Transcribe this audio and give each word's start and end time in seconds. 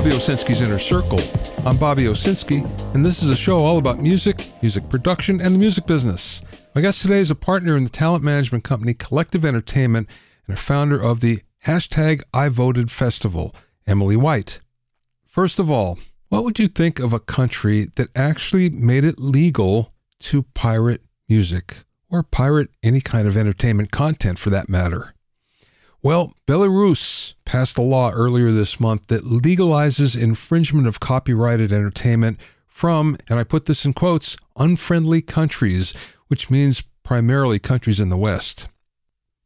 Bobby 0.00 0.12
Owsinski's 0.12 0.62
Inner 0.62 0.78
Circle. 0.78 1.20
I'm 1.66 1.76
Bobby 1.76 2.04
Owsinski, 2.04 2.64
and 2.94 3.04
this 3.04 3.22
is 3.22 3.28
a 3.28 3.36
show 3.36 3.58
all 3.58 3.76
about 3.76 4.00
music, 4.00 4.50
music 4.62 4.88
production, 4.88 5.42
and 5.42 5.54
the 5.54 5.58
music 5.58 5.86
business. 5.86 6.40
My 6.74 6.80
guest 6.80 7.02
today 7.02 7.18
is 7.18 7.30
a 7.30 7.34
partner 7.34 7.76
in 7.76 7.84
the 7.84 7.90
talent 7.90 8.24
management 8.24 8.64
company 8.64 8.94
Collective 8.94 9.44
Entertainment 9.44 10.08
and 10.46 10.56
a 10.56 10.58
founder 10.58 10.98
of 10.98 11.20
the 11.20 11.42
hashtag 11.66 12.22
I 12.32 12.48
Voted 12.48 12.90
Festival, 12.90 13.54
Emily 13.86 14.16
White. 14.16 14.60
First 15.26 15.58
of 15.58 15.70
all, 15.70 15.98
what 16.30 16.44
would 16.44 16.58
you 16.58 16.68
think 16.68 16.98
of 16.98 17.12
a 17.12 17.20
country 17.20 17.90
that 17.96 18.08
actually 18.16 18.70
made 18.70 19.04
it 19.04 19.18
legal 19.18 19.92
to 20.20 20.44
pirate 20.54 21.02
music 21.28 21.84
or 22.08 22.22
pirate 22.22 22.70
any 22.82 23.02
kind 23.02 23.28
of 23.28 23.36
entertainment 23.36 23.90
content 23.90 24.38
for 24.38 24.48
that 24.48 24.70
matter? 24.70 25.14
Well, 26.02 26.32
Belarus 26.46 27.34
passed 27.44 27.76
a 27.76 27.82
law 27.82 28.10
earlier 28.10 28.50
this 28.50 28.80
month 28.80 29.08
that 29.08 29.24
legalizes 29.24 30.20
infringement 30.20 30.86
of 30.86 30.98
copyrighted 30.98 31.72
entertainment 31.72 32.38
from, 32.66 33.18
and 33.28 33.38
I 33.38 33.44
put 33.44 33.66
this 33.66 33.84
in 33.84 33.92
quotes, 33.92 34.36
unfriendly 34.56 35.20
countries, 35.20 35.92
which 36.28 36.48
means 36.48 36.82
primarily 37.02 37.58
countries 37.58 38.00
in 38.00 38.08
the 38.08 38.16
West. 38.16 38.66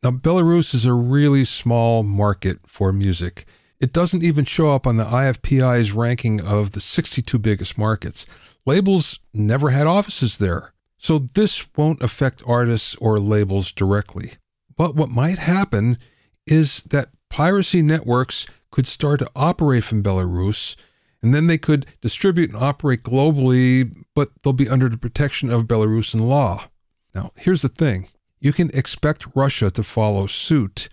Now, 0.04 0.12
Belarus 0.12 0.74
is 0.74 0.86
a 0.86 0.92
really 0.92 1.44
small 1.44 2.04
market 2.04 2.60
for 2.66 2.92
music. 2.92 3.46
It 3.80 3.92
doesn't 3.92 4.22
even 4.22 4.44
show 4.44 4.72
up 4.72 4.86
on 4.86 4.96
the 4.96 5.06
IFPI's 5.06 5.92
ranking 5.92 6.40
of 6.40 6.70
the 6.70 6.80
62 6.80 7.36
biggest 7.38 7.76
markets. 7.76 8.26
Labels 8.64 9.18
never 9.32 9.70
had 9.70 9.88
offices 9.88 10.38
there. 10.38 10.72
So 10.98 11.26
this 11.34 11.66
won't 11.76 12.02
affect 12.02 12.42
artists 12.46 12.94
or 12.96 13.18
labels 13.18 13.72
directly. 13.72 14.34
But 14.76 14.94
what 14.94 15.10
might 15.10 15.38
happen 15.38 15.98
is 16.46 16.82
that 16.84 17.10
piracy 17.30 17.82
networks 17.82 18.46
could 18.70 18.86
start 18.86 19.20
to 19.20 19.30
operate 19.34 19.84
from 19.84 20.02
Belarus, 20.02 20.76
and 21.22 21.34
then 21.34 21.46
they 21.46 21.58
could 21.58 21.86
distribute 22.00 22.50
and 22.50 22.62
operate 22.62 23.02
globally, 23.02 24.04
but 24.14 24.30
they'll 24.42 24.52
be 24.52 24.68
under 24.68 24.88
the 24.88 24.96
protection 24.96 25.50
of 25.50 25.64
Belarusian 25.64 26.20
law. 26.20 26.68
Now, 27.14 27.32
here's 27.36 27.62
the 27.62 27.68
thing 27.68 28.08
you 28.40 28.52
can 28.52 28.70
expect 28.74 29.26
Russia 29.34 29.70
to 29.70 29.82
follow 29.82 30.26
suit, 30.26 30.88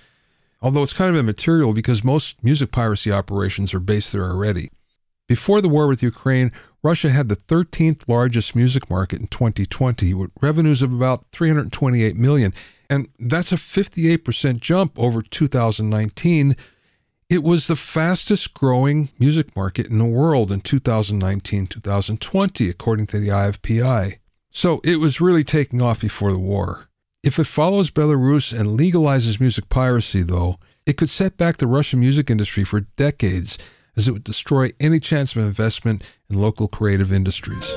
although 0.61 0.83
it's 0.83 0.93
kind 0.93 1.13
of 1.13 1.19
immaterial 1.19 1.73
because 1.73 2.03
most 2.03 2.41
music 2.43 2.71
piracy 2.71 3.11
operations 3.11 3.73
are 3.73 3.79
based 3.79 4.11
there 4.11 4.23
already. 4.23 4.71
Before 5.27 5.59
the 5.59 5.69
war 5.69 5.87
with 5.87 6.03
Ukraine, 6.03 6.51
Russia 6.83 7.09
had 7.09 7.29
the 7.29 7.35
13th 7.35 8.07
largest 8.07 8.55
music 8.55 8.89
market 8.89 9.19
in 9.19 9.27
2020 9.27 10.13
with 10.13 10.31
revenues 10.41 10.81
of 10.81 10.91
about 10.91 11.25
328 11.31 12.15
million 12.15 12.53
and 12.91 13.07
that's 13.17 13.53
a 13.53 13.55
58% 13.55 14.59
jump 14.59 14.99
over 14.99 15.21
2019. 15.21 16.57
It 17.29 17.41
was 17.41 17.67
the 17.67 17.77
fastest 17.77 18.53
growing 18.53 19.07
music 19.17 19.55
market 19.55 19.87
in 19.87 19.97
the 19.97 20.03
world 20.03 20.51
in 20.51 20.59
2019 20.59 21.67
2020, 21.67 22.69
according 22.69 23.07
to 23.07 23.19
the 23.19 23.29
IFPI. 23.29 24.17
So 24.51 24.81
it 24.83 24.97
was 24.97 25.21
really 25.21 25.45
taking 25.45 25.81
off 25.81 26.01
before 26.01 26.33
the 26.33 26.37
war. 26.37 26.89
If 27.23 27.39
it 27.39 27.45
follows 27.45 27.91
Belarus 27.91 28.51
and 28.51 28.77
legalizes 28.77 29.39
music 29.39 29.69
piracy, 29.69 30.21
though, 30.21 30.59
it 30.85 30.97
could 30.97 31.09
set 31.09 31.37
back 31.37 31.57
the 31.57 31.67
Russian 31.67 32.01
music 32.01 32.29
industry 32.29 32.65
for 32.65 32.81
decades, 32.81 33.57
as 33.95 34.07
it 34.07 34.11
would 34.11 34.23
destroy 34.23 34.71
any 34.79 34.99
chance 34.99 35.35
of 35.35 35.43
investment 35.43 36.03
in 36.29 36.39
local 36.39 36.67
creative 36.67 37.11
industries. 37.11 37.75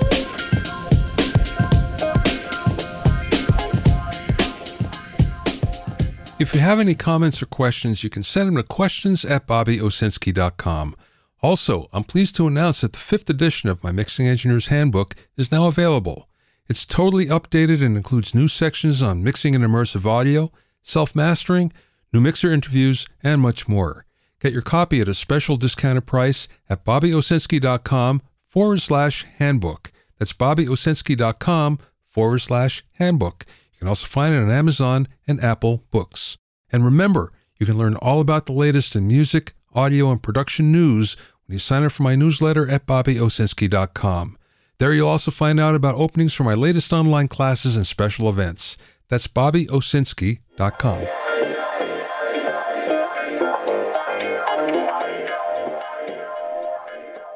If 6.36 6.52
you 6.52 6.60
have 6.60 6.80
any 6.80 6.94
comments 6.94 7.40
or 7.42 7.46
questions, 7.46 8.02
you 8.02 8.10
can 8.10 8.22
send 8.22 8.48
them 8.48 8.56
to 8.56 8.64
questions 8.64 9.24
at 9.24 9.46
bobbyowsinski.com. 9.46 10.96
Also, 11.40 11.88
I'm 11.92 12.04
pleased 12.04 12.36
to 12.36 12.46
announce 12.46 12.80
that 12.80 12.92
the 12.92 12.98
fifth 12.98 13.30
edition 13.30 13.68
of 13.68 13.82
my 13.84 13.92
Mixing 13.92 14.26
Engineer's 14.26 14.66
Handbook 14.66 15.14
is 15.36 15.52
now 15.52 15.66
available. 15.66 16.28
It's 16.68 16.86
totally 16.86 17.26
updated 17.26 17.84
and 17.84 17.96
includes 17.96 18.34
new 18.34 18.48
sections 18.48 19.02
on 19.02 19.22
mixing 19.22 19.54
and 19.54 19.62
immersive 19.62 20.06
audio, 20.06 20.50
self 20.82 21.14
mastering, 21.14 21.72
new 22.12 22.20
mixer 22.20 22.52
interviews, 22.52 23.06
and 23.22 23.40
much 23.40 23.68
more. 23.68 24.03
Get 24.44 24.52
your 24.52 24.60
copy 24.60 25.00
at 25.00 25.08
a 25.08 25.14
special 25.14 25.56
discounted 25.56 26.04
price 26.04 26.48
at 26.68 26.84
bobbyowsinski.com 26.84 28.20
forward 28.46 28.82
slash 28.82 29.24
handbook. 29.38 29.90
That's 30.18 30.34
bobbyowsinski.com 30.34 31.78
forward 32.04 32.38
slash 32.40 32.84
handbook. 32.98 33.46
You 33.72 33.78
can 33.78 33.88
also 33.88 34.06
find 34.06 34.34
it 34.34 34.42
on 34.42 34.50
Amazon 34.50 35.08
and 35.26 35.42
Apple 35.42 35.82
Books. 35.90 36.36
And 36.70 36.84
remember, 36.84 37.32
you 37.58 37.64
can 37.64 37.78
learn 37.78 37.96
all 37.96 38.20
about 38.20 38.44
the 38.44 38.52
latest 38.52 38.94
in 38.94 39.08
music, 39.08 39.54
audio, 39.72 40.10
and 40.10 40.22
production 40.22 40.70
news 40.70 41.16
when 41.46 41.54
you 41.54 41.58
sign 41.58 41.82
up 41.82 41.92
for 41.92 42.02
my 42.02 42.14
newsletter 42.14 42.68
at 42.68 42.84
bobbyowsinski.com. 42.84 44.36
There 44.78 44.92
you'll 44.92 45.08
also 45.08 45.30
find 45.30 45.58
out 45.58 45.74
about 45.74 45.94
openings 45.94 46.34
for 46.34 46.44
my 46.44 46.52
latest 46.52 46.92
online 46.92 47.28
classes 47.28 47.76
and 47.76 47.86
special 47.86 48.28
events. 48.28 48.76
That's 49.08 49.26
bobbyowsinski.com. 49.26 51.06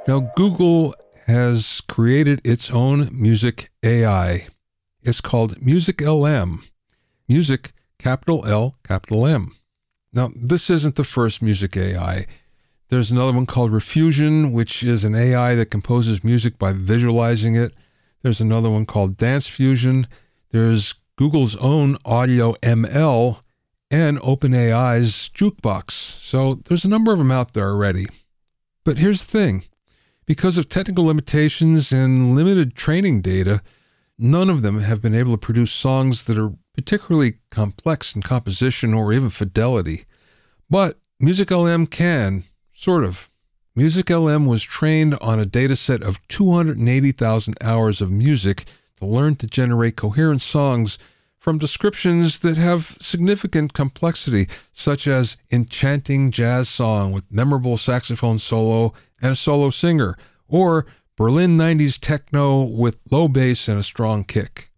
Now, 0.09 0.21
Google 0.37 0.95
has 1.27 1.83
created 1.87 2.41
its 2.43 2.71
own 2.71 3.11
music 3.13 3.71
AI. 3.83 4.47
It's 5.03 5.21
called 5.21 5.61
Music 5.61 6.01
LM. 6.01 6.63
Music, 7.29 7.73
capital 7.99 8.47
L, 8.47 8.75
capital 8.83 9.27
M. 9.27 9.55
Now, 10.15 10.33
this 10.35 10.71
isn't 10.71 10.95
the 10.95 11.05
first 11.05 11.43
music 11.43 11.77
AI. 11.77 12.25
There's 12.89 13.11
another 13.13 13.35
one 13.35 13.45
called 13.45 13.71
Riffusion, 13.71 14.51
which 14.51 14.83
is 14.83 15.05
an 15.05 15.15
AI 15.15 15.55
that 15.57 15.71
composes 15.71 16.25
music 16.25 16.59
by 16.59 16.73
visualizing 16.73 17.55
it. 17.55 17.75
There's 18.23 18.41
another 18.41 18.71
one 18.71 18.87
called 18.87 19.19
Dance 19.19 19.47
Fusion. 19.47 20.07
There's 20.53 20.95
Google's 21.17 21.55
own 21.57 21.99
Audio 22.07 22.55
ML 22.63 23.43
and 23.91 24.19
OpenAI's 24.21 25.29
Jukebox. 25.35 25.91
So 25.91 26.55
there's 26.65 26.87
a 26.87 26.89
number 26.89 27.13
of 27.13 27.19
them 27.19 27.31
out 27.31 27.53
there 27.53 27.69
already. 27.69 28.07
But 28.85 28.97
here's 28.97 29.23
the 29.23 29.31
thing 29.31 29.65
because 30.29 30.59
of 30.59 30.69
technical 30.69 31.07
limitations 31.07 31.91
and 31.91 32.37
limited 32.37 32.77
training 32.77 33.21
data, 33.21 33.61
None 34.19 34.51
of 34.51 34.63
them 34.63 34.81
have 34.81 35.01
been 35.01 35.15
able 35.15 35.31
to 35.31 35.39
produce 35.39 35.71
songs 35.71 36.25
that 36.25 36.39
are 36.39 36.53
particularly 36.75 37.35
complex 37.51 38.17
in 38.17 38.23
composition 38.23 38.93
or 38.93 39.13
even 39.13 39.31
fidelity. 39.31 40.07
But 40.69 40.99
Music 41.21 41.53
LM 41.53 41.87
can, 41.87 42.45
sort 42.73 43.05
of. 43.05 43.29
Music 43.77 44.11
LM 44.11 44.47
was 44.47 44.65
trained 44.65 45.15
on 45.21 45.39
a 45.39 45.47
dataset 45.47 46.03
of 46.03 46.19
280,000 46.27 47.57
hours 47.63 48.01
of 48.01 48.11
music 48.11 48.65
to 48.99 49.07
learn 49.07 49.37
to 49.37 49.47
generate 49.47 49.97
coherent 49.97 50.43
songs 50.43 50.99
from 51.49 51.57
descriptions 51.57 52.41
that 52.41 52.59
have 52.59 52.99
significant 53.01 53.73
complexity, 53.73 54.47
such 54.71 55.09
as 55.09 55.39
enchanting 55.51 56.31
jazz 56.31 56.69
song 56.69 57.11
with 57.11 57.25
memorable 57.31 57.79
saxophone 57.79 58.39
solo 58.39 58.93
and 59.23 59.33
a 59.33 59.35
solo 59.35 59.71
singer, 59.71 60.15
or 60.47 60.85
Berlin 61.17 61.57
90s 61.57 61.99
techno 61.99 62.65
with 62.65 62.99
low 63.11 63.29
bass 63.29 63.67
and 63.67 63.79
a 63.79 63.83
strong 63.83 64.25
kick. 64.25 64.71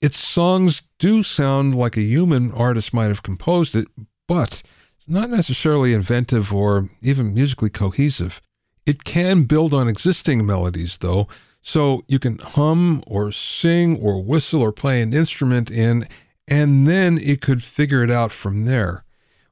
Its 0.00 0.16
songs 0.16 0.84
do 1.00 1.24
sound 1.24 1.74
like 1.74 1.96
a 1.96 2.02
human 2.02 2.52
artist 2.52 2.94
might 2.94 3.08
have 3.08 3.24
composed 3.24 3.74
it, 3.74 3.88
but 4.28 4.62
it's 4.96 5.08
not 5.08 5.28
necessarily 5.28 5.92
inventive 5.92 6.54
or 6.54 6.88
even 7.02 7.34
musically 7.34 7.68
cohesive. 7.68 8.40
It 8.86 9.02
can 9.02 9.42
build 9.42 9.74
on 9.74 9.88
existing 9.88 10.46
melodies, 10.46 10.98
though, 10.98 11.26
so 11.62 12.02
you 12.08 12.18
can 12.18 12.38
hum 12.38 13.02
or 13.06 13.30
sing 13.30 13.96
or 13.96 14.22
whistle 14.22 14.60
or 14.60 14.72
play 14.72 15.00
an 15.00 15.14
instrument 15.14 15.70
in, 15.70 16.08
and 16.48 16.86
then 16.86 17.18
it 17.18 17.40
could 17.40 17.62
figure 17.62 18.02
it 18.02 18.10
out 18.10 18.32
from 18.32 18.64
there. 18.64 19.04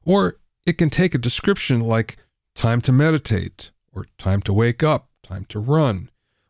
Or 0.03 0.37
it 0.65 0.77
can 0.77 0.89
take 0.89 1.15
a 1.15 1.17
description 1.17 1.79
like 1.79 2.17
time 2.53 2.81
to 2.81 2.91
meditate, 2.91 3.71
or 3.93 4.05
time 4.17 4.41
to 4.43 4.53
wake 4.53 4.83
up, 4.83 5.07
time 5.23 5.45
to 5.45 5.59
run, 5.59 6.09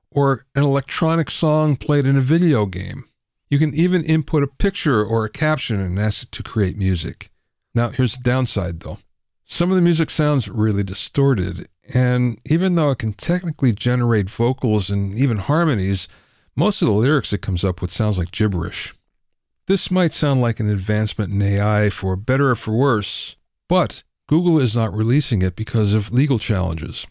or 0.09 0.45
an 0.55 0.63
electronic 0.63 1.29
song 1.29 1.75
played 1.75 2.07
in 2.07 2.17
a 2.17 2.21
video 2.21 2.65
game. 2.65 3.05
You 3.49 3.59
can 3.59 3.73
even 3.75 4.03
input 4.03 4.43
a 4.43 4.47
picture 4.47 5.05
or 5.05 5.25
a 5.25 5.29
caption 5.29 5.79
and 5.79 5.99
ask 5.99 6.23
it 6.23 6.31
to 6.31 6.43
create 6.43 6.77
music. 6.77 7.29
Now, 7.75 7.89
here's 7.89 8.17
the 8.17 8.23
downside 8.23 8.79
though. 8.79 8.97
Some 9.53 9.69
of 9.69 9.75
the 9.75 9.81
music 9.81 10.09
sounds 10.09 10.47
really 10.47 10.81
distorted, 10.81 11.67
and 11.93 12.39
even 12.45 12.75
though 12.75 12.91
it 12.91 12.99
can 12.99 13.11
technically 13.11 13.73
generate 13.73 14.29
vocals 14.29 14.89
and 14.89 15.13
even 15.13 15.39
harmonies, 15.39 16.07
most 16.55 16.81
of 16.81 16.85
the 16.85 16.93
lyrics 16.93 17.33
it 17.33 17.41
comes 17.41 17.65
up 17.65 17.81
with 17.81 17.91
sounds 17.91 18.17
like 18.17 18.31
gibberish. 18.31 18.93
This 19.67 19.91
might 19.91 20.13
sound 20.13 20.39
like 20.39 20.61
an 20.61 20.69
advancement 20.69 21.33
in 21.33 21.41
AI 21.41 21.89
for 21.89 22.15
better 22.15 22.51
or 22.51 22.55
for 22.55 22.71
worse, 22.71 23.35
but 23.67 24.03
Google 24.29 24.57
is 24.57 24.73
not 24.73 24.95
releasing 24.95 25.41
it 25.41 25.57
because 25.57 25.95
of 25.95 26.13
legal 26.13 26.39
challenges. 26.39 27.05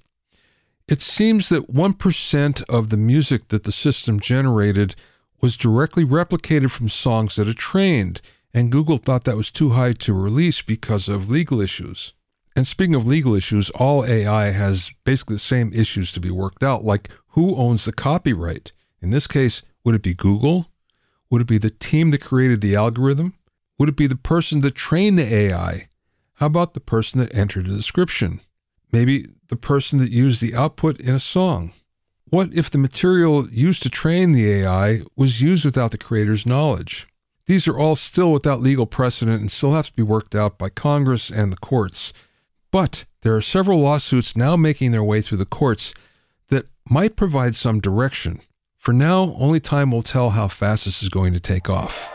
It 0.89 1.03
seems 1.03 1.51
that 1.51 1.71
1% 1.71 2.63
of 2.71 2.89
the 2.89 2.97
music 2.97 3.49
that 3.49 3.65
the 3.65 3.71
system 3.71 4.19
generated 4.19 4.95
was 5.43 5.59
directly 5.59 6.07
replicated 6.07 6.71
from 6.71 6.89
songs 6.89 7.37
that 7.37 7.49
it 7.49 7.59
trained, 7.59 8.23
and 8.55 8.73
Google 8.73 8.97
thought 8.97 9.25
that 9.25 9.37
was 9.37 9.51
too 9.51 9.73
high 9.73 9.93
to 9.93 10.15
release 10.15 10.63
because 10.63 11.07
of 11.07 11.29
legal 11.29 11.61
issues. 11.61 12.15
And 12.57 12.67
speaking 12.67 12.95
of 12.95 13.07
legal 13.07 13.35
issues, 13.35 13.71
all 13.71 14.05
AI 14.05 14.51
has 14.51 14.93
basically 15.05 15.37
the 15.37 15.41
same 15.41 15.73
issues 15.73 16.13
to 16.13 16.21
be 16.21 16.31
worked 16.31 16.63
out, 16.63 16.85
like 16.85 17.09
who 17.29 17.55
owns 17.57 17.85
the 17.85 17.93
copyright? 17.93 18.73
In 19.01 19.11
this 19.11 19.27
case, 19.27 19.63
would 19.85 19.95
it 19.95 20.03
be 20.03 20.15
Google? 20.15 20.67
Would 21.31 21.43
it 21.43 21.47
be 21.47 21.59
the 21.59 21.71
team 21.71 22.11
that 22.11 22.21
created 22.21 22.61
the 22.61 22.75
algorithm? 22.75 23.35
Would 23.79 23.89
it 23.89 23.97
be 23.97 24.09
the 24.09 24.17
person 24.17 24.61
that 24.61 24.75
trained 24.75 25.19
the 25.19 25.33
AI? 25.33 25.89
How 26.35 26.47
about 26.47 26.75
the 26.75 26.81
person 26.81 27.21
that 27.21 27.35
entered 27.35 27.67
the 27.67 27.77
description? 27.77 28.41
Maybe 28.93 29.27
the 29.49 29.57
person 29.57 29.99
that 30.01 30.11
used 30.11 30.41
the 30.41 30.55
output 30.55 31.01
in 31.01 31.15
a 31.15 31.21
song? 31.21 31.73
What 32.31 32.53
if 32.53 32.71
the 32.71 32.79
material 32.79 33.49
used 33.51 33.83
to 33.85 33.91
train 33.91 34.33
the 34.33 34.51
AI 34.51 35.03
was 35.17 35.41
used 35.41 35.65
without 35.65 35.93
the 35.93 35.99
creator's 35.99 36.47
knowledge? 36.47 37.07
These 37.47 37.67
are 37.67 37.79
all 37.79 37.97
still 37.97 38.33
without 38.33 38.61
legal 38.61 38.87
precedent 38.87 39.41
and 39.41 39.51
still 39.51 39.75
have 39.75 39.87
to 39.87 39.93
be 39.93 40.03
worked 40.03 40.35
out 40.35 40.57
by 40.57 40.69
Congress 40.69 41.31
and 41.31 41.53
the 41.53 41.57
courts. 41.57 42.13
But 42.71 43.05
there 43.23 43.35
are 43.35 43.41
several 43.41 43.81
lawsuits 43.81 44.37
now 44.37 44.57
making 44.57 44.93
their 44.93 45.03
way 45.03 45.23
through 45.23 45.39
the 45.39 45.45
courts 45.45 45.93
that 46.49 46.67
might 46.89 47.17
provide 47.17 47.55
some 47.55 47.81
direction. 47.81 48.41
For 48.77 48.93
now, 48.93 49.37
only 49.39 49.61
time 49.61 49.91
will 49.91 50.03
tell 50.03 50.31
how 50.31 50.49
fast 50.49 50.85
this 50.85 51.03
is 51.03 51.09
going 51.09 51.33
to 51.33 51.41
take 51.41 51.69
off. 51.69 52.13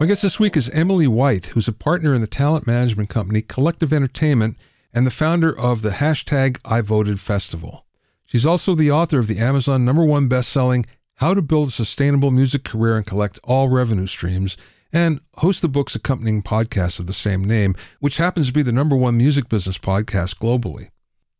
My 0.00 0.06
guest 0.06 0.22
this 0.22 0.40
week 0.40 0.56
is 0.56 0.68
Emily 0.70 1.06
White, 1.06 1.46
who's 1.46 1.68
a 1.68 1.72
partner 1.72 2.12
in 2.12 2.20
the 2.20 2.26
talent 2.26 2.66
management 2.66 3.08
company 3.08 3.40
Collective 3.40 3.92
Entertainment 3.92 4.56
and 4.92 5.06
the 5.06 5.12
founder 5.12 5.56
of 5.56 5.82
the 5.82 5.90
hashtag 5.90 6.58
I 6.64 6.80
Voted 6.80 7.20
Festival. 7.20 7.86
She's 8.24 8.44
also 8.44 8.74
the 8.74 8.90
author 8.90 9.20
of 9.20 9.28
the 9.28 9.38
Amazon 9.38 9.84
number 9.84 10.04
one 10.04 10.26
best-selling 10.26 10.86
How 11.22 11.34
to 11.34 11.40
Build 11.40 11.68
a 11.68 11.70
Sustainable 11.70 12.32
Music 12.32 12.64
Career 12.64 12.96
and 12.96 13.06
Collect 13.06 13.38
All 13.44 13.68
Revenue 13.68 14.08
Streams, 14.08 14.56
and 14.92 15.20
host 15.36 15.62
the 15.62 15.68
book's 15.68 15.94
accompanying 15.94 16.42
podcast 16.42 16.98
of 16.98 17.06
the 17.06 17.12
same 17.12 17.44
name, 17.44 17.76
which 18.00 18.16
happens 18.16 18.48
to 18.48 18.52
be 18.52 18.62
the 18.62 18.72
number 18.72 18.96
one 18.96 19.18
music 19.18 19.48
business 19.48 19.78
podcast 19.78 20.38
globally. 20.38 20.88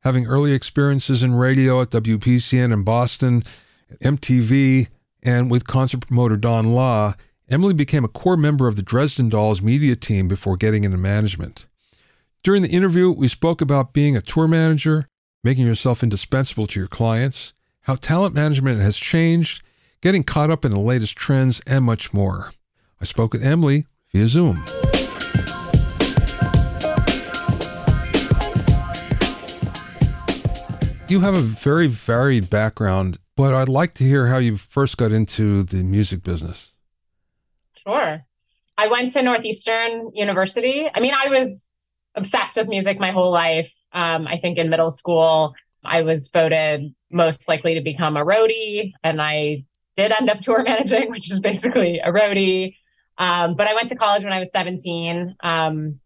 Having 0.03 0.29
early 0.29 0.53
experiences 0.53 1.25
in 1.25 1.35
radio 1.35 1.83
at 1.83 1.91
WBCN 1.91 2.73
in 2.73 2.85
Boston, 2.85 3.43
MTV, 4.05 4.87
and 5.21 5.51
with 5.51 5.67
concert 5.67 6.07
promoter 6.07 6.37
Don 6.37 6.77
Law, 6.77 7.17
Emily 7.49 7.75
became 7.75 8.05
a 8.05 8.09
core 8.09 8.37
member 8.37 8.69
of 8.69 8.77
the 8.77 8.83
Dresden 8.83 9.31
Dolls 9.31 9.63
media 9.63 9.97
team 9.97 10.29
before 10.29 10.57
getting 10.57 10.85
into 10.85 10.97
management. 10.97 11.67
During 12.45 12.63
the 12.63 12.71
interview, 12.71 13.11
we 13.11 13.27
spoke 13.27 13.61
about 13.61 13.93
being 13.93 14.17
a 14.17 14.23
tour 14.23 14.47
manager, 14.47 15.09
making 15.43 15.67
yourself 15.67 16.05
indispensable 16.05 16.69
to 16.69 16.79
your 16.79 16.87
clients, 16.87 17.53
how 17.81 17.97
talent 17.97 18.33
management 18.33 18.81
has 18.81 18.97
changed, 18.97 19.61
getting 20.03 20.25
caught 20.25 20.51
up 20.51 20.65
in 20.65 20.73
the 20.73 20.81
latest 20.81 21.17
trends, 21.17 21.61
and 21.67 21.85
much 21.85 22.13
more. 22.13 22.53
I 23.01 23.05
spoke 23.05 23.33
with 23.33 23.43
Emily 23.43 23.87
via 24.13 24.27
Zoom. 24.27 24.65
You 31.09 31.21
have 31.21 31.35
a 31.35 31.41
very 31.41 31.89
varied 31.89 32.51
background, 32.51 33.19
but 33.37 33.55
I'd 33.55 33.69
like 33.69 33.95
to 33.95 34.05
hear 34.05 34.27
how 34.27 34.39
you 34.39 34.57
first 34.57 34.97
got 34.97 35.13
into 35.13 35.63
the 35.63 35.83
music 35.83 36.23
business. 36.23 36.73
Sure. 37.75 38.21
I 38.79 38.87
went 38.89 39.11
to 39.11 39.23
Northeastern 39.23 40.11
University. 40.15 40.89
I 40.93 41.01
mean, 41.01 41.13
I 41.15 41.29
was 41.29 41.71
obsessed 42.15 42.57
with 42.57 42.67
music 42.69 42.99
my 42.99 43.11
whole 43.11 43.31
life. 43.31 43.73
Um, 43.93 44.27
I 44.27 44.39
think 44.39 44.59
in 44.59 44.71
middle 44.71 44.91
school, 44.91 45.55
I 45.85 46.03
was 46.03 46.31
voted 46.33 46.95
most 47.11 47.47
likely 47.47 47.75
to 47.75 47.83
become 47.83 48.17
a 48.17 48.25
roadie, 48.25 48.93
and 49.05 49.21
I 49.21 49.65
did 49.97 50.13
end 50.13 50.31
up 50.31 50.41
tour 50.41 50.63
managing, 50.67 51.11
which 51.11 51.31
is 51.31 51.41
basically 51.41 51.99
a 51.99 52.13
roadie. 52.13 52.77
Um, 53.19 53.55
but 53.57 53.69
I 53.69 53.75
went 53.75 53.89
to 53.91 53.97
college 53.97 54.25
when 54.25 54.33
I 54.33 54.39
was 54.39 54.51
17. 54.51 55.37
Um, 55.43 56.01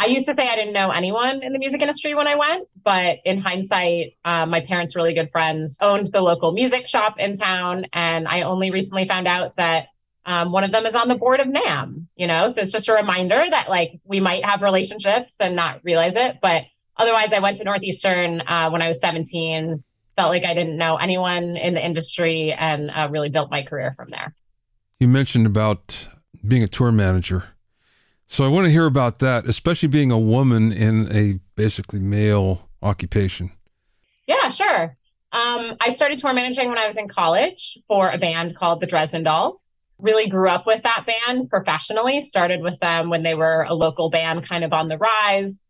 I 0.00 0.06
used 0.06 0.26
to 0.26 0.34
say 0.34 0.48
I 0.48 0.54
didn't 0.54 0.74
know 0.74 0.90
anyone 0.90 1.42
in 1.42 1.52
the 1.52 1.58
music 1.58 1.80
industry 1.80 2.14
when 2.14 2.28
I 2.28 2.36
went, 2.36 2.68
but 2.84 3.18
in 3.24 3.40
hindsight, 3.40 4.14
uh, 4.24 4.46
my 4.46 4.60
parents' 4.60 4.94
really 4.94 5.12
good 5.12 5.30
friends 5.32 5.76
owned 5.80 6.12
the 6.12 6.20
local 6.20 6.52
music 6.52 6.86
shop 6.86 7.16
in 7.18 7.34
town. 7.34 7.86
And 7.92 8.28
I 8.28 8.42
only 8.42 8.70
recently 8.70 9.08
found 9.08 9.26
out 9.26 9.56
that 9.56 9.88
um, 10.24 10.52
one 10.52 10.62
of 10.62 10.70
them 10.70 10.86
is 10.86 10.94
on 10.94 11.08
the 11.08 11.16
board 11.16 11.40
of 11.40 11.48
NAMM, 11.48 12.06
you 12.14 12.28
know? 12.28 12.46
So 12.46 12.60
it's 12.60 12.70
just 12.70 12.88
a 12.88 12.92
reminder 12.92 13.42
that 13.50 13.68
like 13.68 13.98
we 14.04 14.20
might 14.20 14.44
have 14.44 14.62
relationships 14.62 15.36
and 15.40 15.56
not 15.56 15.80
realize 15.82 16.14
it. 16.14 16.36
But 16.40 16.64
otherwise, 16.96 17.32
I 17.32 17.40
went 17.40 17.56
to 17.56 17.64
Northeastern 17.64 18.42
uh, 18.46 18.70
when 18.70 18.82
I 18.82 18.88
was 18.88 19.00
17, 19.00 19.82
felt 20.18 20.30
like 20.30 20.44
I 20.44 20.52
didn't 20.52 20.76
know 20.76 20.96
anyone 20.96 21.56
in 21.56 21.74
the 21.74 21.84
industry 21.84 22.52
and 22.52 22.90
uh, 22.90 23.08
really 23.08 23.28
built 23.28 23.52
my 23.52 23.62
career 23.62 23.94
from 23.96 24.10
there. 24.10 24.34
You 24.98 25.06
mentioned 25.06 25.46
about 25.46 26.08
being 26.46 26.64
a 26.64 26.66
tour 26.66 26.90
manager. 26.90 27.44
So 28.26 28.44
I 28.44 28.48
want 28.48 28.64
to 28.64 28.70
hear 28.72 28.86
about 28.86 29.20
that, 29.20 29.46
especially 29.46 29.88
being 29.88 30.10
a 30.10 30.18
woman 30.18 30.72
in 30.72 31.10
a 31.12 31.38
basically 31.54 32.00
male 32.00 32.68
occupation. 32.82 33.52
Yeah, 34.26 34.48
sure. 34.48 34.96
Um, 35.30 35.76
I 35.80 35.92
started 35.92 36.18
tour 36.18 36.34
managing 36.34 36.68
when 36.68 36.78
I 36.78 36.88
was 36.88 36.96
in 36.96 37.06
college 37.06 37.78
for 37.86 38.10
a 38.10 38.18
band 38.18 38.56
called 38.56 38.80
the 38.80 38.86
Dresden 38.86 39.22
Dolls. 39.22 39.70
Really 40.00 40.28
grew 40.28 40.48
up 40.48 40.66
with 40.66 40.82
that 40.82 41.06
band 41.06 41.48
professionally, 41.48 42.22
started 42.22 42.60
with 42.60 42.80
them 42.80 43.08
when 43.08 43.22
they 43.22 43.34
were 43.36 43.62
a 43.68 43.74
local 43.74 44.10
band 44.10 44.48
kind 44.48 44.64
of 44.64 44.72
on 44.72 44.88
the 44.88 44.98
rise. 44.98 45.60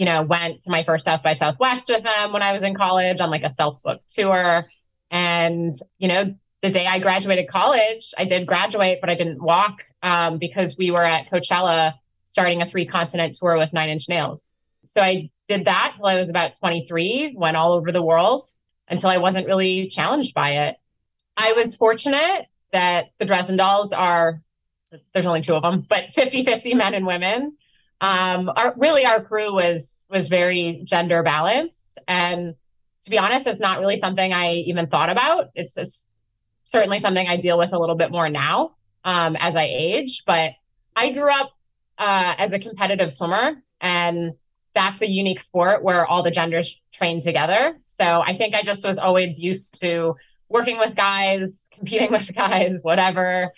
You 0.00 0.06
know, 0.06 0.22
went 0.22 0.62
to 0.62 0.70
my 0.70 0.82
first 0.82 1.04
South 1.04 1.22
by 1.22 1.34
Southwest 1.34 1.90
with 1.90 2.02
them 2.02 2.32
when 2.32 2.42
I 2.42 2.54
was 2.54 2.62
in 2.62 2.74
college 2.74 3.20
on 3.20 3.30
like 3.30 3.42
a 3.42 3.50
self 3.50 3.82
book 3.82 4.00
tour. 4.08 4.70
And, 5.10 5.74
you 5.98 6.08
know, 6.08 6.34
the 6.62 6.70
day 6.70 6.86
I 6.86 7.00
graduated 7.00 7.48
college, 7.48 8.14
I 8.16 8.24
did 8.24 8.46
graduate, 8.46 9.00
but 9.02 9.10
I 9.10 9.14
didn't 9.14 9.42
walk 9.42 9.82
um, 10.02 10.38
because 10.38 10.74
we 10.78 10.90
were 10.90 11.04
at 11.04 11.30
Coachella 11.30 11.92
starting 12.30 12.62
a 12.62 12.70
three 12.70 12.86
continent 12.86 13.34
tour 13.34 13.58
with 13.58 13.74
Nine 13.74 13.90
Inch 13.90 14.08
Nails. 14.08 14.50
So 14.84 15.02
I 15.02 15.30
did 15.48 15.66
that 15.66 15.94
till 15.96 16.06
I 16.06 16.14
was 16.14 16.30
about 16.30 16.54
23, 16.58 17.34
went 17.36 17.58
all 17.58 17.74
over 17.74 17.92
the 17.92 18.02
world 18.02 18.46
until 18.88 19.10
I 19.10 19.18
wasn't 19.18 19.46
really 19.46 19.88
challenged 19.88 20.32
by 20.32 20.66
it. 20.66 20.76
I 21.36 21.52
was 21.52 21.76
fortunate 21.76 22.46
that 22.72 23.10
the 23.18 23.26
Dresden 23.26 23.58
Dolls 23.58 23.92
are, 23.92 24.40
there's 25.12 25.26
only 25.26 25.42
two 25.42 25.54
of 25.54 25.62
them, 25.62 25.86
but 25.88 26.04
50 26.14 26.44
50 26.46 26.74
men 26.74 26.94
and 26.94 27.06
women. 27.06 27.56
Um, 28.00 28.50
our, 28.56 28.74
really, 28.76 29.04
our 29.04 29.22
crew 29.22 29.52
was 29.52 30.04
was 30.08 30.28
very 30.28 30.82
gender 30.84 31.22
balanced, 31.22 31.98
and 32.08 32.54
to 33.02 33.10
be 33.10 33.18
honest, 33.18 33.46
it's 33.46 33.60
not 33.60 33.78
really 33.78 33.98
something 33.98 34.32
I 34.32 34.52
even 34.52 34.86
thought 34.86 35.10
about. 35.10 35.50
It's 35.54 35.76
it's 35.76 36.04
certainly 36.64 36.98
something 36.98 37.26
I 37.26 37.36
deal 37.36 37.58
with 37.58 37.72
a 37.72 37.78
little 37.78 37.96
bit 37.96 38.10
more 38.10 38.28
now 38.28 38.76
um, 39.04 39.36
as 39.36 39.56
I 39.56 39.66
age. 39.68 40.22
But 40.26 40.52
I 40.96 41.10
grew 41.10 41.30
up 41.30 41.52
uh, 41.98 42.34
as 42.38 42.52
a 42.52 42.58
competitive 42.58 43.12
swimmer, 43.12 43.62
and 43.80 44.32
that's 44.74 45.02
a 45.02 45.08
unique 45.08 45.40
sport 45.40 45.82
where 45.82 46.06
all 46.06 46.22
the 46.22 46.30
genders 46.30 46.80
train 46.92 47.20
together. 47.20 47.78
So 47.86 48.22
I 48.26 48.34
think 48.34 48.54
I 48.54 48.62
just 48.62 48.84
was 48.84 48.98
always 48.98 49.38
used 49.38 49.80
to 49.80 50.16
working 50.48 50.78
with 50.78 50.94
guys, 50.94 51.66
competing 51.72 52.10
with 52.12 52.34
guys, 52.34 52.74
whatever. 52.82 53.52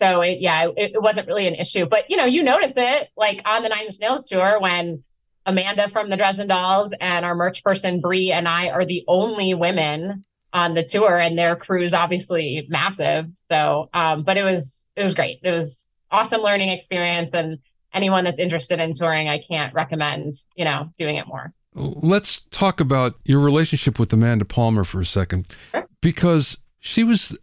So 0.00 0.20
it, 0.22 0.40
yeah, 0.40 0.68
it, 0.76 0.92
it 0.94 1.02
wasn't 1.02 1.28
really 1.28 1.46
an 1.46 1.54
issue. 1.54 1.86
But 1.86 2.10
you 2.10 2.16
know, 2.16 2.24
you 2.24 2.42
notice 2.42 2.74
it 2.76 3.08
like 3.16 3.40
on 3.44 3.62
the 3.62 3.68
Nine 3.68 3.84
Inch 3.84 4.00
Nails 4.00 4.28
tour 4.28 4.58
when 4.60 5.04
Amanda 5.46 5.88
from 5.90 6.10
the 6.10 6.16
Dresden 6.16 6.48
Dolls 6.48 6.92
and 7.00 7.24
our 7.24 7.34
merch 7.34 7.62
person 7.62 8.00
Bree 8.00 8.32
and 8.32 8.48
I 8.48 8.70
are 8.70 8.84
the 8.84 9.04
only 9.06 9.54
women 9.54 10.24
on 10.52 10.74
the 10.74 10.82
tour 10.82 11.18
and 11.18 11.38
their 11.38 11.56
crew 11.56 11.84
is 11.84 11.92
obviously 11.92 12.66
massive. 12.68 13.26
So, 13.50 13.90
um, 13.92 14.22
but 14.22 14.36
it 14.36 14.44
was, 14.44 14.82
it 14.96 15.02
was 15.02 15.14
great. 15.14 15.40
It 15.42 15.50
was 15.50 15.86
awesome 16.10 16.40
learning 16.40 16.68
experience. 16.68 17.34
And 17.34 17.58
anyone 17.92 18.24
that's 18.24 18.38
interested 18.38 18.80
in 18.80 18.94
touring, 18.94 19.28
I 19.28 19.38
can't 19.38 19.74
recommend, 19.74 20.32
you 20.54 20.64
know, 20.64 20.90
doing 20.96 21.16
it 21.16 21.26
more. 21.26 21.52
Let's 21.74 22.42
talk 22.50 22.78
about 22.78 23.14
your 23.24 23.40
relationship 23.40 23.98
with 23.98 24.12
Amanda 24.12 24.44
Palmer 24.44 24.84
for 24.84 25.00
a 25.00 25.06
second, 25.06 25.46
sure. 25.72 25.88
because 26.00 26.56
she 26.78 27.02
was, 27.02 27.36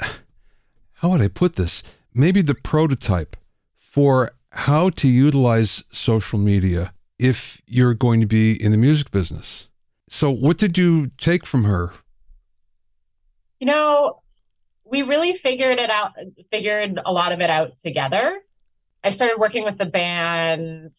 how 0.93 1.09
would 1.09 1.21
I 1.21 1.27
put 1.27 1.57
this? 1.57 1.83
Maybe 2.13 2.41
the 2.41 2.55
prototype 2.55 3.37
for 3.77 4.31
how 4.51 4.89
to 4.89 5.07
utilize 5.07 5.83
social 5.91 6.39
media 6.39 6.93
if 7.17 7.61
you're 7.65 7.93
going 7.93 8.19
to 8.21 8.27
be 8.27 8.61
in 8.61 8.71
the 8.71 8.77
music 8.77 9.11
business. 9.11 9.69
So, 10.09 10.29
what 10.29 10.57
did 10.57 10.77
you 10.77 11.11
take 11.17 11.45
from 11.45 11.63
her 11.63 11.93
you 13.61 13.67
know, 13.67 14.21
we 14.83 15.03
really 15.03 15.33
figured 15.33 15.79
it 15.79 15.91
out, 15.91 16.13
figured 16.51 16.99
a 17.05 17.13
lot 17.13 17.31
of 17.31 17.39
it 17.39 17.49
out 17.49 17.77
together. 17.77 18.39
I 19.03 19.11
started 19.11 19.39
working 19.39 19.63
with 19.63 19.77
the 19.77 19.85
band, 19.85 20.91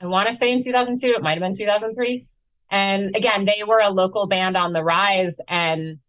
I 0.00 0.06
want 0.06 0.26
to 0.28 0.34
say 0.34 0.52
in 0.52 0.62
2002, 0.62 1.06
it 1.06 1.22
might 1.22 1.34
have 1.34 1.40
been 1.40 1.54
2003. 1.54 2.26
And 2.70 3.16
again, 3.16 3.44
they 3.44 3.62
were 3.64 3.78
a 3.78 3.90
local 3.90 4.26
band 4.26 4.56
on 4.56 4.72
the 4.72 4.82
rise 4.82 5.36
and 5.46 6.00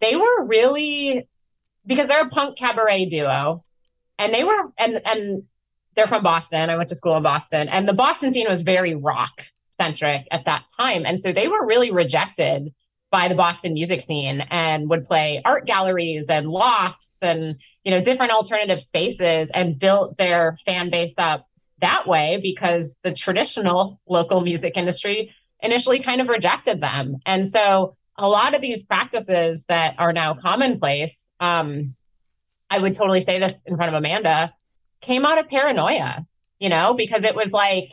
they 0.00 0.16
were 0.16 0.46
really 0.46 1.28
because 1.86 2.08
they're 2.08 2.26
a 2.26 2.30
punk 2.30 2.56
cabaret 2.56 3.06
duo 3.06 3.64
and 4.18 4.34
they 4.34 4.44
were 4.44 4.72
and 4.78 5.00
and 5.04 5.42
they're 5.94 6.06
from 6.06 6.22
Boston. 6.22 6.70
I 6.70 6.76
went 6.76 6.88
to 6.90 6.94
school 6.94 7.16
in 7.16 7.22
Boston 7.22 7.68
and 7.68 7.88
the 7.88 7.92
Boston 7.92 8.32
scene 8.32 8.46
was 8.48 8.62
very 8.62 8.94
rock 8.94 9.42
centric 9.80 10.28
at 10.30 10.44
that 10.44 10.64
time. 10.78 11.04
And 11.04 11.20
so 11.20 11.32
they 11.32 11.48
were 11.48 11.66
really 11.66 11.90
rejected 11.90 12.72
by 13.10 13.26
the 13.26 13.34
Boston 13.34 13.72
music 13.72 14.00
scene 14.00 14.42
and 14.50 14.88
would 14.90 15.06
play 15.06 15.42
art 15.44 15.66
galleries 15.66 16.26
and 16.28 16.48
lofts 16.48 17.10
and 17.22 17.56
you 17.88 17.94
know, 17.94 18.02
different 18.02 18.32
alternative 18.32 18.82
spaces 18.82 19.48
and 19.54 19.78
built 19.78 20.18
their 20.18 20.58
fan 20.66 20.90
base 20.90 21.14
up 21.16 21.46
that 21.80 22.06
way 22.06 22.38
because 22.42 22.98
the 23.02 23.14
traditional 23.14 23.98
local 24.06 24.42
music 24.42 24.74
industry 24.76 25.34
initially 25.62 25.98
kind 25.98 26.20
of 26.20 26.28
rejected 26.28 26.82
them. 26.82 27.16
And 27.24 27.48
so 27.48 27.96
a 28.18 28.28
lot 28.28 28.52
of 28.52 28.60
these 28.60 28.82
practices 28.82 29.64
that 29.70 29.94
are 29.96 30.12
now 30.12 30.34
commonplace, 30.34 31.26
um, 31.40 31.94
I 32.70 32.78
would 32.78 32.94
totally 32.94 33.20
say 33.20 33.38
this 33.38 33.62
in 33.66 33.76
front 33.76 33.94
of 33.94 33.98
Amanda, 33.98 34.52
came 35.00 35.24
out 35.24 35.38
of 35.38 35.48
paranoia, 35.48 36.26
you 36.58 36.68
know, 36.68 36.94
because 36.94 37.24
it 37.24 37.34
was 37.34 37.52
like 37.52 37.92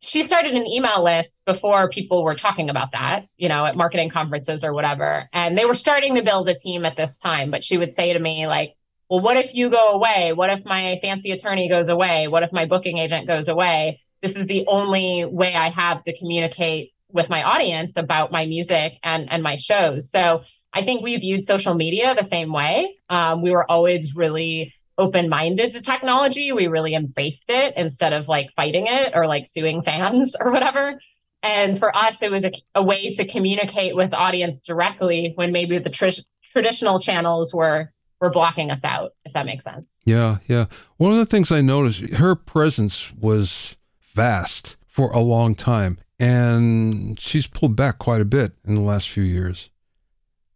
she 0.00 0.26
started 0.26 0.54
an 0.54 0.66
email 0.66 1.02
list 1.02 1.42
before 1.46 1.88
people 1.88 2.24
were 2.24 2.34
talking 2.34 2.68
about 2.68 2.92
that, 2.92 3.26
you 3.36 3.48
know, 3.48 3.64
at 3.64 3.76
marketing 3.76 4.10
conferences 4.10 4.62
or 4.62 4.74
whatever. 4.74 5.28
And 5.32 5.56
they 5.56 5.64
were 5.64 5.74
starting 5.74 6.14
to 6.16 6.22
build 6.22 6.48
a 6.48 6.54
team 6.54 6.84
at 6.84 6.96
this 6.96 7.16
time. 7.16 7.50
But 7.50 7.64
she 7.64 7.78
would 7.78 7.94
say 7.94 8.12
to 8.12 8.18
me, 8.18 8.46
like, 8.46 8.74
well, 9.08 9.20
what 9.20 9.38
if 9.38 9.54
you 9.54 9.70
go 9.70 9.92
away? 9.92 10.32
What 10.34 10.50
if 10.50 10.64
my 10.64 10.98
fancy 11.02 11.30
attorney 11.30 11.68
goes 11.68 11.88
away? 11.88 12.28
What 12.28 12.42
if 12.42 12.52
my 12.52 12.66
booking 12.66 12.98
agent 12.98 13.26
goes 13.26 13.48
away? 13.48 14.02
This 14.20 14.36
is 14.36 14.46
the 14.46 14.66
only 14.66 15.24
way 15.24 15.54
I 15.54 15.70
have 15.70 16.02
to 16.02 16.16
communicate 16.16 16.92
with 17.10 17.30
my 17.30 17.42
audience 17.42 17.96
about 17.96 18.32
my 18.32 18.44
music 18.44 18.98
and, 19.02 19.30
and 19.30 19.42
my 19.42 19.56
shows. 19.56 20.10
So 20.10 20.42
I 20.74 20.84
think 20.84 21.02
we 21.02 21.16
viewed 21.16 21.44
social 21.44 21.74
media 21.74 22.14
the 22.14 22.24
same 22.24 22.52
way. 22.52 22.96
Um, 23.08 23.42
we 23.42 23.52
were 23.52 23.70
always 23.70 24.14
really 24.14 24.74
open 24.98 25.28
minded 25.28 25.72
to 25.72 25.80
technology. 25.80 26.52
We 26.52 26.66
really 26.66 26.94
embraced 26.94 27.48
it 27.48 27.74
instead 27.76 28.12
of 28.12 28.28
like 28.28 28.48
fighting 28.56 28.86
it 28.88 29.12
or 29.14 29.26
like 29.26 29.46
suing 29.46 29.82
fans 29.82 30.36
or 30.40 30.50
whatever. 30.50 31.00
And 31.42 31.78
for 31.78 31.94
us, 31.96 32.22
it 32.22 32.30
was 32.30 32.44
a, 32.44 32.52
a 32.74 32.82
way 32.82 33.12
to 33.14 33.26
communicate 33.26 33.94
with 33.94 34.12
audience 34.14 34.60
directly 34.60 35.32
when 35.36 35.52
maybe 35.52 35.78
the 35.78 35.90
tr- 35.90 36.22
traditional 36.52 36.98
channels 36.98 37.52
were 37.52 37.90
were 38.20 38.30
blocking 38.30 38.70
us 38.70 38.84
out, 38.84 39.10
if 39.24 39.34
that 39.34 39.44
makes 39.44 39.64
sense. 39.64 39.92
Yeah, 40.06 40.38
yeah. 40.46 40.66
One 40.96 41.12
of 41.12 41.18
the 41.18 41.26
things 41.26 41.52
I 41.52 41.60
noticed, 41.60 42.14
her 42.14 42.34
presence 42.34 43.12
was 43.12 43.76
vast 44.14 44.76
for 44.86 45.10
a 45.10 45.18
long 45.18 45.54
time, 45.54 45.98
and 46.18 47.20
she's 47.20 47.46
pulled 47.46 47.76
back 47.76 47.98
quite 47.98 48.22
a 48.22 48.24
bit 48.24 48.52
in 48.64 48.76
the 48.76 48.80
last 48.80 49.10
few 49.10 49.24
years. 49.24 49.68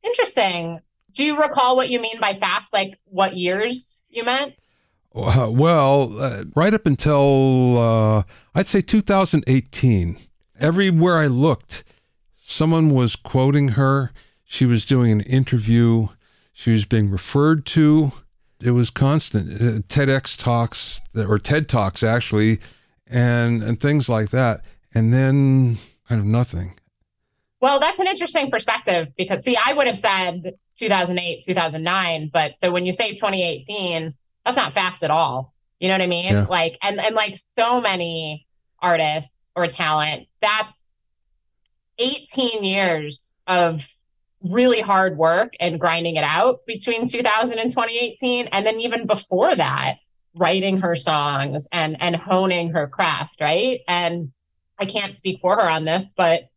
Interesting. 0.08 0.80
Do 1.12 1.24
you 1.24 1.40
recall 1.40 1.76
what 1.76 1.90
you 1.90 2.00
mean 2.00 2.20
by 2.20 2.34
fast? 2.34 2.72
Like 2.72 2.98
what 3.04 3.36
years 3.36 4.00
you 4.08 4.24
meant? 4.24 4.54
Uh, 5.14 5.48
well, 5.50 6.20
uh, 6.20 6.44
right 6.54 6.72
up 6.72 6.86
until 6.86 7.78
uh, 7.78 8.22
I'd 8.54 8.66
say 8.66 8.80
2018. 8.80 10.18
Everywhere 10.60 11.18
I 11.18 11.26
looked, 11.26 11.84
someone 12.44 12.90
was 12.90 13.16
quoting 13.16 13.70
her. 13.70 14.12
She 14.44 14.66
was 14.66 14.86
doing 14.86 15.12
an 15.12 15.20
interview. 15.20 16.08
She 16.52 16.72
was 16.72 16.84
being 16.84 17.10
referred 17.10 17.66
to. 17.66 18.12
It 18.60 18.72
was 18.72 18.90
constant. 18.90 19.54
Uh, 19.54 19.80
TEDx 19.88 20.36
talks 20.36 21.00
or 21.14 21.38
TED 21.38 21.68
talks 21.68 22.02
actually, 22.02 22.60
and 23.06 23.62
and 23.62 23.80
things 23.80 24.08
like 24.08 24.30
that. 24.30 24.64
And 24.94 25.12
then 25.12 25.78
kind 26.08 26.20
of 26.20 26.26
nothing. 26.26 26.77
Well, 27.60 27.80
that's 27.80 27.98
an 27.98 28.06
interesting 28.06 28.50
perspective 28.50 29.08
because 29.16 29.42
see, 29.42 29.56
I 29.56 29.72
would 29.72 29.86
have 29.86 29.98
said 29.98 30.54
2008, 30.78 31.42
2009, 31.44 32.30
but 32.32 32.54
so 32.54 32.70
when 32.70 32.86
you 32.86 32.92
say 32.92 33.10
2018, 33.10 34.14
that's 34.44 34.56
not 34.56 34.74
fast 34.74 35.02
at 35.02 35.10
all. 35.10 35.52
You 35.80 35.88
know 35.88 35.94
what 35.94 36.02
I 36.02 36.06
mean? 36.06 36.32
Yeah. 36.32 36.46
Like 36.48 36.78
and 36.82 37.00
and 37.00 37.14
like 37.14 37.36
so 37.36 37.80
many 37.80 38.46
artists 38.80 39.50
or 39.56 39.66
talent, 39.66 40.28
that's 40.40 40.84
18 41.98 42.64
years 42.64 43.34
of 43.46 43.86
really 44.42 44.80
hard 44.80 45.18
work 45.18 45.54
and 45.58 45.80
grinding 45.80 46.16
it 46.16 46.24
out 46.24 46.64
between 46.66 47.06
2000 47.06 47.58
and 47.58 47.70
2018 47.70 48.46
and 48.52 48.64
then 48.64 48.80
even 48.80 49.06
before 49.06 49.54
that 49.56 49.96
writing 50.36 50.78
her 50.78 50.94
songs 50.94 51.66
and 51.72 51.96
and 52.00 52.14
honing 52.14 52.70
her 52.70 52.86
craft, 52.86 53.40
right? 53.40 53.80
And 53.88 54.32
I 54.78 54.86
can't 54.86 55.14
speak 55.14 55.40
for 55.40 55.56
her 55.56 55.68
on 55.68 55.84
this, 55.84 56.14
but 56.16 56.48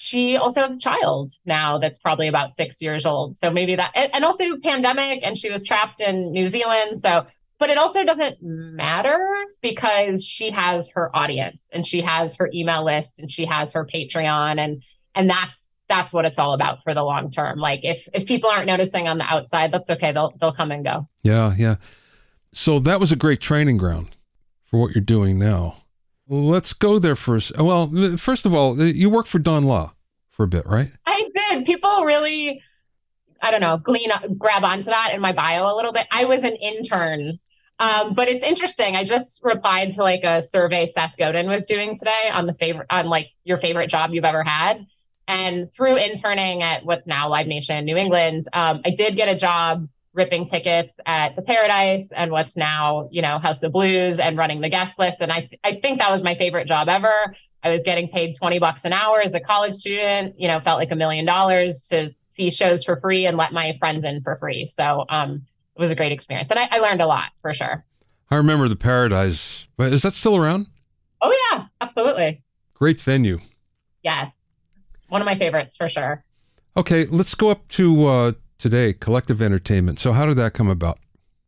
she 0.00 0.36
also 0.36 0.62
has 0.62 0.72
a 0.72 0.78
child 0.78 1.32
now 1.44 1.76
that's 1.76 1.98
probably 1.98 2.28
about 2.28 2.54
six 2.54 2.80
years 2.80 3.04
old. 3.04 3.36
So 3.36 3.50
maybe 3.50 3.74
that, 3.74 3.90
and 3.96 4.24
also 4.24 4.44
pandemic, 4.62 5.18
and 5.24 5.36
she 5.36 5.50
was 5.50 5.64
trapped 5.64 6.00
in 6.00 6.30
New 6.30 6.48
Zealand. 6.48 7.00
So, 7.00 7.26
but 7.58 7.68
it 7.68 7.78
also 7.78 8.04
doesn't 8.04 8.36
matter 8.40 9.18
because 9.60 10.24
she 10.24 10.52
has 10.52 10.88
her 10.90 11.10
audience 11.16 11.64
and 11.72 11.84
she 11.84 12.00
has 12.00 12.36
her 12.36 12.48
email 12.54 12.84
list 12.84 13.18
and 13.18 13.28
she 13.28 13.44
has 13.44 13.72
her 13.72 13.84
Patreon 13.84 14.60
and 14.60 14.84
and 15.16 15.28
that's 15.28 15.66
that's 15.88 16.12
what 16.12 16.24
it's 16.24 16.38
all 16.38 16.52
about 16.52 16.84
for 16.84 16.94
the 16.94 17.02
long 17.02 17.32
term. 17.32 17.58
Like 17.58 17.80
if 17.82 18.08
if 18.14 18.24
people 18.24 18.50
aren't 18.50 18.68
noticing 18.68 19.08
on 19.08 19.18
the 19.18 19.24
outside, 19.24 19.72
that's 19.72 19.90
okay. 19.90 20.12
They'll 20.12 20.32
they'll 20.40 20.52
come 20.52 20.70
and 20.70 20.84
go. 20.84 21.08
Yeah, 21.24 21.56
yeah. 21.58 21.74
So 22.52 22.78
that 22.78 23.00
was 23.00 23.10
a 23.10 23.16
great 23.16 23.40
training 23.40 23.78
ground 23.78 24.16
for 24.64 24.78
what 24.78 24.94
you're 24.94 25.02
doing 25.02 25.40
now. 25.40 25.78
Let's 26.28 26.72
go 26.72 26.98
there 26.98 27.16
first. 27.16 27.56
Well, 27.56 27.90
first 28.16 28.44
of 28.44 28.54
all, 28.54 28.80
you 28.80 29.08
work 29.08 29.26
for 29.26 29.38
Don 29.38 29.64
Law 29.64 29.94
for 30.30 30.44
a 30.44 30.48
bit, 30.48 30.66
right? 30.66 30.92
I 31.06 31.24
did. 31.34 31.64
People 31.64 32.04
really, 32.04 32.62
I 33.40 33.50
don't 33.50 33.60
know, 33.60 33.78
glean, 33.78 34.10
grab 34.36 34.62
onto 34.62 34.86
that 34.86 35.12
in 35.14 35.20
my 35.20 35.32
bio 35.32 35.72
a 35.72 35.74
little 35.74 35.92
bit. 35.92 36.06
I 36.12 36.26
was 36.26 36.40
an 36.40 36.56
intern, 36.56 37.38
um, 37.78 38.14
but 38.14 38.28
it's 38.28 38.44
interesting. 38.44 38.94
I 38.94 39.04
just 39.04 39.40
replied 39.42 39.92
to 39.92 40.02
like 40.02 40.22
a 40.22 40.42
survey 40.42 40.86
Seth 40.86 41.14
Godin 41.18 41.48
was 41.48 41.64
doing 41.64 41.96
today 41.96 42.30
on 42.32 42.46
the 42.46 42.54
favorite, 42.54 42.86
on 42.90 43.06
like 43.06 43.30
your 43.44 43.58
favorite 43.58 43.88
job 43.88 44.10
you've 44.12 44.24
ever 44.24 44.44
had. 44.44 44.86
And 45.26 45.72
through 45.74 45.96
interning 45.96 46.62
at 46.62 46.84
what's 46.84 47.06
now 47.06 47.28
Live 47.28 47.46
Nation 47.46 47.84
New 47.84 47.96
England, 47.96 48.46
um, 48.52 48.80
I 48.84 48.90
did 48.90 49.16
get 49.16 49.28
a 49.28 49.34
job 49.34 49.88
ripping 50.18 50.44
tickets 50.44 50.98
at 51.06 51.36
the 51.36 51.42
Paradise 51.42 52.08
and 52.14 52.30
what's 52.30 52.56
now, 52.56 53.08
you 53.10 53.22
know, 53.22 53.38
House 53.38 53.62
of 53.62 53.72
Blues 53.72 54.18
and 54.18 54.36
running 54.36 54.60
the 54.60 54.68
guest 54.68 54.98
list. 54.98 55.20
And 55.20 55.32
I, 55.32 55.48
I 55.64 55.78
think 55.80 56.00
that 56.00 56.10
was 56.12 56.22
my 56.22 56.34
favorite 56.34 56.66
job 56.66 56.88
ever. 56.88 57.34
I 57.62 57.70
was 57.70 57.82
getting 57.84 58.08
paid 58.08 58.34
20 58.34 58.58
bucks 58.58 58.84
an 58.84 58.92
hour 58.92 59.22
as 59.22 59.32
a 59.32 59.40
college 59.40 59.74
student, 59.74 60.38
you 60.38 60.48
know, 60.48 60.60
felt 60.60 60.78
like 60.78 60.90
a 60.90 60.96
million 60.96 61.24
dollars 61.24 61.86
to 61.90 62.10
see 62.26 62.50
shows 62.50 62.84
for 62.84 63.00
free 63.00 63.26
and 63.26 63.36
let 63.36 63.52
my 63.52 63.76
friends 63.78 64.04
in 64.04 64.20
for 64.22 64.36
free. 64.36 64.66
So 64.66 65.06
um, 65.08 65.46
it 65.76 65.80
was 65.80 65.90
a 65.90 65.94
great 65.94 66.12
experience. 66.12 66.50
And 66.50 66.58
I, 66.58 66.68
I 66.70 66.78
learned 66.78 67.00
a 67.00 67.06
lot 67.06 67.30
for 67.40 67.54
sure. 67.54 67.84
I 68.30 68.36
remember 68.36 68.68
the 68.68 68.76
Paradise. 68.76 69.68
Is 69.78 70.02
that 70.02 70.12
still 70.12 70.36
around? 70.36 70.66
Oh, 71.22 71.34
yeah, 71.52 71.66
absolutely. 71.80 72.42
Great 72.74 73.00
venue. 73.00 73.38
Yes. 74.02 74.40
One 75.08 75.22
of 75.22 75.26
my 75.26 75.38
favorites 75.38 75.76
for 75.76 75.88
sure. 75.88 76.24
Okay, 76.76 77.06
let's 77.06 77.34
go 77.34 77.50
up 77.50 77.66
to 77.68 78.06
uh, 78.06 78.32
today, 78.58 78.92
Collective 78.92 79.40
Entertainment. 79.40 79.98
So, 80.00 80.12
how 80.12 80.26
did 80.26 80.36
that 80.36 80.54
come 80.54 80.68
about? 80.68 80.98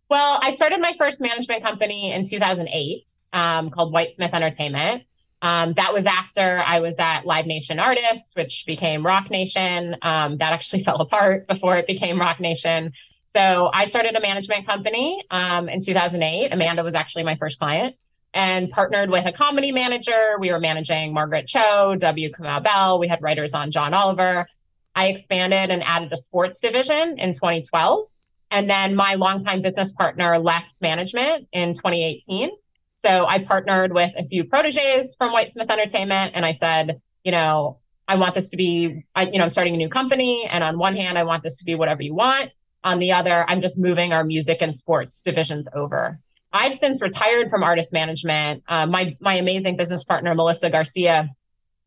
Well, 0.08 0.40
I 0.42 0.54
started 0.54 0.80
my 0.80 0.94
first 0.98 1.20
management 1.20 1.62
company 1.62 2.12
in 2.12 2.24
2008 2.24 3.08
um, 3.32 3.70
called 3.70 3.94
Whitesmith 3.94 4.32
Entertainment. 4.32 5.04
Um, 5.42 5.72
that 5.74 5.94
was 5.94 6.04
after 6.04 6.62
I 6.66 6.80
was 6.80 6.94
at 6.98 7.24
Live 7.24 7.46
Nation 7.46 7.78
Artists, 7.78 8.30
which 8.34 8.64
became 8.66 9.06
Roc 9.06 9.30
Nation. 9.30 9.96
Um, 10.02 10.38
that 10.38 10.52
actually 10.52 10.84
fell 10.84 11.00
apart 11.00 11.46
before 11.46 11.76
it 11.76 11.86
became 11.86 12.20
Roc 12.20 12.40
Nation. 12.40 12.92
So 13.24 13.70
I 13.72 13.86
started 13.86 14.16
a 14.16 14.20
management 14.20 14.66
company 14.66 15.22
um, 15.30 15.68
in 15.68 15.80
2008. 15.80 16.52
Amanda 16.52 16.82
was 16.82 16.94
actually 16.94 17.22
my 17.22 17.36
first 17.36 17.60
client 17.60 17.94
and 18.34 18.70
partnered 18.70 19.10
with 19.10 19.24
a 19.26 19.32
comedy 19.32 19.72
manager. 19.72 20.36
We 20.38 20.50
were 20.50 20.58
managing 20.58 21.12
Margaret 21.14 21.46
Cho, 21.46 21.96
W. 21.98 22.30
Kamau 22.32 22.62
Bell. 22.62 22.98
We 22.98 23.06
had 23.08 23.22
writers 23.22 23.54
on 23.54 23.70
John 23.70 23.94
Oliver. 23.94 24.48
I 24.94 25.08
expanded 25.08 25.70
and 25.70 25.82
added 25.82 26.12
a 26.12 26.16
sports 26.16 26.60
division 26.60 27.18
in 27.18 27.32
2012. 27.32 28.06
And 28.50 28.68
then 28.68 28.96
my 28.96 29.14
longtime 29.14 29.62
business 29.62 29.92
partner 29.92 30.38
left 30.38 30.80
management 30.80 31.46
in 31.52 31.72
2018. 31.72 32.50
So 32.96 33.24
I 33.26 33.38
partnered 33.44 33.92
with 33.94 34.10
a 34.16 34.26
few 34.26 34.44
proteges 34.44 35.14
from 35.16 35.32
Whitesmith 35.32 35.70
Entertainment 35.70 36.32
and 36.34 36.44
I 36.44 36.52
said, 36.52 37.00
you 37.24 37.32
know, 37.32 37.78
I 38.08 38.16
want 38.16 38.34
this 38.34 38.50
to 38.50 38.56
be, 38.56 39.04
I, 39.14 39.26
you 39.26 39.38
know, 39.38 39.44
I'm 39.44 39.50
starting 39.50 39.74
a 39.74 39.76
new 39.76 39.88
company. 39.88 40.44
And 40.50 40.64
on 40.64 40.78
one 40.78 40.96
hand, 40.96 41.16
I 41.16 41.22
want 41.22 41.44
this 41.44 41.58
to 41.58 41.64
be 41.64 41.76
whatever 41.76 42.02
you 42.02 42.14
want. 42.14 42.50
On 42.82 42.98
the 42.98 43.12
other, 43.12 43.44
I'm 43.48 43.62
just 43.62 43.78
moving 43.78 44.12
our 44.12 44.24
music 44.24 44.58
and 44.60 44.74
sports 44.74 45.22
divisions 45.22 45.68
over. 45.74 46.18
I've 46.52 46.74
since 46.74 47.00
retired 47.00 47.50
from 47.50 47.62
artist 47.62 47.92
management. 47.92 48.64
Uh, 48.66 48.86
my 48.86 49.16
my 49.20 49.34
amazing 49.34 49.76
business 49.76 50.02
partner 50.02 50.34
Melissa 50.34 50.70
Garcia 50.70 51.30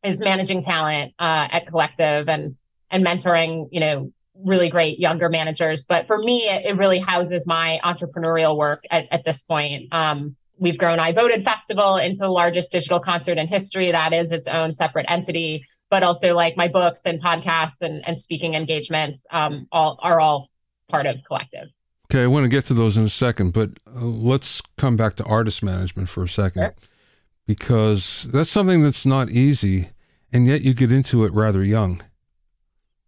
is 0.03 0.21
managing 0.21 0.63
talent 0.63 1.13
uh, 1.19 1.47
at 1.51 1.67
Collective 1.67 2.29
and 2.29 2.55
and 2.93 3.05
mentoring, 3.05 3.67
you 3.71 3.81
know, 3.81 4.13
really 4.45 4.69
great 4.69 4.99
younger 4.99 5.29
managers. 5.29 5.83
But 5.83 6.07
for 6.07 6.17
me, 6.17 6.43
it, 6.43 6.65
it 6.65 6.77
really 6.77 6.99
houses 6.99 7.45
my 7.45 7.79
entrepreneurial 7.83 8.57
work 8.57 8.83
at, 8.89 9.05
at 9.11 9.25
this 9.25 9.41
point. 9.41 9.91
Um, 9.91 10.35
we've 10.59 10.77
grown 10.77 10.99
I 10.99 11.11
Voted 11.11 11.43
Festival 11.43 11.97
into 11.97 12.19
the 12.19 12.29
largest 12.29 12.71
digital 12.71 12.99
concert 12.99 13.37
in 13.37 13.47
history. 13.47 13.91
That 13.91 14.13
is 14.13 14.31
its 14.31 14.47
own 14.47 14.73
separate 14.73 15.07
entity. 15.09 15.65
But 15.89 16.03
also 16.03 16.33
like 16.33 16.57
my 16.57 16.67
books 16.67 17.01
and 17.05 17.21
podcasts 17.21 17.81
and, 17.81 18.07
and 18.07 18.17
speaking 18.17 18.55
engagements 18.55 19.25
um, 19.31 19.67
all 19.71 19.99
are 20.01 20.19
all 20.19 20.49
part 20.89 21.05
of 21.05 21.17
Collective. 21.27 21.67
Okay, 22.11 22.23
I 22.23 22.27
want 22.27 22.43
to 22.43 22.47
get 22.47 22.65
to 22.65 22.73
those 22.73 22.97
in 22.97 23.03
a 23.03 23.09
second, 23.09 23.53
but 23.53 23.71
uh, 23.87 24.01
let's 24.01 24.61
come 24.77 24.95
back 24.95 25.15
to 25.15 25.23
artist 25.23 25.63
management 25.63 26.09
for 26.09 26.23
a 26.23 26.29
second 26.29 26.63
sure. 26.63 26.75
because 27.47 28.27
that's 28.31 28.49
something 28.49 28.83
that's 28.83 29.05
not 29.05 29.29
easy, 29.29 29.89
and 30.31 30.47
yet 30.47 30.61
you 30.61 30.73
get 30.73 30.91
into 30.91 31.25
it 31.25 31.33
rather 31.33 31.63
young. 31.63 32.01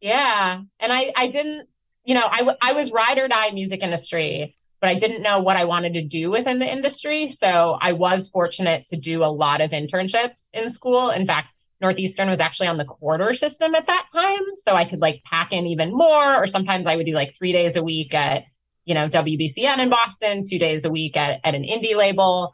Yeah. 0.01 0.61
And 0.79 0.93
I, 0.93 1.11
I 1.15 1.27
didn't, 1.27 1.67
you 2.03 2.13
know, 2.13 2.25
I, 2.25 2.55
I 2.61 2.73
was 2.73 2.91
ride 2.91 3.17
or 3.17 3.27
die 3.27 3.51
music 3.51 3.81
industry. 3.81 4.55
but 4.81 4.89
I 4.89 4.95
didn't 4.95 5.23
know 5.23 5.39
what 5.39 5.57
I 5.57 5.65
wanted 5.65 5.93
to 5.93 6.03
do 6.03 6.29
within 6.29 6.59
the 6.59 6.71
industry. 6.71 7.27
So 7.27 7.77
I 7.81 7.93
was 7.93 8.29
fortunate 8.29 8.85
to 8.87 8.97
do 8.97 9.23
a 9.23 9.31
lot 9.33 9.61
of 9.61 9.71
internships 9.71 10.47
in 10.53 10.69
school. 10.69 11.09
In 11.09 11.25
fact, 11.25 11.47
Northeastern 11.81 12.29
was 12.29 12.39
actually 12.39 12.67
on 12.67 12.77
the 12.77 12.85
quarter 12.85 13.33
system 13.33 13.73
at 13.73 13.87
that 13.87 14.05
time. 14.13 14.41
So 14.63 14.75
I 14.75 14.85
could 14.85 14.99
like 14.99 15.23
pack 15.25 15.51
in 15.51 15.65
even 15.65 15.91
more, 15.91 16.35
or 16.35 16.45
sometimes 16.45 16.85
I 16.85 16.95
would 16.95 17.07
do 17.07 17.13
like 17.13 17.33
three 17.35 17.51
days 17.51 17.75
a 17.75 17.83
week 17.83 18.13
at, 18.13 18.43
you 18.85 18.93
know, 18.93 19.07
WBCN 19.09 19.79
in 19.79 19.89
Boston, 19.89 20.43
two 20.47 20.59
days 20.59 20.85
a 20.85 20.89
week 20.89 21.17
at, 21.17 21.39
at 21.43 21.55
an 21.55 21.63
indie 21.63 21.95
label. 21.95 22.51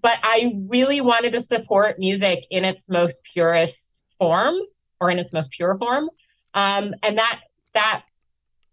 But 0.00 0.18
I 0.22 0.54
really 0.68 1.00
wanted 1.00 1.32
to 1.32 1.40
support 1.40 1.98
music 1.98 2.46
in 2.50 2.64
its 2.64 2.88
most 2.88 3.20
purest 3.34 4.00
form 4.18 4.54
or 5.00 5.10
in 5.10 5.18
its 5.18 5.32
most 5.32 5.50
pure 5.50 5.76
form. 5.76 6.08
Um, 6.54 6.94
and 7.02 7.18
that 7.18 7.40
that 7.74 8.02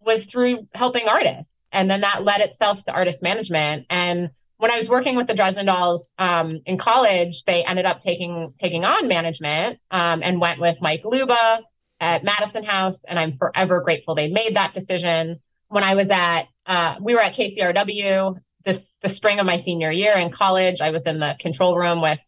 was 0.01 0.25
through 0.25 0.67
helping 0.73 1.07
artists. 1.07 1.53
And 1.71 1.89
then 1.89 2.01
that 2.01 2.23
led 2.23 2.41
itself 2.41 2.83
to 2.85 2.91
artist 2.91 3.21
management. 3.21 3.85
And 3.89 4.31
when 4.57 4.71
I 4.71 4.77
was 4.77 4.89
working 4.89 5.15
with 5.15 5.27
the 5.27 5.33
Dresden 5.33 5.67
Dolls 5.67 6.11
um, 6.17 6.59
in 6.65 6.77
college, 6.77 7.43
they 7.45 7.63
ended 7.63 7.85
up 7.85 7.99
taking 7.99 8.53
taking 8.57 8.83
on 8.85 9.07
management 9.07 9.79
um, 9.91 10.21
and 10.23 10.41
went 10.41 10.59
with 10.59 10.77
Mike 10.81 11.03
Luba 11.05 11.61
at 12.01 12.23
Madison 12.23 12.63
House, 12.63 13.03
and 13.03 13.19
I'm 13.19 13.37
forever 13.37 13.81
grateful 13.81 14.15
they 14.15 14.29
made 14.29 14.55
that 14.55 14.73
decision. 14.73 15.39
When 15.67 15.83
I 15.83 15.95
was 15.95 16.09
at, 16.09 16.43
uh, 16.65 16.95
we 17.01 17.13
were 17.13 17.21
at 17.21 17.35
KCRW 17.35 18.39
this 18.65 18.91
the 19.01 19.09
spring 19.09 19.39
of 19.39 19.45
my 19.45 19.57
senior 19.57 19.91
year 19.91 20.15
in 20.15 20.31
college. 20.31 20.81
I 20.81 20.91
was 20.91 21.05
in 21.05 21.19
the 21.19 21.35
control 21.39 21.77
room 21.77 22.01
with 22.01 22.19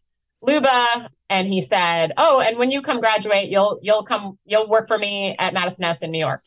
Luba, 0.41 1.09
and 1.29 1.47
he 1.47 1.61
said, 1.61 2.13
"Oh, 2.17 2.39
and 2.39 2.57
when 2.57 2.71
you 2.71 2.81
come 2.81 2.99
graduate, 2.99 3.49
you'll 3.49 3.79
you'll 3.81 4.03
come 4.03 4.37
you'll 4.45 4.69
work 4.69 4.87
for 4.87 4.97
me 4.97 5.35
at 5.37 5.53
Madison 5.53 5.83
House 5.83 6.01
in 6.01 6.11
New 6.11 6.19
York." 6.19 6.45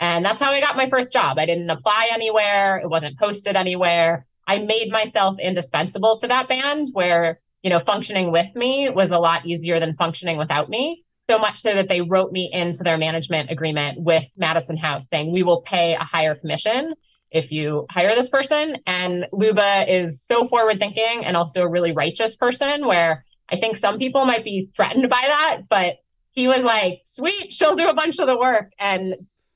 And 0.00 0.24
that's 0.24 0.42
how 0.42 0.50
I 0.50 0.60
got 0.60 0.76
my 0.76 0.90
first 0.90 1.12
job. 1.12 1.38
I 1.38 1.46
didn't 1.46 1.70
apply 1.70 2.08
anywhere. 2.12 2.78
It 2.78 2.88
wasn't 2.88 3.18
posted 3.18 3.56
anywhere. 3.56 4.26
I 4.46 4.58
made 4.58 4.90
myself 4.90 5.38
indispensable 5.40 6.18
to 6.18 6.26
that 6.28 6.48
band 6.48 6.88
where, 6.92 7.40
you 7.62 7.70
know, 7.70 7.80
functioning 7.80 8.32
with 8.32 8.54
me 8.54 8.90
was 8.90 9.10
a 9.10 9.18
lot 9.18 9.46
easier 9.46 9.80
than 9.80 9.96
functioning 9.96 10.36
without 10.36 10.68
me. 10.68 11.04
So 11.30 11.38
much 11.38 11.58
so 11.58 11.74
that 11.74 11.88
they 11.88 12.02
wrote 12.02 12.32
me 12.32 12.50
into 12.52 12.82
their 12.82 12.98
management 12.98 13.50
agreement 13.50 14.00
with 14.00 14.24
Madison 14.36 14.76
House 14.76 15.08
saying, 15.08 15.32
we 15.32 15.42
will 15.42 15.62
pay 15.62 15.94
a 15.94 16.04
higher 16.04 16.34
commission 16.34 16.94
if 17.30 17.50
you 17.50 17.86
hire 17.90 18.14
this 18.14 18.28
person. 18.28 18.76
And 18.86 19.26
Luba 19.32 19.84
is 19.88 20.22
so 20.22 20.48
forward 20.48 20.78
thinking 20.78 21.24
and 21.24 21.36
also 21.36 21.62
a 21.62 21.68
really 21.68 21.92
righteous 21.92 22.36
person 22.36 22.86
where 22.86 23.24
I 23.50 23.56
think 23.56 23.76
some 23.76 23.98
people 23.98 24.24
might 24.24 24.44
be 24.44 24.70
threatened 24.74 25.08
by 25.08 25.22
that, 25.26 25.62
but 25.68 25.96
he 26.32 26.48
was 26.48 26.62
like, 26.62 27.02
sweet, 27.04 27.50
she'll 27.50 27.76
do 27.76 27.88
a 27.88 27.94
bunch 27.94 28.18
of 28.18 28.26
the 28.26 28.36
work. 28.36 28.72
And 28.78 29.14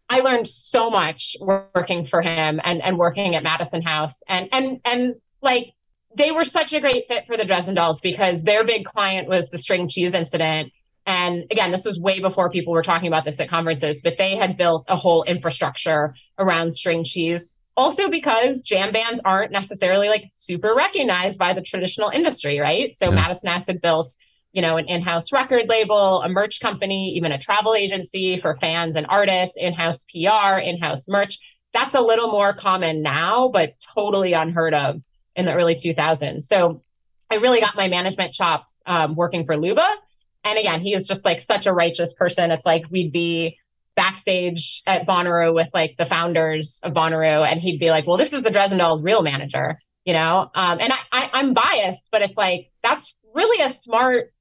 I 0.08 0.20
learned 0.20 0.46
so 0.46 0.90
much 0.90 1.36
working 1.40 2.06
for 2.06 2.22
him 2.22 2.60
and, 2.62 2.82
and 2.82 2.98
working 2.98 3.34
at 3.34 3.42
Madison 3.42 3.82
House. 3.82 4.20
And 4.28 4.48
and 4.52 4.80
and 4.84 5.14
like 5.42 5.72
they 6.16 6.30
were 6.30 6.44
such 6.44 6.72
a 6.72 6.80
great 6.80 7.04
fit 7.08 7.26
for 7.26 7.36
the 7.36 7.44
Dresden 7.44 7.74
Dolls 7.74 8.00
because 8.00 8.42
their 8.42 8.64
big 8.64 8.86
client 8.86 9.28
was 9.28 9.50
the 9.50 9.58
string 9.58 9.88
cheese 9.88 10.14
incident. 10.14 10.72
And 11.06 11.44
again, 11.50 11.70
this 11.70 11.84
was 11.84 11.98
way 11.98 12.20
before 12.20 12.50
people 12.50 12.72
were 12.72 12.82
talking 12.82 13.08
about 13.08 13.24
this 13.24 13.40
at 13.40 13.48
conferences, 13.48 14.00
but 14.02 14.18
they 14.18 14.36
had 14.36 14.56
built 14.56 14.84
a 14.88 14.96
whole 14.96 15.22
infrastructure 15.24 16.14
around 16.38 16.72
string 16.72 17.04
cheese. 17.04 17.48
Also, 17.78 18.10
because 18.10 18.60
jam 18.60 18.92
bands 18.92 19.22
aren't 19.24 19.52
necessarily 19.52 20.08
like 20.08 20.24
super 20.32 20.74
recognized 20.74 21.38
by 21.38 21.54
the 21.54 21.62
traditional 21.62 22.10
industry, 22.10 22.58
right? 22.58 22.94
So, 22.94 23.06
yeah. 23.06 23.14
Madison 23.14 23.48
House 23.48 23.66
had 23.66 23.80
built 23.80 24.14
you 24.52 24.62
know, 24.62 24.76
an 24.76 24.86
in-house 24.86 25.30
record 25.30 25.68
label, 25.68 26.22
a 26.22 26.28
merch 26.28 26.60
company, 26.60 27.10
even 27.10 27.32
a 27.32 27.38
travel 27.38 27.74
agency 27.74 28.40
for 28.40 28.56
fans 28.60 28.96
and 28.96 29.06
artists, 29.08 29.56
in-house 29.56 30.04
PR, 30.04 30.58
in-house 30.58 31.06
merch. 31.06 31.38
That's 31.74 31.94
a 31.94 32.00
little 32.00 32.30
more 32.30 32.54
common 32.54 33.02
now, 33.02 33.48
but 33.48 33.74
totally 33.94 34.32
unheard 34.32 34.74
of 34.74 35.02
in 35.36 35.44
the 35.44 35.54
early 35.54 35.74
2000s. 35.74 36.44
So 36.44 36.82
I 37.30 37.36
really 37.36 37.60
got 37.60 37.76
my 37.76 37.88
management 37.88 38.32
chops 38.32 38.78
um, 38.86 39.14
working 39.14 39.44
for 39.44 39.56
Luba. 39.56 39.86
And 40.44 40.58
again, 40.58 40.80
he 40.80 40.94
is 40.94 41.06
just 41.06 41.24
like 41.26 41.40
such 41.42 41.66
a 41.66 41.72
righteous 41.72 42.14
person. 42.14 42.50
It's 42.50 42.64
like 42.64 42.84
we'd 42.90 43.12
be 43.12 43.57
backstage 43.98 44.80
at 44.86 45.08
Bonnaroo 45.08 45.52
with 45.52 45.66
like 45.74 45.96
the 45.98 46.06
founders 46.06 46.78
of 46.84 46.92
Bonnaroo, 46.92 47.44
and 47.44 47.60
he'd 47.60 47.80
be 47.80 47.90
like, 47.90 48.06
"Well, 48.06 48.16
this 48.16 48.32
is 48.32 48.44
the 48.44 48.50
Dresden 48.50 48.78
Dolls' 48.78 49.02
real 49.02 49.22
manager," 49.22 49.80
you 50.04 50.12
know. 50.12 50.48
Um, 50.54 50.78
and 50.80 50.92
I, 50.92 50.98
I, 51.10 51.30
I'm 51.32 51.52
biased, 51.52 52.04
but 52.12 52.22
it's 52.22 52.36
like 52.36 52.70
that's 52.84 53.12
really 53.34 53.60
a 53.60 53.68
smart 53.68 54.32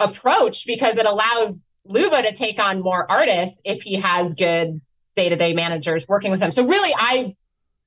approach 0.00 0.66
because 0.66 0.98
it 0.98 1.06
allows 1.06 1.62
Luba 1.84 2.20
to 2.22 2.34
take 2.34 2.58
on 2.58 2.82
more 2.82 3.08
artists 3.08 3.60
if 3.64 3.80
he 3.82 3.94
has 3.94 4.34
good 4.34 4.80
day-to-day 5.14 5.54
managers 5.54 6.06
working 6.08 6.32
with 6.32 6.42
him. 6.42 6.50
So 6.50 6.66
really 6.66 6.92
I 6.98 7.36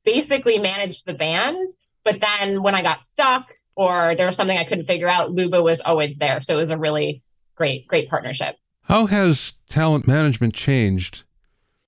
basically 0.05 0.57
managed 0.57 1.05
the 1.05 1.13
band, 1.13 1.69
but 2.05 2.21
then 2.21 2.63
when 2.63 2.75
I 2.75 2.81
got 2.81 3.03
stuck 3.03 3.53
or 3.75 4.15
there 4.15 4.25
was 4.25 4.37
something 4.37 4.57
I 4.57 4.63
couldn't 4.63 4.85
figure 4.85 5.09
out, 5.09 5.31
Luba 5.31 5.61
was 5.61 5.81
always 5.81 6.17
there. 6.17 6.41
So 6.41 6.55
it 6.55 6.61
was 6.61 6.71
a 6.71 6.77
really 6.77 7.21
great, 7.55 7.87
great 7.87 8.09
partnership. 8.09 8.55
How 8.89 9.05
has 9.05 9.53
talent 9.69 10.07
management 10.07 10.55
changed? 10.55 11.23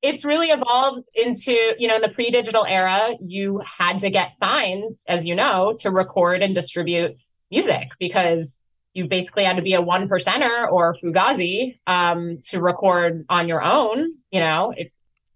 It's 0.03 0.23
really 0.23 0.49
evolved 0.49 1.09
into, 1.15 1.73
you 1.79 1.87
know, 1.87 1.95
in 1.95 2.01
the 2.03 2.09
pre-digital 2.09 2.63
era, 2.63 3.15
you 3.19 3.59
had 3.65 4.01
to 4.01 4.11
get 4.11 4.37
signed, 4.37 4.97
as 5.07 5.25
you 5.25 5.33
know, 5.33 5.73
to 5.79 5.89
record 5.89 6.43
and 6.43 6.53
distribute 6.53 7.17
music 7.49 7.89
because 7.99 8.61
you 8.93 9.07
basically 9.07 9.45
had 9.45 9.55
to 9.55 9.63
be 9.63 9.73
a 9.73 9.81
one 9.81 10.07
percenter 10.07 10.71
or 10.71 10.95
Fugazi 11.03 11.79
um, 11.87 12.37
to 12.49 12.61
record 12.61 13.25
on 13.29 13.47
your 13.47 13.63
own, 13.63 14.13
you 14.29 14.39
know, 14.39 14.71
it, 14.77 14.91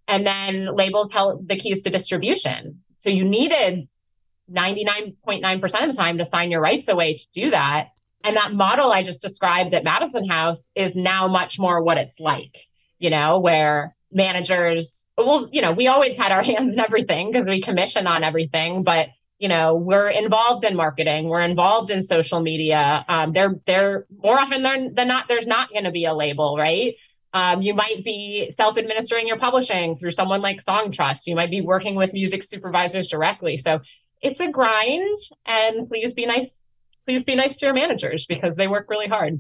and 0.08 0.28
then 0.28 0.75
labels 0.75 1.10
held 1.12 1.47
the 1.49 1.58
keys 1.58 1.82
to 1.82 1.89
distribution. 1.89 2.84
So 2.99 3.10
you 3.10 3.25
needed 3.25 3.88
99.9% 4.51 5.63
of 5.63 5.91
the 5.91 5.97
time 5.97 6.19
to 6.19 6.25
sign 6.25 6.51
your 6.51 6.62
rights 6.62 6.89
away 6.89 7.15
to 7.15 7.28
do 7.34 7.49
that. 7.49 7.88
And 8.25 8.35
that 8.38 8.53
model 8.53 8.91
I 8.91 9.03
just 9.03 9.21
described 9.21 9.73
at 9.75 9.83
Madison 9.83 10.27
House 10.27 10.69
is 10.75 10.93
now 10.95 11.27
much 11.27 11.59
more 11.59 11.81
what 11.81 11.97
it's 11.97 12.19
like, 12.19 12.67
you 12.97 13.11
know, 13.11 13.39
where 13.39 13.95
managers, 14.11 15.05
well, 15.15 15.47
you 15.51 15.61
know, 15.61 15.71
we 15.71 15.88
always 15.88 16.17
had 16.17 16.31
our 16.31 16.43
hands 16.51 16.73
in 16.73 16.79
everything 16.79 17.31
because 17.31 17.47
we 17.47 17.61
commission 17.61 18.07
on 18.07 18.23
everything, 18.23 18.83
but 18.83 19.09
you 19.38 19.49
know 19.49 19.75
we're 19.75 20.07
involved 20.07 20.63
in 20.63 20.77
marketing 20.77 21.27
we're 21.27 21.41
involved 21.41 21.91
in 21.91 22.01
social 22.01 22.39
media. 22.39 23.03
Um, 23.09 23.33
they're 23.33 23.55
they're 23.67 24.05
more 24.23 24.39
often 24.39 24.63
than, 24.63 24.95
than 24.95 25.09
not 25.09 25.27
there's 25.27 25.45
not 25.45 25.69
going 25.71 25.83
to 25.83 25.91
be 25.91 26.05
a 26.05 26.13
label 26.13 26.55
right? 26.57 26.95
Um, 27.33 27.61
you 27.61 27.73
might 27.73 28.05
be 28.05 28.49
self-administering 28.49 29.27
your 29.27 29.38
publishing 29.38 29.97
through 29.97 30.11
someone 30.11 30.41
like 30.41 30.63
songtrust. 30.63 31.27
You 31.27 31.35
might 31.35 31.51
be 31.51 31.59
working 31.59 31.95
with 31.95 32.13
music 32.13 32.43
supervisors 32.43 33.09
directly. 33.09 33.57
So 33.57 33.81
it's 34.21 34.39
a 34.39 34.47
grind 34.47 35.17
and 35.45 35.89
please 35.89 36.13
be 36.13 36.25
nice 36.25 36.63
please 37.05 37.23
be 37.23 37.35
nice 37.35 37.57
to 37.57 37.65
your 37.65 37.73
managers 37.73 38.25
because 38.25 38.55
they 38.55 38.67
work 38.67 38.89
really 38.89 39.07
hard 39.07 39.39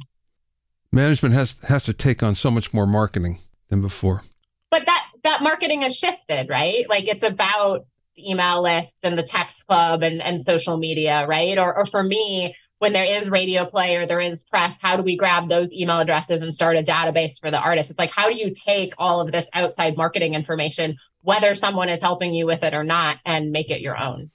management 0.91 1.35
has 1.35 1.55
has 1.63 1.83
to 1.83 1.93
take 1.93 2.23
on 2.23 2.35
so 2.35 2.49
much 2.49 2.73
more 2.73 2.87
marketing 2.87 3.39
than 3.69 3.81
before 3.81 4.23
but 4.71 4.85
that 4.85 5.05
that 5.23 5.41
marketing 5.41 5.81
has 5.81 5.95
shifted 5.95 6.47
right 6.49 6.85
like 6.89 7.07
it's 7.07 7.23
about 7.23 7.85
email 8.17 8.63
lists 8.63 9.03
and 9.03 9.17
the 9.17 9.23
text 9.23 9.65
club 9.67 10.03
and, 10.03 10.21
and 10.21 10.39
social 10.39 10.77
media, 10.77 11.25
right? 11.27 11.57
Or, 11.57 11.75
or 11.75 11.85
for 11.85 12.03
me, 12.03 12.55
when 12.79 12.93
there 12.93 13.05
is 13.05 13.29
radio 13.29 13.65
play 13.65 13.95
or 13.95 14.05
there 14.05 14.19
is 14.19 14.43
press, 14.43 14.77
how 14.81 14.97
do 14.97 15.03
we 15.03 15.15
grab 15.15 15.49
those 15.49 15.71
email 15.71 15.99
addresses 15.99 16.41
and 16.41 16.53
start 16.53 16.77
a 16.77 16.83
database 16.83 17.39
for 17.39 17.49
the 17.49 17.59
artist? 17.59 17.89
It's 17.89 17.99
like, 17.99 18.11
how 18.11 18.27
do 18.27 18.35
you 18.35 18.51
take 18.53 18.93
all 18.97 19.21
of 19.21 19.31
this 19.31 19.47
outside 19.53 19.97
marketing 19.97 20.33
information, 20.33 20.97
whether 21.21 21.55
someone 21.55 21.89
is 21.89 22.01
helping 22.01 22.33
you 22.33 22.45
with 22.45 22.63
it 22.63 22.73
or 22.73 22.83
not, 22.83 23.17
and 23.25 23.51
make 23.51 23.69
it 23.69 23.81
your 23.81 23.97
own? 23.97 24.29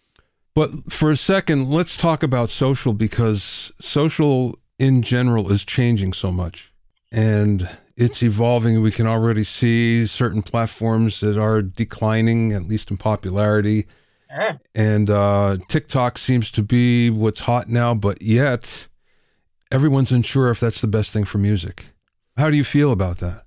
But 0.55 0.93
for 0.93 1.11
a 1.11 1.17
second, 1.17 1.71
let's 1.71 1.97
talk 1.97 2.23
about 2.23 2.51
social 2.51 2.93
because 2.93 3.73
social 3.81 4.59
in 4.79 5.03
general 5.03 5.53
is 5.53 5.65
changing 5.65 6.13
so 6.13 6.33
much. 6.33 6.73
And 7.13 7.69
it's 7.97 8.23
evolving. 8.23 8.81
We 8.83 8.91
can 8.91 9.07
already 9.07 9.45
see 9.45 10.07
certain 10.07 10.43
platforms 10.43 11.21
that 11.21 11.37
are 11.37 11.61
declining, 11.61 12.53
at 12.53 12.67
least 12.67 12.91
in 12.91 12.97
popularity. 12.97 13.87
Sure. 14.35 14.61
And 14.75 15.11
uh, 15.11 15.59
TikTok 15.69 16.17
seems 16.17 16.51
to 16.53 16.63
be 16.63 17.11
what's 17.11 17.41
hot 17.41 17.69
now, 17.69 17.95
but 17.95 18.23
yet 18.23 18.89
everyone's 19.71 20.13
unsure 20.13 20.51
if 20.51 20.61
that's 20.61 20.81
the 20.81 20.87
best 20.87 21.13
thing 21.13 21.25
for 21.25 21.39
music. 21.39 21.87
How 22.37 22.49
do 22.49 22.57
you 22.57 22.65
feel 22.65 22.93
about 22.93 23.19
that? 23.19 23.45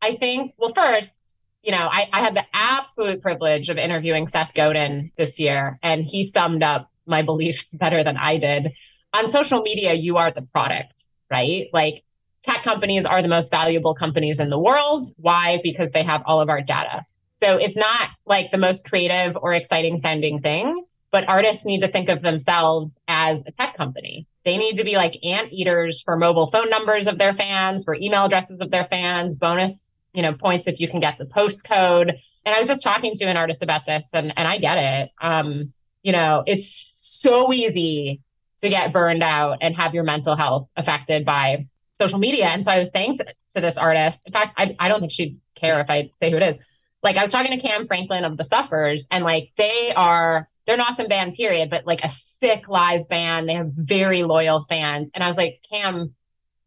I 0.00 0.16
think, 0.16 0.54
well, 0.58 0.72
first, 0.74 1.20
you 1.66 1.72
know, 1.72 1.88
I, 1.90 2.08
I 2.12 2.20
had 2.20 2.36
the 2.36 2.44
absolute 2.54 3.20
privilege 3.20 3.68
of 3.70 3.76
interviewing 3.76 4.28
Seth 4.28 4.52
Godin 4.54 5.10
this 5.18 5.40
year, 5.40 5.80
and 5.82 6.04
he 6.04 6.22
summed 6.22 6.62
up 6.62 6.88
my 7.06 7.22
beliefs 7.22 7.74
better 7.74 8.04
than 8.04 8.16
I 8.16 8.38
did. 8.38 8.72
On 9.14 9.28
social 9.28 9.60
media, 9.62 9.92
you 9.92 10.16
are 10.16 10.30
the 10.30 10.42
product, 10.42 11.04
right? 11.28 11.66
Like 11.72 12.04
tech 12.44 12.62
companies 12.62 13.04
are 13.04 13.20
the 13.20 13.28
most 13.28 13.50
valuable 13.50 13.94
companies 13.94 14.38
in 14.38 14.48
the 14.48 14.58
world. 14.58 15.06
Why? 15.16 15.60
Because 15.64 15.90
they 15.90 16.04
have 16.04 16.22
all 16.24 16.40
of 16.40 16.48
our 16.48 16.60
data. 16.60 17.04
So 17.42 17.56
it's 17.56 17.76
not 17.76 18.10
like 18.26 18.52
the 18.52 18.58
most 18.58 18.88
creative 18.88 19.36
or 19.36 19.52
exciting 19.52 19.98
sounding 19.98 20.40
thing, 20.40 20.84
but 21.10 21.28
artists 21.28 21.64
need 21.64 21.80
to 21.80 21.90
think 21.90 22.08
of 22.08 22.22
themselves 22.22 22.96
as 23.08 23.40
a 23.44 23.50
tech 23.50 23.76
company. 23.76 24.28
They 24.44 24.56
need 24.56 24.76
to 24.76 24.84
be 24.84 24.94
like 24.94 25.18
ant 25.24 25.52
eaters 25.52 26.00
for 26.00 26.16
mobile 26.16 26.48
phone 26.50 26.70
numbers 26.70 27.08
of 27.08 27.18
their 27.18 27.34
fans, 27.34 27.82
for 27.82 27.96
email 27.96 28.24
addresses 28.24 28.60
of 28.60 28.70
their 28.70 28.86
fans, 28.88 29.34
bonus, 29.34 29.92
you 30.16 30.22
know, 30.22 30.32
points 30.32 30.66
if 30.66 30.80
you 30.80 30.88
can 30.88 30.98
get 30.98 31.18
the 31.18 31.26
postcode. 31.26 32.08
And 32.44 32.54
I 32.54 32.58
was 32.58 32.66
just 32.66 32.82
talking 32.82 33.12
to 33.14 33.24
an 33.26 33.36
artist 33.36 33.62
about 33.62 33.86
this 33.86 34.08
and, 34.14 34.32
and 34.36 34.48
I 34.48 34.56
get 34.56 34.78
it. 34.78 35.10
Um, 35.20 35.74
you 36.02 36.12
know, 36.12 36.42
it's 36.46 36.92
so 36.96 37.52
easy 37.52 38.22
to 38.62 38.68
get 38.70 38.92
burned 38.92 39.22
out 39.22 39.58
and 39.60 39.76
have 39.76 39.94
your 39.94 40.04
mental 40.04 40.34
health 40.34 40.68
affected 40.74 41.26
by 41.26 41.66
social 41.98 42.18
media. 42.18 42.46
And 42.46 42.64
so 42.64 42.72
I 42.72 42.78
was 42.78 42.90
saying 42.90 43.18
to, 43.18 43.26
to 43.54 43.60
this 43.60 43.76
artist, 43.76 44.26
in 44.26 44.32
fact, 44.32 44.54
I, 44.56 44.74
I 44.78 44.88
don't 44.88 45.00
think 45.00 45.12
she'd 45.12 45.38
care 45.54 45.80
if 45.80 45.90
I 45.90 46.10
say 46.14 46.30
who 46.30 46.38
it 46.38 46.42
is. 46.42 46.58
Like 47.02 47.16
I 47.16 47.22
was 47.22 47.30
talking 47.30 47.52
to 47.52 47.66
Kam 47.66 47.86
Franklin 47.86 48.24
of 48.24 48.36
the 48.36 48.44
Suffers, 48.44 49.06
and 49.10 49.22
like 49.22 49.50
they 49.56 49.92
are 49.94 50.48
they're 50.66 50.74
an 50.74 50.80
awesome 50.80 51.06
band, 51.06 51.34
period, 51.34 51.70
but 51.70 51.86
like 51.86 52.02
a 52.02 52.08
sick 52.08 52.68
live 52.68 53.08
band. 53.08 53.48
They 53.48 53.54
have 53.54 53.70
very 53.72 54.24
loyal 54.24 54.66
fans. 54.68 55.10
And 55.14 55.22
I 55.22 55.28
was 55.28 55.36
like, 55.36 55.60
Kam, 55.70 56.14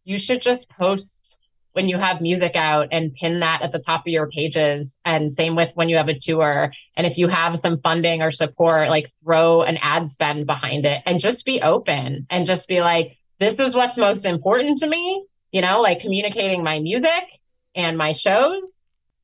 you 0.06 0.18
should 0.18 0.42
just 0.42 0.70
post 0.70 1.19
when 1.80 1.88
you 1.88 1.98
have 1.98 2.20
music 2.20 2.58
out 2.58 2.90
and 2.92 3.14
pin 3.14 3.40
that 3.40 3.62
at 3.62 3.72
the 3.72 3.80
top 3.80 4.02
of 4.02 4.12
your 4.12 4.28
pages. 4.28 4.98
And 5.06 5.34
same 5.34 5.56
with 5.56 5.70
when 5.76 5.88
you 5.88 5.96
have 5.96 6.10
a 6.10 6.20
tour. 6.20 6.74
And 6.98 7.08
if 7.08 7.18
you 7.18 7.30
have 7.30 7.58
some 7.58 7.80
funding 7.80 8.22
or 8.22 8.32
support, 8.32 8.90
like 8.90 9.14
throw 9.24 9.62
an 9.62 9.78
ad 9.82 10.10
spend 10.10 10.46
behind 10.46 10.86
it 10.86 11.02
and 11.06 11.22
just 11.22 11.46
be 11.46 11.62
open 11.62 12.28
and 12.30 12.46
just 12.46 12.68
be 12.68 12.82
like, 12.82 13.16
this 13.40 13.62
is 13.62 13.76
what's 13.76 13.96
most 13.96 14.26
important 14.26 14.80
to 14.80 14.88
me, 14.88 15.26
you 15.54 15.62
know, 15.62 15.80
like 15.80 16.02
communicating 16.02 16.66
my 16.66 16.80
music 16.80 17.40
and 17.76 17.98
my 17.98 18.12
shows. 18.12 18.76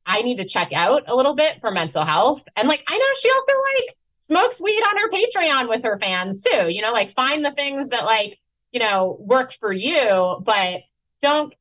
I 0.06 0.22
need 0.22 0.38
to 0.38 0.46
check 0.46 0.72
out 0.72 1.02
a 1.08 1.14
little 1.14 1.34
bit 1.34 1.60
for 1.60 1.70
mental 1.70 2.06
health. 2.06 2.40
And 2.56 2.68
like, 2.68 2.84
I 2.88 2.96
know 2.96 3.04
she 3.20 3.30
also 3.30 3.52
like 3.74 3.96
smokes 4.20 4.62
weed 4.62 4.80
on 4.80 4.96
her 4.96 5.10
Patreon 5.10 5.68
with 5.68 5.82
her 5.84 5.98
fans 6.00 6.42
too. 6.42 6.70
You 6.70 6.80
know, 6.80 6.92
like 6.92 7.12
find 7.12 7.44
the 7.44 7.52
things 7.52 7.90
that 7.90 8.06
like, 8.06 8.38
you 8.72 8.80
know, 8.80 9.18
work 9.20 9.52
for 9.60 9.74
you, 9.74 10.42
but 10.42 10.80
don't 11.20 11.52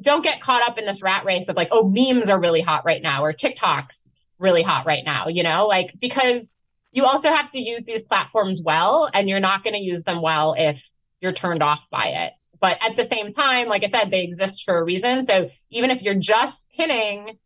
don't 0.00 0.22
get 0.22 0.40
caught 0.40 0.62
up 0.68 0.78
in 0.78 0.86
this 0.86 1.02
rat 1.02 1.24
race 1.24 1.48
of 1.48 1.56
like, 1.56 1.68
oh, 1.70 1.88
memes 1.88 2.28
are 2.28 2.40
really 2.40 2.60
hot 2.60 2.84
right 2.84 3.02
now 3.02 3.24
or 3.24 3.32
TikTok's 3.32 4.00
really 4.38 4.62
hot 4.62 4.86
right 4.86 5.04
now, 5.04 5.28
you 5.28 5.42
know, 5.42 5.66
like 5.66 5.94
because 6.00 6.56
you 6.92 7.04
also 7.04 7.30
have 7.30 7.50
to 7.50 7.58
use 7.58 7.84
these 7.84 8.02
platforms 8.02 8.60
well 8.62 9.08
and 9.12 9.28
you're 9.28 9.40
not 9.40 9.64
going 9.64 9.74
to 9.74 9.80
use 9.80 10.04
them 10.04 10.20
well 10.20 10.54
if 10.56 10.82
you're 11.20 11.32
turned 11.32 11.62
off 11.62 11.80
by 11.90 12.06
it. 12.08 12.32
But 12.60 12.78
at 12.84 12.96
the 12.96 13.04
same 13.04 13.32
time, 13.32 13.68
like 13.68 13.82
I 13.82 13.88
said, 13.88 14.10
they 14.10 14.22
exist 14.22 14.64
for 14.64 14.78
a 14.78 14.84
reason. 14.84 15.24
So 15.24 15.50
even 15.70 15.90
if 15.90 16.02
you're 16.02 16.14
just 16.14 16.64
pinning 16.76 17.38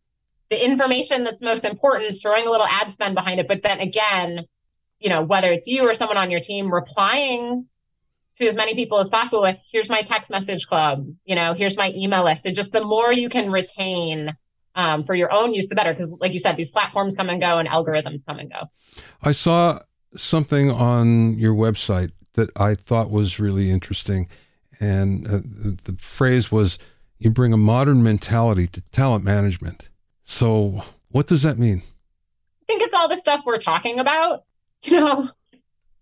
the 0.51 0.65
information 0.65 1.25
that's 1.25 1.43
most 1.43 1.65
important, 1.65 2.21
throwing 2.21 2.47
a 2.47 2.51
little 2.51 2.67
ad 2.67 2.91
spend 2.91 3.15
behind 3.15 3.41
it. 3.41 3.49
But 3.49 3.63
then 3.63 3.81
again, 3.81 4.47
you 4.99 5.09
know, 5.09 5.23
whether 5.23 5.53
it's 5.53 5.67
you 5.67 5.83
or 5.83 5.95
someone 5.95 6.19
on 6.19 6.31
your 6.31 6.41
team 6.41 6.73
replying 6.73 7.67
to 8.39 8.47
as 8.47 8.57
many 8.57 8.75
people 8.75 8.99
as 8.99 9.09
possible 9.09 9.43
with, 9.43 9.57
here's 9.71 9.89
my 9.89 10.03
text 10.03 10.31
message 10.31 10.67
club, 10.67 11.07
you 11.25 11.35
know, 11.35 11.55
here's 11.55 11.77
my 11.77 11.93
email 11.97 12.25
list. 12.25 12.43
So 12.43 12.51
just 12.51 12.73
the 12.73 12.85
more 12.85 13.13
you 13.13 13.29
can 13.29 13.51
retain 13.51 14.37
um, 14.77 15.05
for 15.05 15.15
your 15.15 15.33
own 15.33 15.55
use, 15.55 15.69
the 15.69 15.75
better. 15.75 15.93
Because, 15.93 16.13
like 16.21 16.33
you 16.33 16.39
said, 16.39 16.57
these 16.57 16.71
platforms 16.71 17.15
come 17.15 17.31
and 17.31 17.41
go 17.41 17.59
and 17.59 17.69
algorithms 17.69 18.25
come 18.25 18.39
and 18.39 18.51
go. 18.51 18.71
I 19.23 19.33
saw 19.33 19.81
something 20.15 20.71
on 20.71 21.39
your 21.39 21.55
website 21.55 22.13
that 22.35 22.51
I 22.57 22.75
thought 22.75 23.11
was 23.11 23.41
really 23.41 23.71
interesting. 23.71 24.29
And 24.79 25.27
uh, 25.27 25.41
the 25.85 25.97
phrase 25.99 26.53
was, 26.53 26.79
you 27.19 27.31
bring 27.31 27.55
a 27.55 27.57
modern 27.57 28.03
mentality 28.03 28.67
to 28.69 28.83
talent 28.93 29.25
management. 29.25 29.89
So, 30.23 30.85
what 31.09 31.27
does 31.27 31.43
that 31.43 31.59
mean? 31.59 31.83
I 32.63 32.65
think 32.67 32.83
it's 32.83 32.95
all 32.95 33.09
the 33.09 33.17
stuff 33.17 33.43
we're 33.47 33.59
talking 33.59 33.99
about. 33.99 34.45
You 34.83 35.01
know, 35.01 35.31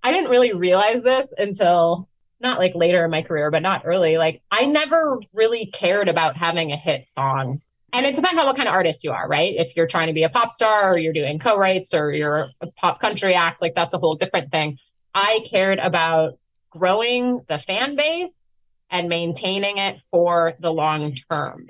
I 0.03 0.11
didn't 0.11 0.31
really 0.31 0.53
realize 0.53 1.03
this 1.05 1.33
until 1.39 2.09
not 2.45 2.59
like 2.59 2.75
later 2.75 3.05
in 3.05 3.11
my 3.11 3.23
career, 3.23 3.51
but 3.51 3.63
not 3.63 3.83
early. 3.85 4.17
Like, 4.19 4.43
I 4.51 4.67
never 4.67 5.19
really 5.33 5.67
cared 5.67 6.09
about 6.09 6.37
having 6.37 6.71
a 6.71 6.77
hit 6.77 7.09
song. 7.09 7.61
And 7.93 8.07
it 8.07 8.15
depends 8.15 8.39
on 8.39 8.47
what 8.47 8.57
kind 8.57 8.69
of 8.69 8.75
artist 8.75 9.05
you 9.05 9.13
are, 9.13 9.29
right? 9.29 9.55
If 9.57 9.77
you're 9.77 9.87
trying 9.87 10.09
to 10.09 10.13
be 10.13 10.25
a 10.25 10.29
pop 10.29 10.53
star 10.53 10.93
or 10.93 10.99
you're 10.99 11.13
doing 11.13 11.39
co 11.39 11.57
writes 11.57 11.95
or 11.95 12.13
you're 12.13 12.51
a 12.61 12.67
pop 12.73 13.01
country 13.01 13.35
act, 13.35 13.63
like 13.63 13.75
that's 13.75 13.95
a 13.95 13.99
whole 13.99 14.15
different 14.17 14.51
thing. 14.51 14.79
I 15.15 15.45
cared 15.49 15.79
about 15.79 16.39
growing 16.71 17.43
the 17.49 17.59
fan 17.59 17.95
base 17.97 18.43
and 18.91 19.09
maintaining 19.09 19.79
it 19.79 19.99
for 20.11 20.55
the 20.61 20.73
long 20.73 21.17
term. 21.31 21.69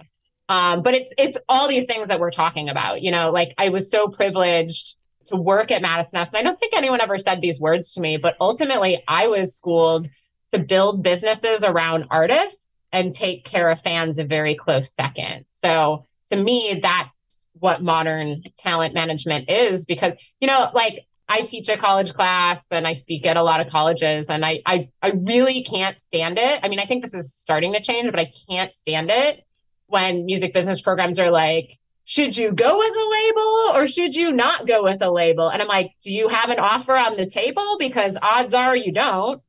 Um, 0.49 0.83
but 0.83 0.95
it's 0.95 1.13
it's 1.19 1.39
all 1.49 1.69
these 1.69 1.87
things 1.87 2.09
that 2.09 2.21
we're 2.21 2.31
talking 2.31 2.69
about. 2.69 3.03
You 3.03 3.11
know, 3.11 3.31
like 3.31 3.55
I 3.59 3.69
was 3.69 3.91
so 3.91 4.09
privileged 4.09 4.97
to 5.27 5.37
work 5.37 5.71
at 5.71 5.83
Madison 5.83 6.19
Nest. 6.19 6.35
And 6.35 6.41
I 6.41 6.43
don't 6.43 6.59
think 6.59 6.75
anyone 6.75 7.01
ever 7.01 7.19
said 7.19 7.41
these 7.41 7.61
words 7.61 7.95
to 7.95 8.01
me, 8.01 8.17
but 8.17 8.35
ultimately 8.41 9.03
I 9.09 9.27
was 9.27 9.55
schooled 9.55 10.09
to 10.53 10.59
build 10.59 11.03
businesses 11.03 11.65
around 11.65 12.07
artists 12.11 12.67
and 12.93 13.13
take 13.13 13.45
care 13.45 13.71
of 13.71 13.81
fans 13.81 14.19
a 14.19 14.25
very 14.25 14.55
close 14.55 14.95
second. 14.95 15.45
So 15.53 16.05
to 16.31 16.37
me, 16.37 16.81
that's 16.83 17.47
what 17.55 17.83
modern 17.83 18.43
talent 18.59 18.95
management 18.95 19.51
is 19.51 19.85
because, 19.85 20.13
you 20.41 20.47
know, 20.49 20.71
like 20.75 21.07
I 21.29 21.43
teach 21.43 21.69
a 21.69 21.77
college 21.77 22.13
class 22.13 22.65
and 22.71 22.87
I 22.87 22.93
speak 22.93 23.27
at 23.27 23.37
a 23.37 23.43
lot 23.43 23.61
of 23.61 23.69
colleges 23.71 24.29
and 24.29 24.45
I, 24.45 24.61
I 24.67 24.91
I 25.01 25.13
really 25.15 25.63
can't 25.63 25.99
stand 25.99 26.39
it. 26.39 26.61
I 26.63 26.69
mean, 26.69 26.81
I 26.81 26.85
think 26.85 27.03
this 27.03 27.15
is 27.15 27.33
starting 27.37 27.73
to 27.73 27.81
change, 27.81 28.11
but 28.11 28.21
I 28.21 28.33
can't 28.49 28.73
stand 28.73 29.11
it 29.11 29.45
when 29.87 30.25
music 30.27 30.53
business 30.53 30.81
programs 30.81 31.19
are 31.19 31.31
like, 31.31 31.79
should 32.05 32.37
you 32.37 32.53
go 32.53 32.79
with 32.79 32.93
a 32.93 33.11
label 33.11 33.73
or 33.75 33.87
should 33.87 34.15
you 34.15 34.33
not 34.33 34.67
go 34.67 34.83
with 34.83 35.01
a 35.01 35.11
label? 35.11 35.49
And 35.49 35.63
I'm 35.63 35.69
like, 35.69 35.93
do 36.03 36.13
you 36.13 36.29
have 36.29 36.51
an 36.51 36.59
offer 36.59 36.95
on 36.95 37.17
the 37.17 37.27
table? 37.27 37.77
Because 37.79 38.17
odds 38.21 38.53
are 38.53 38.77
you 38.77 38.93
don't. 38.93 39.41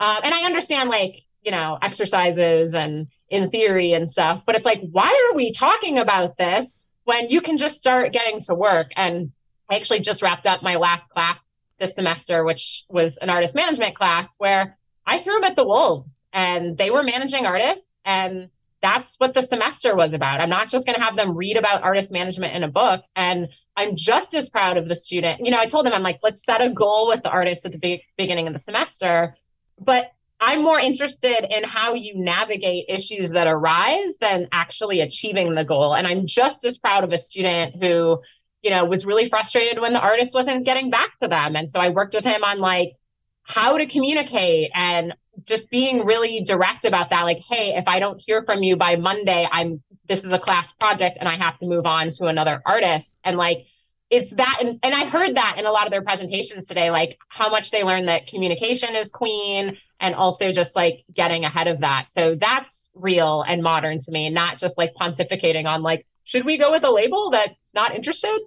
Um, 0.00 0.18
and 0.24 0.34
I 0.34 0.46
understand 0.46 0.88
like, 0.90 1.22
you 1.42 1.52
know, 1.52 1.78
exercises 1.80 2.74
and 2.74 3.06
in 3.28 3.50
theory 3.50 3.92
and 3.92 4.10
stuff, 4.10 4.42
but 4.44 4.56
it's 4.56 4.66
like, 4.66 4.80
why 4.90 5.06
are 5.06 5.36
we 5.36 5.52
talking 5.52 5.98
about 5.98 6.36
this 6.36 6.84
when 7.04 7.28
you 7.28 7.40
can 7.40 7.56
just 7.56 7.78
start 7.78 8.12
getting 8.12 8.40
to 8.40 8.54
work? 8.54 8.90
And 8.96 9.30
I 9.70 9.76
actually 9.76 10.00
just 10.00 10.22
wrapped 10.22 10.46
up 10.46 10.62
my 10.62 10.74
last 10.74 11.10
class 11.10 11.44
this 11.78 11.94
semester, 11.94 12.44
which 12.44 12.84
was 12.88 13.16
an 13.18 13.30
artist 13.30 13.54
management 13.54 13.94
class 13.94 14.34
where 14.38 14.76
I 15.06 15.22
threw 15.22 15.34
them 15.34 15.44
at 15.44 15.56
the 15.56 15.64
wolves 15.64 16.18
and 16.32 16.76
they 16.76 16.90
were 16.90 17.02
managing 17.02 17.46
artists 17.46 17.98
and 18.04 18.48
that's 18.82 19.16
what 19.18 19.34
the 19.34 19.42
semester 19.42 19.94
was 19.94 20.12
about. 20.12 20.40
I'm 20.40 20.50
not 20.50 20.68
just 20.68 20.86
going 20.86 20.96
to 20.96 21.02
have 21.02 21.16
them 21.16 21.36
read 21.36 21.56
about 21.56 21.82
artist 21.82 22.12
management 22.12 22.54
in 22.54 22.62
a 22.62 22.68
book. 22.68 23.02
And 23.14 23.48
I'm 23.76 23.96
just 23.96 24.34
as 24.34 24.48
proud 24.48 24.76
of 24.76 24.88
the 24.88 24.94
student. 24.94 25.44
You 25.44 25.50
know, 25.50 25.58
I 25.58 25.66
told 25.66 25.86
them, 25.86 25.92
I'm 25.92 26.02
like, 26.02 26.20
let's 26.22 26.44
set 26.44 26.60
a 26.60 26.70
goal 26.70 27.08
with 27.08 27.22
the 27.22 27.30
artist 27.30 27.64
at 27.66 27.72
the 27.72 27.78
be- 27.78 28.02
beginning 28.16 28.46
of 28.46 28.52
the 28.52 28.58
semester. 28.58 29.36
But 29.80 30.12
I'm 30.40 30.62
more 30.62 30.78
interested 30.78 31.46
in 31.54 31.64
how 31.64 31.94
you 31.94 32.12
navigate 32.16 32.86
issues 32.88 33.30
that 33.32 33.46
arise 33.46 34.16
than 34.20 34.48
actually 34.52 35.00
achieving 35.00 35.54
the 35.54 35.64
goal. 35.64 35.94
And 35.94 36.06
I'm 36.06 36.26
just 36.26 36.64
as 36.64 36.78
proud 36.78 37.04
of 37.04 37.12
a 37.12 37.18
student 37.18 37.82
who, 37.82 38.20
you 38.62 38.70
know, 38.70 38.84
was 38.84 39.04
really 39.04 39.28
frustrated 39.28 39.80
when 39.80 39.92
the 39.92 40.00
artist 40.00 40.34
wasn't 40.34 40.64
getting 40.64 40.90
back 40.90 41.16
to 41.18 41.28
them. 41.28 41.56
And 41.56 41.68
so 41.68 41.78
I 41.78 41.90
worked 41.90 42.14
with 42.14 42.24
him 42.24 42.42
on 42.42 42.58
like 42.58 42.92
how 43.42 43.76
to 43.76 43.86
communicate 43.86 44.70
and 44.74 45.14
just 45.44 45.70
being 45.70 46.04
really 46.04 46.42
direct 46.42 46.84
about 46.84 47.10
that 47.10 47.22
like 47.22 47.40
hey 47.48 47.74
if 47.74 47.84
i 47.86 47.98
don't 47.98 48.20
hear 48.20 48.42
from 48.42 48.62
you 48.62 48.76
by 48.76 48.96
monday 48.96 49.46
i'm 49.50 49.82
this 50.08 50.24
is 50.24 50.30
a 50.30 50.38
class 50.38 50.72
project 50.72 51.16
and 51.18 51.28
i 51.28 51.34
have 51.34 51.56
to 51.56 51.66
move 51.66 51.86
on 51.86 52.10
to 52.10 52.26
another 52.26 52.60
artist 52.66 53.16
and 53.24 53.36
like 53.36 53.64
it's 54.10 54.30
that 54.30 54.58
and, 54.60 54.78
and 54.82 54.94
i 54.94 55.06
heard 55.06 55.36
that 55.36 55.56
in 55.58 55.66
a 55.66 55.70
lot 55.70 55.86
of 55.86 55.90
their 55.90 56.02
presentations 56.02 56.66
today 56.66 56.90
like 56.90 57.18
how 57.28 57.48
much 57.48 57.70
they 57.70 57.82
learned 57.82 58.08
that 58.08 58.26
communication 58.26 58.94
is 58.94 59.10
queen 59.10 59.76
and 60.00 60.14
also 60.14 60.50
just 60.50 60.74
like 60.74 61.04
getting 61.14 61.44
ahead 61.44 61.68
of 61.68 61.80
that. 61.80 62.10
So 62.10 62.34
that's 62.34 62.88
real 62.94 63.42
and 63.42 63.62
modern 63.62 63.98
to 64.00 64.10
me 64.10 64.30
not 64.30 64.58
just 64.58 64.76
like 64.78 64.94
pontificating 64.94 65.66
on 65.66 65.82
like 65.82 66.06
should 66.24 66.44
we 66.44 66.58
go 66.58 66.70
with 66.70 66.84
a 66.84 66.90
label 66.90 67.30
that's 67.30 67.72
not 67.74 67.94
interested? 67.94 68.40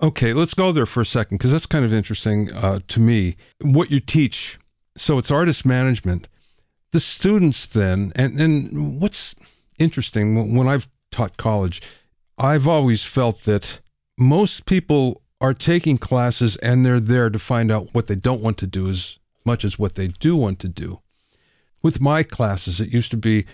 Okay 0.00 0.32
let's 0.32 0.54
go 0.54 0.72
there 0.72 0.86
for 0.86 1.00
a 1.00 1.06
second 1.06 1.38
because 1.38 1.52
that's 1.52 1.66
kind 1.66 1.84
of 1.84 1.92
interesting 1.92 2.52
uh, 2.52 2.80
to 2.88 3.00
me. 3.00 3.36
What 3.60 3.90
you 3.90 4.00
teach 4.00 4.58
so 4.96 5.18
it's 5.18 5.30
artist 5.30 5.66
management. 5.66 6.28
The 6.92 7.00
students 7.00 7.66
then, 7.66 8.12
and, 8.14 8.40
and 8.40 9.00
what's 9.00 9.34
interesting, 9.80 10.54
when 10.54 10.68
I've 10.68 10.86
taught 11.10 11.36
college, 11.36 11.82
I've 12.38 12.68
always 12.68 13.02
felt 13.02 13.42
that 13.42 13.80
most 14.16 14.66
people 14.66 15.22
are 15.40 15.54
taking 15.54 15.98
classes 15.98 16.56
and 16.56 16.84
they're 16.84 17.00
there 17.00 17.30
to 17.30 17.38
find 17.38 17.70
out 17.70 17.88
what 17.92 18.06
they 18.06 18.14
don't 18.14 18.40
want 18.40 18.58
to 18.58 18.66
do 18.66 18.88
as 18.88 19.18
much 19.44 19.64
as 19.64 19.78
what 19.78 19.94
they 19.94 20.08
do 20.08 20.36
want 20.36 20.58
to 20.60 20.68
do. 20.68 21.00
With 21.82 22.00
my 22.00 22.22
classes, 22.22 22.80
it 22.80 22.92
used 22.92 23.10
to 23.10 23.16
be 23.16 23.44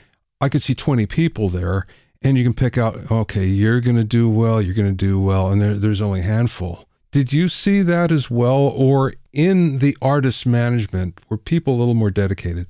I 0.41 0.49
could 0.49 0.63
see 0.63 0.75
20 0.75 1.07
people 1.07 1.49
there 1.49 1.87
and 2.23 2.37
you 2.37 2.45
can 2.45 2.55
pick 2.55 2.79
out, 2.79 3.11
okay, 3.11 3.47
you're 3.47 3.81
going 3.81 3.97
to 3.97 4.05
do 4.05 4.29
well, 4.29 4.61
you're 4.61 4.75
going 4.75 4.89
to 4.89 4.93
do 4.93 5.19
well, 5.19 5.49
and 5.49 5.61
there, 5.61 5.75
there's 5.75 6.03
only 6.03 6.21
a 6.21 6.25
handful. 6.25 6.87
Did 7.13 7.33
you 7.33 7.49
see 7.49 7.83
that 7.83 8.13
as 8.13 8.31
well, 8.31 8.57
or 8.57 9.15
in 9.33 9.79
the 9.79 9.97
artist 10.03 10.47
management, 10.47 11.19
were 11.29 11.39
people 11.39 11.75
a 11.75 11.79
little 11.79 11.95
more 11.95 12.11
dedicated? 12.11 12.67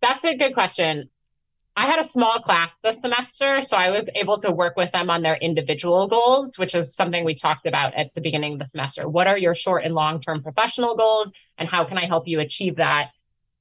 That's 0.00 0.24
a 0.24 0.34
good 0.34 0.54
question. 0.54 1.10
I 1.80 1.86
had 1.86 1.98
a 1.98 2.04
small 2.04 2.40
class 2.40 2.78
this 2.82 3.00
semester, 3.00 3.62
so 3.62 3.76
I 3.76 3.90
was 3.90 4.08
able 4.14 4.36
to 4.38 4.50
work 4.50 4.76
with 4.76 4.92
them 4.92 5.10
on 5.10 5.22
their 5.22 5.36
individual 5.36 6.08
goals, 6.08 6.58
which 6.58 6.74
is 6.74 6.94
something 6.94 7.24
we 7.24 7.34
talked 7.34 7.66
about 7.66 7.94
at 7.94 8.14
the 8.14 8.20
beginning 8.20 8.54
of 8.54 8.58
the 8.58 8.64
semester. 8.64 9.08
What 9.08 9.26
are 9.26 9.38
your 9.38 9.54
short 9.54 9.84
and 9.84 9.94
long 9.94 10.20
term 10.20 10.42
professional 10.42 10.96
goals, 10.96 11.30
and 11.58 11.68
how 11.68 11.84
can 11.84 11.98
I 11.98 12.06
help 12.06 12.28
you 12.28 12.40
achieve 12.40 12.76
that 12.76 13.10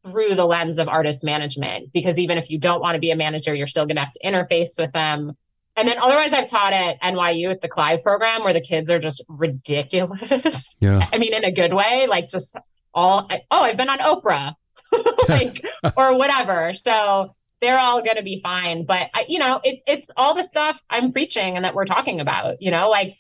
through 0.04 0.36
the 0.36 0.46
lens 0.46 0.78
of 0.78 0.88
artist 0.88 1.24
management? 1.24 1.92
Because 1.94 2.18
even 2.18 2.38
if 2.38 2.50
you 2.50 2.60
don't 2.60 2.82
want 2.82 2.96
to 2.96 3.00
be 3.00 3.12
a 3.12 3.16
manager, 3.16 3.54
you're 3.54 3.68
still 3.68 3.86
going 3.86 3.98
to 3.98 4.04
have 4.04 4.14
to 4.14 4.20
interface 4.24 4.78
with 4.78 4.92
them 4.92 5.38
and 5.76 5.88
then 5.88 5.98
otherwise, 6.02 6.32
I've 6.34 6.50
taught 6.50 6.74
at 6.74 7.00
NYU 7.02 7.52
at 7.52 7.62
the 7.62 7.70
Clive 7.70 8.04
program 8.04 8.44
where 8.44 8.52
the 8.52 8.60
kids 8.60 8.92
are 8.92 9.00
just 9.00 9.24
ridiculous. 9.30 10.76
Yeah. 10.82 11.08
I 11.14 11.18
mean, 11.18 11.34
in 11.34 11.46
a 11.46 11.54
good 11.54 11.74
way, 11.74 12.06
like 12.10 12.28
just 12.28 12.54
all 12.94 13.30
oh 13.52 13.62
i've 13.62 13.78
been 13.78 13.90
on 13.90 14.00
oprah 14.00 14.54
like 15.30 15.64
or 15.96 16.18
whatever 16.18 16.74
so 16.74 17.36
they're 17.62 17.80
all 17.80 18.02
going 18.02 18.16
to 18.16 18.24
be 18.24 18.40
fine 18.42 18.86
but 18.86 19.10
I, 19.14 19.26
you 19.28 19.40
know 19.40 19.60
it's 19.64 19.82
it's 19.88 20.08
all 20.16 20.36
the 20.36 20.44
stuff 20.44 20.80
i'm 20.90 21.12
preaching 21.12 21.56
and 21.56 21.66
that 21.66 21.76
we're 21.76 21.86
talking 21.86 22.20
about 22.20 22.62
you 22.62 22.72
know 22.72 22.90
like 22.90 23.18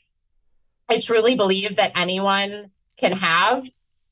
i 0.87 0.99
truly 0.99 1.35
believe 1.35 1.77
that 1.77 1.91
anyone 1.95 2.71
can 2.97 3.13
have 3.13 3.65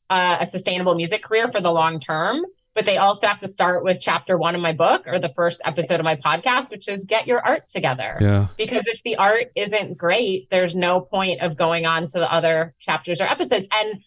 uh, 0.10 0.38
a 0.40 0.46
sustainable 0.46 0.96
music 0.96 1.24
career 1.24 1.50
for 1.52 1.60
the 1.60 1.72
long 1.72 2.00
term 2.00 2.46
but 2.78 2.86
they 2.86 2.98
also 2.98 3.26
have 3.26 3.40
to 3.40 3.48
start 3.48 3.84
with 3.84 3.98
chapter 4.00 4.38
one 4.38 4.54
of 4.54 4.62
my 4.62 4.72
book 4.72 5.02
or 5.08 5.18
the 5.18 5.34
first 5.36 5.64
episode 5.66 6.00
of 6.00 6.04
my 6.04 6.16
podcast, 6.16 6.70
which 6.70 6.88
is 6.88 7.06
get 7.06 7.26
your 7.26 7.44
art 7.44 7.68
together. 7.68 8.20
Yeah. 8.22 8.50
Because 8.56 8.84
if 8.86 9.02
the 9.04 9.16
art 9.16 9.48
isn't 9.56 9.98
great, 9.98 10.48
there's 10.52 10.76
no 10.76 11.02
point 11.02 11.42
of 11.42 11.58
going 11.58 11.88
on 11.88 12.06
to 12.06 12.20
the 12.20 12.32
other 12.32 12.76
chapters 12.80 13.20
or 13.20 13.24
episodes. 13.24 13.66
And, 13.82 14.04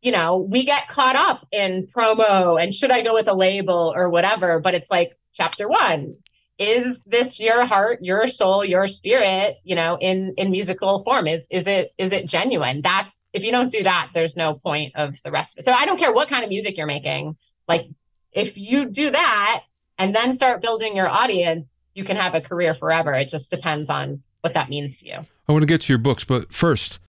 you 0.00 0.12
know, 0.12 0.36
we 0.36 0.64
get 0.64 0.88
caught 0.88 1.16
up 1.16 1.44
in 1.50 1.88
promo 1.88 2.62
and 2.62 2.72
should 2.72 2.92
I 2.92 3.02
go 3.02 3.14
with 3.14 3.26
a 3.26 3.34
label 3.34 3.92
or 3.96 4.08
whatever, 4.08 4.60
but 4.60 4.74
it's 4.74 4.92
like 4.92 5.18
chapter 5.34 5.68
one. 5.68 6.16
Is 6.56 7.00
this 7.04 7.40
your 7.40 7.66
heart, 7.66 7.98
your 8.00 8.28
soul, 8.28 8.64
your 8.64 8.86
spirit, 8.86 9.56
you 9.64 9.74
know, 9.74 9.98
in 10.00 10.34
in 10.36 10.52
musical 10.52 11.02
form? 11.02 11.26
Is 11.26 11.44
is 11.50 11.66
it 11.66 11.92
is 11.98 12.12
it 12.12 12.28
genuine? 12.28 12.80
That's 12.80 13.18
if 13.32 13.42
you 13.42 13.50
don't 13.50 13.70
do 13.70 13.82
that, 13.82 14.10
there's 14.14 14.36
no 14.36 14.54
point 14.54 14.92
of 14.94 15.14
the 15.24 15.32
rest 15.32 15.54
of 15.54 15.58
it. 15.60 15.64
So 15.64 15.72
I 15.72 15.84
don't 15.84 15.98
care 15.98 16.12
what 16.12 16.28
kind 16.28 16.44
of 16.44 16.50
music 16.50 16.76
you're 16.76 16.86
making. 16.86 17.36
Like 17.66 17.86
if 18.32 18.56
you 18.56 18.88
do 18.88 19.10
that 19.10 19.62
and 19.98 20.14
then 20.14 20.32
start 20.32 20.62
building 20.62 20.96
your 20.96 21.08
audience, 21.08 21.78
you 21.94 22.04
can 22.04 22.16
have 22.16 22.34
a 22.34 22.40
career 22.40 22.74
forever. 22.74 23.12
It 23.14 23.28
just 23.28 23.50
depends 23.50 23.88
on 23.88 24.22
what 24.42 24.54
that 24.54 24.68
means 24.68 24.96
to 24.98 25.06
you. 25.06 25.26
I 25.48 25.52
want 25.52 25.62
to 25.62 25.66
get 25.66 25.82
to 25.82 25.92
your 25.92 25.98
books, 25.98 26.24
but 26.24 26.52
first, 26.52 27.00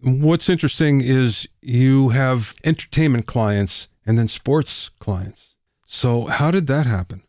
what's 0.00 0.48
interesting 0.48 1.00
is 1.00 1.48
you 1.60 2.10
have 2.10 2.54
entertainment 2.64 3.26
clients 3.26 3.88
and 4.06 4.18
then 4.18 4.28
sports 4.28 4.90
clients. 4.98 5.54
So, 5.84 6.26
how 6.26 6.50
did 6.50 6.66
that 6.66 6.86
happen? 6.86 7.22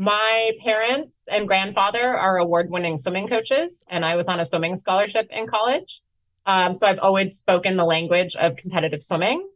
My 0.00 0.52
parents 0.64 1.18
and 1.28 1.46
grandfather 1.46 2.16
are 2.16 2.38
award 2.38 2.70
winning 2.70 2.96
swimming 2.96 3.28
coaches, 3.28 3.84
and 3.86 4.02
I 4.02 4.16
was 4.16 4.28
on 4.28 4.40
a 4.40 4.46
swimming 4.46 4.78
scholarship 4.78 5.28
in 5.30 5.46
college. 5.46 6.00
Um, 6.46 6.72
so, 6.72 6.86
I've 6.86 6.98
always 7.00 7.36
spoken 7.36 7.76
the 7.76 7.84
language 7.84 8.34
of 8.34 8.56
competitive 8.56 9.02
swimming. 9.02 9.46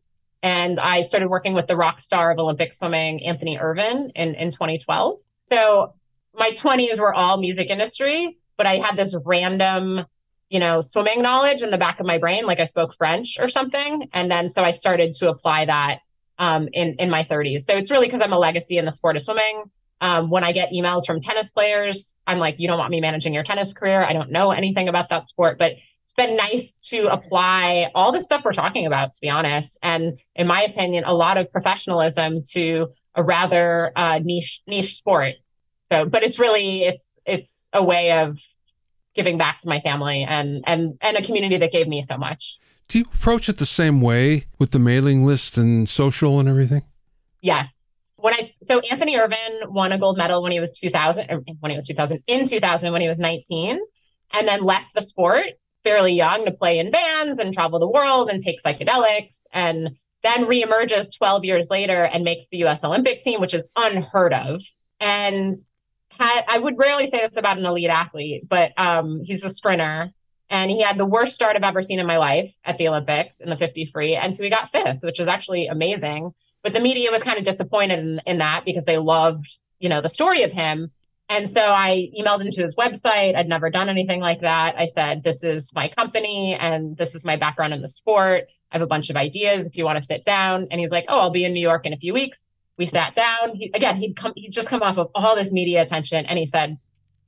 And 0.42 0.78
I 0.78 1.00
started 1.00 1.30
working 1.30 1.54
with 1.54 1.66
the 1.66 1.78
rock 1.78 1.98
star 1.98 2.30
of 2.30 2.38
Olympic 2.38 2.74
swimming, 2.74 3.24
Anthony 3.24 3.58
Ervin, 3.58 4.12
in, 4.14 4.34
in 4.34 4.50
2012. 4.50 5.18
So 5.46 5.94
my 6.34 6.50
20s 6.50 6.98
were 6.98 7.14
all 7.14 7.38
music 7.38 7.70
industry, 7.70 8.36
but 8.58 8.66
I 8.66 8.76
had 8.76 8.98
this 8.98 9.16
random, 9.24 10.04
you 10.50 10.60
know, 10.60 10.82
swimming 10.82 11.22
knowledge 11.22 11.62
in 11.62 11.70
the 11.70 11.78
back 11.78 11.98
of 11.98 12.04
my 12.04 12.18
brain, 12.18 12.44
like 12.44 12.60
I 12.60 12.64
spoke 12.64 12.94
French 12.94 13.38
or 13.40 13.48
something. 13.48 14.10
And 14.12 14.30
then 14.30 14.50
so 14.50 14.62
I 14.62 14.72
started 14.72 15.14
to 15.14 15.30
apply 15.30 15.64
that 15.64 16.00
um, 16.38 16.68
in, 16.74 16.96
in 16.98 17.08
my 17.08 17.24
30s. 17.24 17.62
So 17.62 17.72
it's 17.72 17.90
really 17.90 18.08
because 18.08 18.20
I'm 18.20 18.34
a 18.34 18.38
legacy 18.38 18.76
in 18.76 18.84
the 18.84 18.92
sport 18.92 19.16
of 19.16 19.22
swimming. 19.22 19.70
Um, 20.00 20.28
when 20.28 20.44
I 20.44 20.52
get 20.52 20.70
emails 20.70 21.06
from 21.06 21.20
tennis 21.20 21.50
players, 21.50 22.14
I'm 22.26 22.38
like, 22.38 22.56
you 22.58 22.68
don't 22.68 22.78
want 22.78 22.90
me 22.90 23.00
managing 23.00 23.32
your 23.32 23.44
tennis 23.44 23.72
career. 23.72 24.02
I 24.02 24.12
don't 24.12 24.30
know 24.30 24.50
anything 24.50 24.88
about 24.88 25.08
that 25.10 25.26
sport, 25.26 25.56
but 25.58 25.72
it's 26.02 26.12
been 26.12 26.36
nice 26.36 26.78
to 26.90 27.06
apply 27.06 27.90
all 27.94 28.12
the 28.12 28.20
stuff 28.20 28.42
we're 28.44 28.52
talking 28.52 28.86
about, 28.86 29.12
to 29.14 29.20
be 29.20 29.30
honest. 29.30 29.78
And 29.82 30.18
in 30.34 30.46
my 30.46 30.62
opinion, 30.62 31.04
a 31.04 31.14
lot 31.14 31.38
of 31.38 31.50
professionalism 31.50 32.42
to 32.52 32.88
a 33.14 33.22
rather 33.22 33.92
uh, 33.96 34.18
niche 34.22 34.60
niche 34.66 34.94
sport. 34.94 35.34
So, 35.90 36.06
but 36.06 36.22
it's 36.22 36.38
really 36.38 36.84
it's 36.84 37.12
it's 37.24 37.68
a 37.72 37.82
way 37.82 38.12
of 38.12 38.38
giving 39.14 39.38
back 39.38 39.60
to 39.60 39.68
my 39.68 39.80
family 39.80 40.24
and 40.28 40.64
and 40.66 40.98
and 41.00 41.16
a 41.16 41.22
community 41.22 41.56
that 41.58 41.72
gave 41.72 41.88
me 41.88 42.02
so 42.02 42.16
much. 42.16 42.58
Do 42.88 42.98
you 42.98 43.04
approach 43.14 43.48
it 43.48 43.58
the 43.58 43.66
same 43.66 44.00
way 44.00 44.46
with 44.58 44.72
the 44.72 44.78
mailing 44.78 45.24
list 45.24 45.56
and 45.56 45.88
social 45.88 46.38
and 46.38 46.48
everything? 46.48 46.82
Yes. 47.40 47.78
When 48.24 48.32
I 48.32 48.40
so 48.40 48.80
Anthony 48.80 49.18
Ervin 49.18 49.68
won 49.68 49.92
a 49.92 49.98
gold 49.98 50.16
medal 50.16 50.42
when 50.42 50.50
he 50.50 50.58
was 50.58 50.72
2000 50.72 51.44
when 51.60 51.70
he 51.70 51.76
was 51.76 51.84
2000 51.84 52.22
in 52.26 52.46
2000 52.46 52.90
when 52.90 53.02
he 53.02 53.08
was 53.08 53.18
19 53.18 53.78
and 54.32 54.48
then 54.48 54.64
left 54.64 54.94
the 54.94 55.02
sport 55.02 55.48
fairly 55.82 56.14
young 56.14 56.46
to 56.46 56.50
play 56.50 56.78
in 56.78 56.90
bands 56.90 57.38
and 57.38 57.52
travel 57.52 57.78
the 57.78 57.86
world 57.86 58.30
and 58.30 58.40
take 58.40 58.62
psychedelics 58.62 59.42
and 59.52 59.90
then 60.22 60.46
reemerges 60.46 61.14
12 61.14 61.44
years 61.44 61.68
later 61.70 62.04
and 62.04 62.24
makes 62.24 62.48
the 62.48 62.64
US 62.64 62.82
Olympic 62.82 63.20
team, 63.20 63.42
which 63.42 63.52
is 63.52 63.62
unheard 63.76 64.32
of. 64.32 64.62
And 65.00 65.54
had, 66.08 66.44
I 66.48 66.56
would 66.56 66.78
rarely 66.78 67.06
say 67.06 67.18
this 67.18 67.36
about 67.36 67.58
an 67.58 67.66
elite 67.66 67.90
athlete, 67.90 68.48
but 68.48 68.72
um, 68.78 69.20
he's 69.22 69.44
a 69.44 69.50
sprinter 69.50 70.12
and 70.48 70.70
he 70.70 70.80
had 70.80 70.96
the 70.96 71.04
worst 71.04 71.34
start 71.34 71.56
I've 71.56 71.62
ever 71.62 71.82
seen 71.82 72.00
in 72.00 72.06
my 72.06 72.16
life 72.16 72.54
at 72.64 72.78
the 72.78 72.88
Olympics 72.88 73.40
in 73.40 73.50
the 73.50 73.56
50 73.58 73.90
free. 73.92 74.16
And 74.16 74.34
so 74.34 74.42
he 74.42 74.48
got 74.48 74.72
fifth, 74.72 75.02
which 75.02 75.20
is 75.20 75.28
actually 75.28 75.66
amazing. 75.66 76.32
But 76.64 76.72
the 76.72 76.80
media 76.80 77.10
was 77.12 77.22
kind 77.22 77.38
of 77.38 77.44
disappointed 77.44 78.00
in, 78.00 78.20
in 78.26 78.38
that 78.38 78.64
because 78.64 78.84
they 78.84 78.98
loved, 78.98 79.56
you 79.78 79.88
know, 79.88 80.00
the 80.00 80.08
story 80.08 80.42
of 80.42 80.50
him. 80.50 80.90
And 81.28 81.48
so 81.48 81.60
I 81.60 82.10
emailed 82.18 82.44
into 82.44 82.64
his 82.64 82.74
website. 82.74 83.36
I'd 83.36 83.48
never 83.48 83.70
done 83.70 83.88
anything 83.88 84.20
like 84.20 84.40
that. 84.40 84.74
I 84.76 84.86
said, 84.86 85.22
This 85.22 85.42
is 85.42 85.70
my 85.74 85.88
company 85.88 86.56
and 86.58 86.96
this 86.96 87.14
is 87.14 87.24
my 87.24 87.36
background 87.36 87.74
in 87.74 87.82
the 87.82 87.88
sport. 87.88 88.44
I 88.72 88.76
have 88.76 88.82
a 88.82 88.86
bunch 88.86 89.10
of 89.10 89.16
ideas 89.16 89.66
if 89.66 89.76
you 89.76 89.84
want 89.84 89.98
to 89.98 90.02
sit 90.02 90.24
down. 90.24 90.66
And 90.70 90.80
he's 90.80 90.90
like, 90.90 91.04
Oh, 91.08 91.20
I'll 91.20 91.30
be 91.30 91.44
in 91.44 91.52
New 91.52 91.60
York 91.60 91.86
in 91.86 91.92
a 91.92 91.98
few 91.98 92.14
weeks. 92.14 92.44
We 92.76 92.86
sat 92.86 93.14
down. 93.14 93.54
He, 93.54 93.70
again, 93.72 93.96
he'd 93.96 94.16
come, 94.16 94.32
he'd 94.34 94.50
just 94.50 94.68
come 94.68 94.82
off 94.82 94.98
of 94.98 95.10
all 95.14 95.36
this 95.36 95.52
media 95.52 95.82
attention. 95.82 96.24
And 96.26 96.38
he 96.38 96.46
said, 96.46 96.78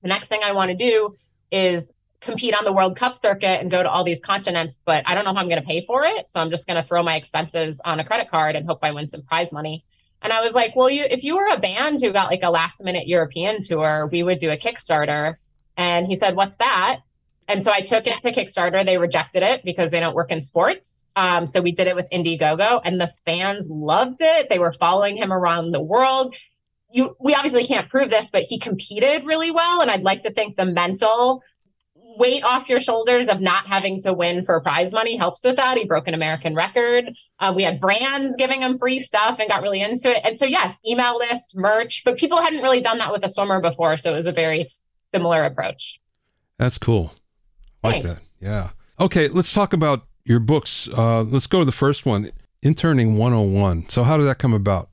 The 0.02 0.08
next 0.08 0.28
thing 0.28 0.40
I 0.42 0.52
want 0.52 0.70
to 0.70 0.76
do 0.76 1.16
is 1.52 1.92
compete 2.26 2.54
on 2.54 2.64
the 2.64 2.72
World 2.72 2.96
Cup 2.96 3.16
circuit 3.16 3.60
and 3.60 3.70
go 3.70 3.82
to 3.82 3.88
all 3.88 4.04
these 4.04 4.20
continents, 4.20 4.82
but 4.84 5.02
I 5.06 5.14
don't 5.14 5.24
know 5.24 5.32
how 5.32 5.40
I'm 5.40 5.48
going 5.48 5.62
to 5.62 5.66
pay 5.66 5.86
for 5.86 6.04
it. 6.04 6.28
So 6.28 6.40
I'm 6.40 6.50
just 6.50 6.66
going 6.66 6.80
to 6.80 6.86
throw 6.86 7.02
my 7.02 7.16
expenses 7.16 7.80
on 7.84 8.00
a 8.00 8.04
credit 8.04 8.28
card 8.28 8.56
and 8.56 8.66
hope 8.66 8.80
I 8.82 8.90
win 8.90 9.08
some 9.08 9.22
prize 9.22 9.52
money. 9.52 9.84
And 10.20 10.32
I 10.32 10.42
was 10.42 10.52
like, 10.52 10.76
well, 10.76 10.90
you 10.90 11.04
if 11.08 11.24
you 11.24 11.36
were 11.36 11.48
a 11.48 11.58
band 11.58 12.00
who 12.02 12.12
got 12.12 12.30
like 12.30 12.42
a 12.42 12.50
last 12.50 12.82
minute 12.82 13.06
European 13.06 13.62
tour, 13.62 14.08
we 14.10 14.22
would 14.22 14.38
do 14.38 14.50
a 14.50 14.56
Kickstarter. 14.56 15.36
And 15.76 16.06
he 16.06 16.16
said, 16.16 16.36
what's 16.36 16.56
that? 16.56 17.00
And 17.48 17.62
so 17.62 17.70
I 17.72 17.80
took 17.80 18.06
it 18.06 18.20
to 18.22 18.32
Kickstarter. 18.32 18.84
They 18.84 18.98
rejected 18.98 19.42
it 19.42 19.62
because 19.64 19.90
they 19.90 20.00
don't 20.00 20.14
work 20.14 20.32
in 20.32 20.40
sports. 20.40 21.04
Um, 21.14 21.46
so 21.46 21.60
we 21.60 21.72
did 21.72 21.86
it 21.86 21.94
with 21.94 22.06
Indiegogo, 22.10 22.80
and 22.84 23.00
the 23.00 23.12
fans 23.24 23.66
loved 23.68 24.18
it. 24.20 24.48
They 24.50 24.58
were 24.58 24.72
following 24.72 25.16
him 25.16 25.32
around 25.32 25.70
the 25.70 25.80
world. 25.80 26.34
You, 26.90 27.16
we 27.20 27.34
obviously 27.34 27.64
can't 27.64 27.88
prove 27.88 28.10
this, 28.10 28.30
but 28.30 28.42
he 28.42 28.58
competed 28.58 29.24
really 29.24 29.50
well. 29.50 29.80
And 29.80 29.90
I'd 29.90 30.02
like 30.02 30.22
to 30.22 30.32
think 30.32 30.56
the 30.56 30.66
mental 30.66 31.42
weight 32.18 32.42
off 32.44 32.68
your 32.68 32.80
shoulders 32.80 33.28
of 33.28 33.40
not 33.40 33.66
having 33.66 34.00
to 34.00 34.12
win 34.12 34.44
for 34.44 34.60
prize 34.60 34.92
money 34.92 35.16
helps 35.16 35.44
with 35.44 35.56
that. 35.56 35.76
He 35.76 35.84
broke 35.84 36.08
an 36.08 36.14
American 36.14 36.54
record. 36.54 37.10
Uh, 37.38 37.52
we 37.54 37.62
had 37.62 37.80
brands 37.80 38.34
giving 38.38 38.62
him 38.62 38.78
free 38.78 39.00
stuff 39.00 39.38
and 39.38 39.48
got 39.48 39.62
really 39.62 39.80
into 39.80 40.10
it. 40.10 40.22
And 40.24 40.38
so, 40.38 40.46
yes, 40.46 40.76
email 40.86 41.18
list, 41.18 41.54
merch, 41.54 42.02
but 42.04 42.16
people 42.16 42.40
hadn't 42.42 42.62
really 42.62 42.80
done 42.80 42.98
that 42.98 43.12
with 43.12 43.24
a 43.24 43.28
swimmer 43.28 43.60
before. 43.60 43.96
So 43.98 44.12
it 44.12 44.16
was 44.16 44.26
a 44.26 44.32
very 44.32 44.72
similar 45.14 45.44
approach. 45.44 46.00
That's 46.58 46.78
cool. 46.78 47.12
I 47.82 47.88
like 47.88 48.02
Thanks. 48.02 48.20
that. 48.20 48.26
Yeah. 48.40 48.70
Okay, 48.98 49.28
let's 49.28 49.52
talk 49.52 49.72
about 49.72 50.06
your 50.24 50.40
books. 50.40 50.88
Uh, 50.96 51.22
let's 51.22 51.46
go 51.46 51.58
to 51.58 51.64
the 51.64 51.72
first 51.72 52.06
one 52.06 52.30
Interning 52.62 53.16
101. 53.16 53.88
So, 53.90 54.02
how 54.02 54.16
did 54.16 54.24
that 54.24 54.38
come 54.38 54.54
about? 54.54 54.88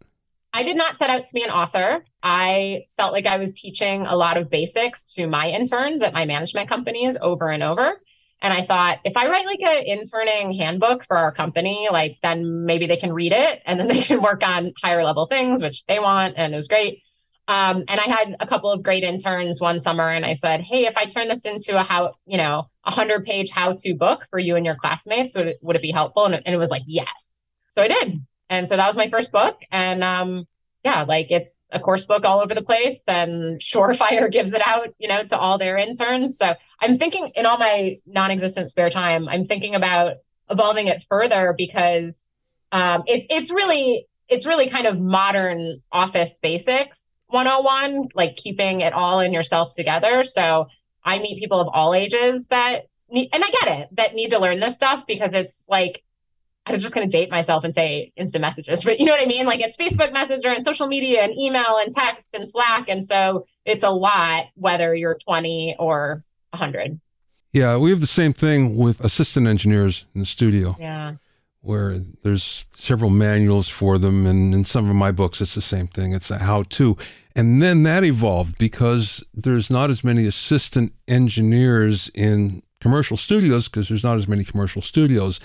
I 0.54 0.63
did 0.63 0.78
not 0.78 0.98
set 0.98 1.10
out 1.10 1.24
to 1.26 1.34
be 1.34 1.44
an 1.44 1.50
author. 1.50 2.06
I 2.22 2.86
felt 2.96 3.12
like 3.12 3.26
I 3.26 3.38
was 3.38 3.54
teaching 3.54 4.06
a 4.06 4.16
lot 4.16 4.38
of 4.38 4.52
basics 4.52 5.08
to 5.13 5.28
my 5.28 5.48
interns 5.48 6.04
at 6.04 6.13
my 6.13 6.26
management 6.26 6.70
companies 6.70 7.18
over 7.20 7.50
and 7.50 7.63
over. 7.63 8.00
And 8.42 8.54
I 8.54 8.66
thought 8.66 9.00
if 9.04 9.13
I 9.16 9.30
write 9.30 9.46
like 9.46 9.62
an 9.62 9.84
interning 9.86 10.54
handbook 10.54 11.06
for 11.08 11.18
our 11.18 11.32
company, 11.32 11.88
like 11.92 12.18
then 12.22 12.66
maybe 12.66 12.86
they 12.86 12.98
can 12.98 13.13
read 13.13 13.32
it 13.32 13.62
and 13.66 13.80
then 13.80 13.88
they 13.88 14.02
can 14.02 14.22
work 14.22 14.44
on 14.46 14.74
higher 14.84 15.04
level 15.04 15.26
things, 15.26 15.63
which 15.63 15.86
they 15.86 15.98
want. 15.98 16.36
And 16.38 16.54
it 16.54 16.56
was 16.56 16.68
great. 16.68 17.02
Um, 17.48 17.84
and 17.88 18.00
I 18.00 18.04
had 18.04 18.36
a 18.39 18.48
couple 18.48 18.72
of 18.72 18.84
great 18.84 19.04
interns 19.04 19.60
one 19.60 19.82
summer, 19.82 20.08
and 20.08 20.26
I 20.26 20.34
said, 20.34 20.62
"Hey, 20.62 20.86
if 20.86 20.94
I 20.96 21.06
turn 21.06 21.28
this 21.28 21.44
into 21.44 21.78
a 21.78 21.84
how 21.84 22.13
you 22.26 22.38
know 22.38 22.70
a 22.86 22.92
hundred 22.92 23.26
page 23.26 23.50
how 23.50 23.74
to 23.80 23.94
book 23.96 24.28
for 24.30 24.39
you 24.39 24.56
and 24.56 24.66
your 24.66 24.76
classmates, 24.76 25.36
would 25.36 25.48
it, 25.48 25.60
would 25.62 25.76
it 25.76 25.82
be 25.82 25.92
helpful?" 25.92 26.24
And 26.24 26.36
and 26.36 26.56
it 26.56 26.58
was 26.58 26.70
like, 26.70 26.84
"Yes." 26.88 27.34
So 27.72 27.82
I 27.82 27.89
did. 27.89 28.22
And 28.50 28.68
so 28.68 28.76
that 28.78 28.88
was 28.88 28.98
my 28.98 29.10
first 29.10 29.32
book. 29.32 29.58
And 29.72 30.04
um, 30.04 30.48
yeah, 30.84 31.04
like 31.04 31.28
it's 31.30 31.62
a 31.72 31.80
course 31.80 32.06
book 32.06 32.26
all 32.26 32.42
over 32.42 32.54
the 32.54 32.62
place. 32.62 33.02
Then 33.08 33.58
Surefire 33.62 34.32
gives 34.32 34.54
it 34.54 34.62
out, 34.66 34.90
you 35.00 35.08
know, 35.08 35.24
to 35.24 35.38
all 35.38 35.58
their 35.58 35.78
interns. 35.78 36.38
So 36.38 36.54
I'm 36.82 36.98
thinking 36.98 37.32
in 37.36 37.46
all 37.46 37.58
my 37.58 38.00
non-existent 38.06 38.70
spare 38.70 38.90
time, 38.90 39.28
I'm 39.30 39.46
thinking 39.46 39.76
about 39.76 40.18
evolving 40.50 40.88
it 40.88 41.06
further 41.10 41.56
because 41.58 42.22
um, 42.72 43.04
it, 43.08 43.26
it's 43.30 43.52
really 43.52 44.08
it's 44.30 44.46
really 44.46 44.70
kind 44.70 44.88
of 44.88 45.00
modern 45.00 45.82
office 45.92 46.40
basics 46.42 47.04
101, 47.28 48.10
like 48.16 48.36
keeping 48.36 48.82
it 48.82 48.94
all 48.94 49.20
in 49.20 49.34
yourself 49.34 49.74
together. 49.74 50.24
So 50.24 50.68
I 51.04 51.20
meet 51.20 51.40
people 51.40 51.60
of 51.60 51.68
all 51.74 51.94
ages 51.94 52.48
that 52.48 52.84
need, 53.10 53.30
and 53.34 53.44
I 53.44 53.48
get 53.48 53.80
it, 53.80 53.90
that 53.94 54.14
need 54.14 54.30
to 54.30 54.40
learn 54.40 54.60
this 54.60 54.78
stuff 54.78 55.04
because 55.08 55.34
it's 55.34 55.66
like 55.68 56.04
I 56.65 56.71
was 56.71 56.82
just 56.82 56.95
going 56.95 57.10
to 57.10 57.17
date 57.17 57.30
myself 57.30 57.63
and 57.65 57.73
say 57.76 58.13
instant 58.15 58.41
messages, 58.41 58.84
but 58.86 58.99
you 58.99 59.06
know 59.06 59.12
what 59.12 59.21
I 59.21 59.26
mean? 59.26 59.45
Like 59.45 59.60
it's 59.60 59.76
Facebook 59.76 60.13
Messenger 60.13 60.47
and 60.49 60.63
social 60.63 60.88
media 60.88 61.21
and 61.21 61.38
email 61.38 61.78
and 61.78 61.91
text 61.91 62.34
and 62.34 62.47
Slack. 62.49 62.88
And 62.88 63.04
so 63.06 63.45
it's 63.65 63.84
a 63.84 63.89
lot, 63.89 64.45
whether 64.56 64.95
you're 64.95 65.15
20 65.15 65.76
or 65.78 66.23
100. 66.52 67.02
Yeah, 67.52 67.76
we 67.78 67.89
have 67.89 67.99
the 67.99 68.08
same 68.08 68.32
thing 68.34 68.78
with 68.78 69.02
assistant 69.02 69.45
engineers 69.47 70.06
in 70.15 70.21
the 70.21 70.26
studio. 70.26 70.76
Yeah. 70.80 71.15
where 71.62 71.99
there's 72.23 72.65
several 72.73 73.10
manuals 73.10 73.69
for 73.69 73.97
them. 73.97 74.26
And 74.28 74.54
in 74.54 74.65
some 74.65 74.89
of 74.89 74.95
my 74.95 75.12
books, 75.12 75.39
it's 75.41 75.56
the 75.56 75.62
same 75.62 75.88
thing. 75.88 76.13
It's 76.13 76.30
a 76.30 76.38
how 76.39 76.63
to. 76.63 76.97
And 77.36 77.62
then 77.63 77.84
that 77.84 78.04
evolved 78.04 78.58
because 78.58 79.23
there's 79.34 79.69
not 79.69 79.89
as 79.89 80.04
many 80.04 80.26
assistant 80.28 80.93
engineers 81.08 82.12
in 82.13 82.63
commercial 82.82 83.15
studios 83.17 83.69
because 83.69 83.88
there's 83.88 84.04
not 84.04 84.17
as 84.17 84.28
many 84.28 84.43
commercial 84.43 84.82
studios. 84.82 85.39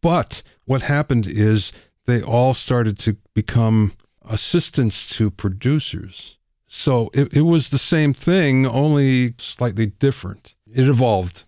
But 0.00 0.42
what 0.64 0.82
happened 0.82 1.26
is 1.26 1.72
they 2.06 2.22
all 2.22 2.54
started 2.54 2.98
to 3.00 3.16
become 3.34 3.92
assistants 4.24 5.08
to 5.16 5.30
producers. 5.30 6.38
So 6.68 7.10
it, 7.12 7.34
it 7.36 7.42
was 7.42 7.68
the 7.68 7.78
same 7.78 8.14
thing, 8.14 8.66
only 8.66 9.34
slightly 9.38 9.86
different. 9.86 10.54
It 10.72 10.88
evolved. 10.88 11.44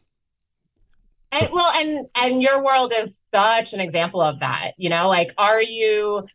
And, 1.32 1.48
well, 1.52 1.72
and 1.74 2.06
and 2.16 2.42
your 2.42 2.62
world 2.62 2.92
is 2.96 3.22
such 3.34 3.72
an 3.72 3.80
example 3.80 4.20
of 4.20 4.40
that. 4.40 4.72
You 4.76 4.90
know, 4.90 5.08
like, 5.08 5.32
are 5.36 5.62
you 5.62 6.26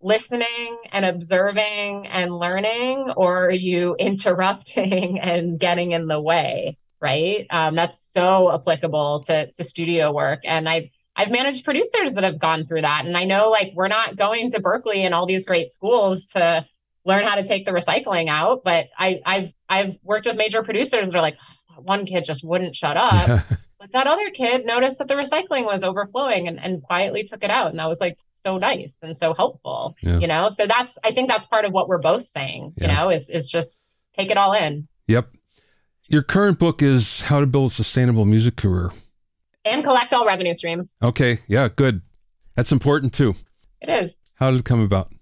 listening 0.00 0.78
and 0.92 1.04
observing 1.04 2.06
and 2.06 2.38
learning, 2.38 3.12
or 3.16 3.46
are 3.46 3.50
you 3.50 3.96
interrupting 3.98 5.18
and 5.22 5.58
getting 5.58 5.92
in 5.92 6.06
the 6.06 6.20
way? 6.20 6.78
Right. 7.00 7.46
Um, 7.50 7.74
that's 7.74 8.00
so 8.00 8.52
applicable 8.52 9.20
to 9.24 9.50
to 9.52 9.64
studio 9.64 10.12
work, 10.12 10.40
and 10.44 10.68
I 10.68 10.90
I've 11.16 11.30
managed 11.30 11.64
producers 11.64 12.14
that 12.14 12.24
have 12.24 12.38
gone 12.38 12.66
through 12.66 12.82
that. 12.82 13.06
And 13.06 13.16
I 13.16 13.24
know 13.24 13.48
like 13.48 13.72
we're 13.74 13.88
not 13.88 14.16
going 14.16 14.50
to 14.50 14.60
Berklee 14.60 14.98
and 14.98 15.14
all 15.14 15.26
these 15.26 15.46
great 15.46 15.70
schools 15.70 16.26
to 16.26 16.66
learn 17.04 17.26
how 17.26 17.36
to 17.36 17.42
take 17.42 17.64
the 17.64 17.72
recycling 17.72 18.28
out, 18.28 18.62
but 18.64 18.88
I 18.98 19.20
I've 19.24 19.52
I've 19.68 19.96
worked 20.02 20.26
with 20.26 20.36
major 20.36 20.62
producers 20.62 21.06
that 21.06 21.16
are 21.16 21.22
like 21.22 21.38
oh, 21.70 21.80
one 21.80 22.04
kid 22.04 22.24
just 22.24 22.44
wouldn't 22.44 22.76
shut 22.76 22.96
up. 22.98 23.44
but 23.78 23.92
that 23.92 24.06
other 24.06 24.28
kid 24.30 24.66
noticed 24.66 24.98
that 24.98 25.08
the 25.08 25.14
recycling 25.14 25.64
was 25.64 25.82
overflowing 25.82 26.48
and, 26.48 26.60
and 26.60 26.82
quietly 26.82 27.24
took 27.24 27.42
it 27.42 27.50
out. 27.50 27.70
And 27.70 27.78
that 27.78 27.88
was 27.88 28.00
like 28.00 28.18
so 28.32 28.58
nice 28.58 28.96
and 29.00 29.16
so 29.16 29.32
helpful. 29.32 29.96
Yeah. 30.02 30.18
You 30.18 30.26
know, 30.26 30.50
so 30.50 30.66
that's 30.66 30.98
I 31.02 31.12
think 31.12 31.30
that's 31.30 31.46
part 31.46 31.64
of 31.64 31.72
what 31.72 31.88
we're 31.88 31.98
both 31.98 32.28
saying, 32.28 32.74
yeah. 32.76 32.88
you 32.88 32.94
know, 32.94 33.10
is 33.10 33.30
is 33.30 33.48
just 33.48 33.82
take 34.18 34.30
it 34.30 34.36
all 34.36 34.52
in. 34.52 34.86
Yep. 35.06 35.30
Your 36.08 36.22
current 36.22 36.58
book 36.58 36.82
is 36.82 37.22
How 37.22 37.40
to 37.40 37.46
Build 37.46 37.70
a 37.70 37.74
Sustainable 37.74 38.26
Music 38.26 38.54
Career 38.56 38.92
and 39.66 39.84
collect 39.84 40.14
all 40.14 40.26
revenue 40.26 40.54
streams. 40.54 40.96
Okay. 41.02 41.38
Yeah. 41.48 41.68
Good. 41.68 42.02
That's 42.54 42.72
important 42.72 43.12
too. 43.12 43.34
It 43.80 43.90
is. 43.90 44.20
How 44.34 44.50
did 44.50 44.60
it 44.60 44.64
come 44.64 44.80
about? 44.80 45.12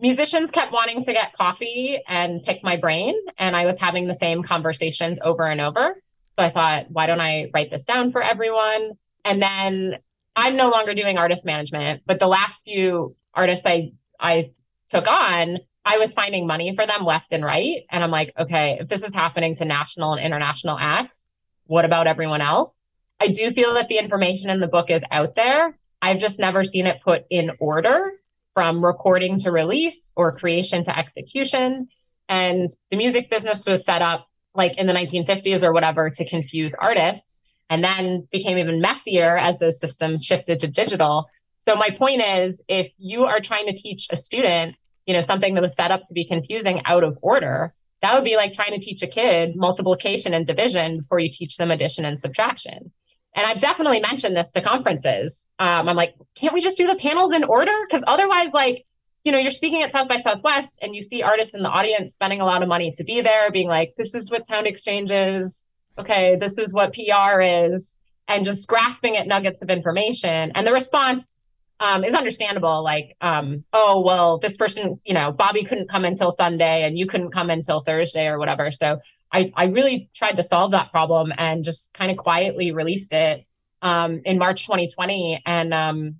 Musicians 0.00 0.50
kept 0.50 0.72
wanting 0.72 1.02
to 1.04 1.12
get 1.12 1.32
coffee 1.38 2.00
and 2.08 2.42
pick 2.42 2.64
my 2.64 2.76
brain, 2.76 3.14
and 3.38 3.54
I 3.54 3.66
was 3.66 3.78
having 3.78 4.08
the 4.08 4.14
same 4.14 4.42
conversations 4.42 5.18
over 5.22 5.44
and 5.46 5.60
over. 5.60 5.94
So 6.32 6.42
I 6.42 6.50
thought, 6.50 6.86
why 6.90 7.06
don't 7.06 7.20
I 7.20 7.50
write 7.54 7.70
this 7.70 7.84
down 7.84 8.10
for 8.10 8.20
everyone? 8.20 8.92
And 9.24 9.40
then 9.40 9.98
I'm 10.34 10.56
no 10.56 10.70
longer 10.70 10.92
doing 10.94 11.18
artist 11.18 11.46
management, 11.46 12.02
but 12.04 12.18
the 12.18 12.26
last 12.26 12.64
few 12.64 13.14
artists 13.34 13.64
I 13.64 13.92
I 14.18 14.50
took 14.88 15.06
on, 15.06 15.58
I 15.84 15.98
was 15.98 16.14
finding 16.14 16.46
money 16.46 16.74
for 16.74 16.86
them 16.86 17.04
left 17.04 17.26
and 17.30 17.44
right. 17.44 17.82
And 17.90 18.02
I'm 18.02 18.10
like, 18.10 18.32
okay, 18.38 18.78
if 18.80 18.88
this 18.88 19.02
is 19.02 19.10
happening 19.12 19.56
to 19.56 19.64
national 19.64 20.14
and 20.14 20.24
international 20.24 20.78
acts, 20.78 21.26
what 21.66 21.84
about 21.84 22.06
everyone 22.06 22.40
else? 22.40 22.88
I 23.22 23.28
do 23.28 23.52
feel 23.52 23.74
that 23.74 23.86
the 23.86 23.98
information 23.98 24.50
in 24.50 24.58
the 24.58 24.66
book 24.66 24.90
is 24.90 25.04
out 25.12 25.36
there. 25.36 25.78
I've 26.02 26.18
just 26.18 26.40
never 26.40 26.64
seen 26.64 26.88
it 26.88 27.00
put 27.04 27.22
in 27.30 27.52
order 27.60 28.14
from 28.52 28.84
recording 28.84 29.38
to 29.38 29.52
release 29.52 30.10
or 30.16 30.36
creation 30.36 30.84
to 30.86 30.98
execution. 30.98 31.86
And 32.28 32.68
the 32.90 32.96
music 32.96 33.30
business 33.30 33.64
was 33.64 33.84
set 33.84 34.02
up 34.02 34.26
like 34.56 34.76
in 34.76 34.88
the 34.88 34.92
1950s 34.92 35.62
or 35.62 35.72
whatever 35.72 36.10
to 36.10 36.28
confuse 36.28 36.74
artists 36.74 37.36
and 37.70 37.84
then 37.84 38.26
became 38.32 38.58
even 38.58 38.80
messier 38.80 39.36
as 39.36 39.60
those 39.60 39.78
systems 39.78 40.24
shifted 40.24 40.58
to 40.58 40.66
digital. 40.66 41.26
So 41.60 41.76
my 41.76 41.90
point 41.90 42.22
is 42.26 42.60
if 42.66 42.90
you 42.98 43.22
are 43.22 43.38
trying 43.38 43.66
to 43.66 43.72
teach 43.72 44.08
a 44.10 44.16
student, 44.16 44.74
you 45.06 45.14
know, 45.14 45.20
something 45.20 45.54
that 45.54 45.62
was 45.62 45.76
set 45.76 45.92
up 45.92 46.02
to 46.06 46.12
be 46.12 46.26
confusing 46.26 46.82
out 46.86 47.04
of 47.04 47.16
order, 47.22 47.72
that 48.02 48.16
would 48.16 48.24
be 48.24 48.34
like 48.34 48.52
trying 48.52 48.72
to 48.72 48.80
teach 48.80 49.00
a 49.04 49.06
kid 49.06 49.54
multiplication 49.54 50.34
and 50.34 50.44
division 50.44 51.02
before 51.02 51.20
you 51.20 51.30
teach 51.30 51.56
them 51.56 51.70
addition 51.70 52.04
and 52.04 52.18
subtraction. 52.18 52.90
And 53.34 53.46
I've 53.46 53.60
definitely 53.60 54.00
mentioned 54.00 54.36
this 54.36 54.50
to 54.52 54.60
conferences. 54.60 55.46
Um, 55.58 55.88
I'm 55.88 55.96
like, 55.96 56.14
can't 56.34 56.52
we 56.52 56.60
just 56.60 56.76
do 56.76 56.86
the 56.86 56.96
panels 56.96 57.32
in 57.32 57.44
order? 57.44 57.72
Because 57.88 58.04
otherwise, 58.06 58.52
like, 58.52 58.84
you 59.24 59.32
know, 59.32 59.38
you're 59.38 59.50
speaking 59.50 59.82
at 59.82 59.92
South 59.92 60.08
by 60.08 60.18
Southwest 60.18 60.78
and 60.82 60.94
you 60.94 61.02
see 61.02 61.22
artists 61.22 61.54
in 61.54 61.62
the 61.62 61.68
audience 61.68 62.12
spending 62.12 62.40
a 62.40 62.44
lot 62.44 62.62
of 62.62 62.68
money 62.68 62.92
to 62.92 63.04
be 63.04 63.20
there, 63.20 63.50
being 63.50 63.68
like, 63.68 63.94
this 63.96 64.14
is 64.14 64.30
what 64.30 64.46
SoundExchange 64.46 65.38
is. 65.38 65.64
Okay, 65.98 66.36
this 66.40 66.58
is 66.58 66.72
what 66.72 66.94
PR 66.94 67.40
is, 67.40 67.94
and 68.26 68.44
just 68.44 68.66
grasping 68.66 69.16
at 69.16 69.26
nuggets 69.26 69.60
of 69.60 69.68
information. 69.68 70.50
And 70.54 70.66
the 70.66 70.72
response 70.72 71.42
um, 71.80 72.04
is 72.04 72.14
understandable. 72.14 72.82
Like, 72.82 73.16
um, 73.20 73.64
oh, 73.72 74.00
well, 74.00 74.38
this 74.38 74.56
person, 74.56 75.00
you 75.04 75.14
know, 75.14 75.32
Bobby 75.32 75.64
couldn't 75.64 75.90
come 75.90 76.04
until 76.04 76.30
Sunday 76.30 76.84
and 76.84 76.96
you 76.96 77.06
couldn't 77.06 77.32
come 77.32 77.50
until 77.50 77.82
Thursday 77.82 78.26
or 78.26 78.38
whatever. 78.38 78.72
So 78.72 79.00
I, 79.32 79.52
I 79.56 79.64
really 79.64 80.10
tried 80.14 80.36
to 80.36 80.42
solve 80.42 80.72
that 80.72 80.90
problem 80.90 81.32
and 81.38 81.64
just 81.64 81.92
kind 81.94 82.10
of 82.10 82.16
quietly 82.18 82.70
released 82.72 83.12
it 83.12 83.46
um, 83.80 84.20
in 84.24 84.38
March 84.38 84.66
2020. 84.66 85.42
And 85.46 85.72
um, 85.72 86.16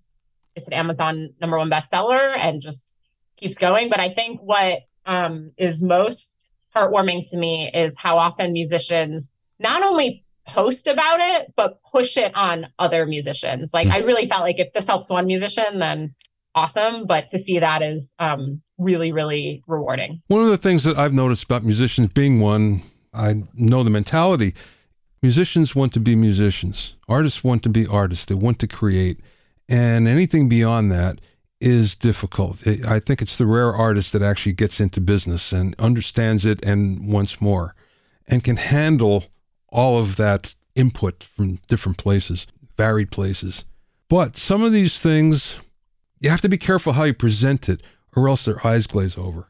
it's 0.57 0.67
an 0.67 0.73
Amazon 0.73 1.31
number 1.41 1.59
one 1.59 1.71
bestseller 1.71 2.37
and 2.37 2.63
just 2.63 2.95
keeps 3.37 3.59
going. 3.59 3.89
But 3.89 4.01
I 4.01 4.09
think 4.09 4.41
what 4.41 4.81
um, 5.05 5.53
is 5.59 5.83
most 5.83 6.45
heartwarming 6.75 7.29
to 7.31 7.37
me 7.37 7.71
is 7.73 7.97
how 7.99 8.17
often 8.17 8.53
musicians 8.53 9.31
not 9.59 9.83
only 9.83 10.25
post 10.47 10.87
about 10.87 11.21
it, 11.21 11.53
but 11.55 11.81
push 11.83 12.17
it 12.17 12.35
on 12.35 12.67
other 12.79 13.07
musicians. 13.07 13.73
Like, 13.73 13.89
I 13.89 13.99
really 13.99 14.29
felt 14.29 14.43
like 14.43 14.59
if 14.59 14.73
this 14.73 14.87
helps 14.87 15.09
one 15.09 15.27
musician, 15.27 15.79
then 15.79 16.15
awesome. 16.55 17.07
But 17.07 17.29
to 17.29 17.39
see 17.39 17.59
that 17.59 17.83
is 17.83 18.13
um, 18.19 18.63
really, 18.79 19.13
really 19.13 19.63
rewarding. 19.67 20.23
One 20.29 20.43
of 20.43 20.49
the 20.49 20.57
things 20.57 20.85
that 20.85 20.99
I've 20.99 21.13
noticed 21.13 21.45
about 21.45 21.63
musicians 21.63 22.09
being 22.09 22.41
one 22.41 22.83
I 23.13 23.45
know 23.55 23.83
the 23.83 23.91
mentality. 23.91 24.55
Musicians 25.23 25.77
want 25.77 25.93
to 25.95 26.01
be 26.01 26.17
musicians. 26.17 26.95
Artists 27.09 27.45
want 27.45 27.63
to 27.63 27.69
be 27.69 27.87
artists. 27.87 28.25
They 28.25 28.35
want 28.35 28.59
to 28.61 28.67
create. 28.67 29.21
And 29.69 30.09
anything 30.09 30.49
beyond 30.49 30.91
that 30.93 31.21
is 31.61 31.95
difficult. 31.95 32.67
I 32.67 32.99
think 32.99 33.23
it's 33.23 33.39
the 33.39 33.47
rare 33.47 33.73
artist 33.73 34.13
that 34.13 34.23
actually 34.23 34.55
gets 34.55 34.81
into 34.81 35.01
business 35.01 35.53
and 35.53 35.77
understands 35.79 36.45
it 36.45 36.65
and 36.65 37.07
wants 37.13 37.41
more 37.41 37.75
and 38.27 38.43
can 38.43 38.57
handle 38.57 39.25
all 39.69 40.01
of 40.01 40.17
that 40.17 40.55
input 40.75 41.23
from 41.23 41.61
different 41.69 41.99
places, 41.99 42.47
varied 42.77 43.11
places. 43.11 43.65
But 44.09 44.37
some 44.37 44.63
of 44.63 44.73
these 44.73 44.99
things, 44.99 45.61
you 46.19 46.31
have 46.31 46.41
to 46.41 46.49
be 46.49 46.59
careful 46.59 46.95
how 46.95 47.05
you 47.05 47.15
present 47.15 47.69
it, 47.69 47.83
or 48.17 48.29
else 48.29 48.45
their 48.45 48.67
eyes 48.67 48.87
glaze 48.87 49.17
over. 49.17 49.49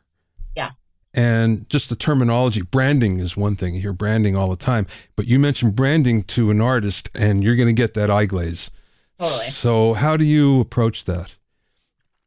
And 1.15 1.69
just 1.69 1.89
the 1.89 1.97
terminology, 1.97 2.63
branding 2.63 3.21
is 3.21 3.37
one 3.37 3.57
thing. 3.57 3.75
You 3.75 3.83
hear 3.83 3.93
branding 3.93 4.35
all 4.35 4.49
the 4.49 4.57
time, 4.57 4.87
but 5.15 5.27
you 5.27 5.39
mentioned 5.39 5.77
branding 5.77 6.23
to 6.25 6.51
an 6.51 6.61
artist 6.61 7.11
and 7.15 7.45
you're 7.45 7.57
going 7.57 7.69
to 7.69 7.75
get 7.75 7.95
that 7.95 8.09
eye 8.09 8.25
glaze. 8.25 8.71
Totally. 9.19 9.51
So, 9.51 9.93
how 9.93 10.17
do 10.17 10.25
you 10.25 10.61
approach 10.61 11.05
that? 11.05 11.35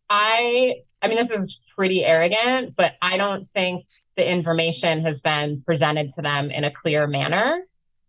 I, 0.10 0.76
I 1.02 1.08
mean, 1.08 1.18
this 1.18 1.32
is 1.32 1.60
pretty 1.76 2.06
arrogant, 2.06 2.76
but 2.76 2.94
I 3.02 3.18
don't 3.18 3.50
think 3.54 3.86
the 4.16 4.30
information 4.30 5.04
has 5.04 5.20
been 5.20 5.62
presented 5.66 6.10
to 6.14 6.22
them 6.22 6.52
in 6.52 6.64
a 6.64 6.72
clear 6.72 7.08
manner. 7.08 7.62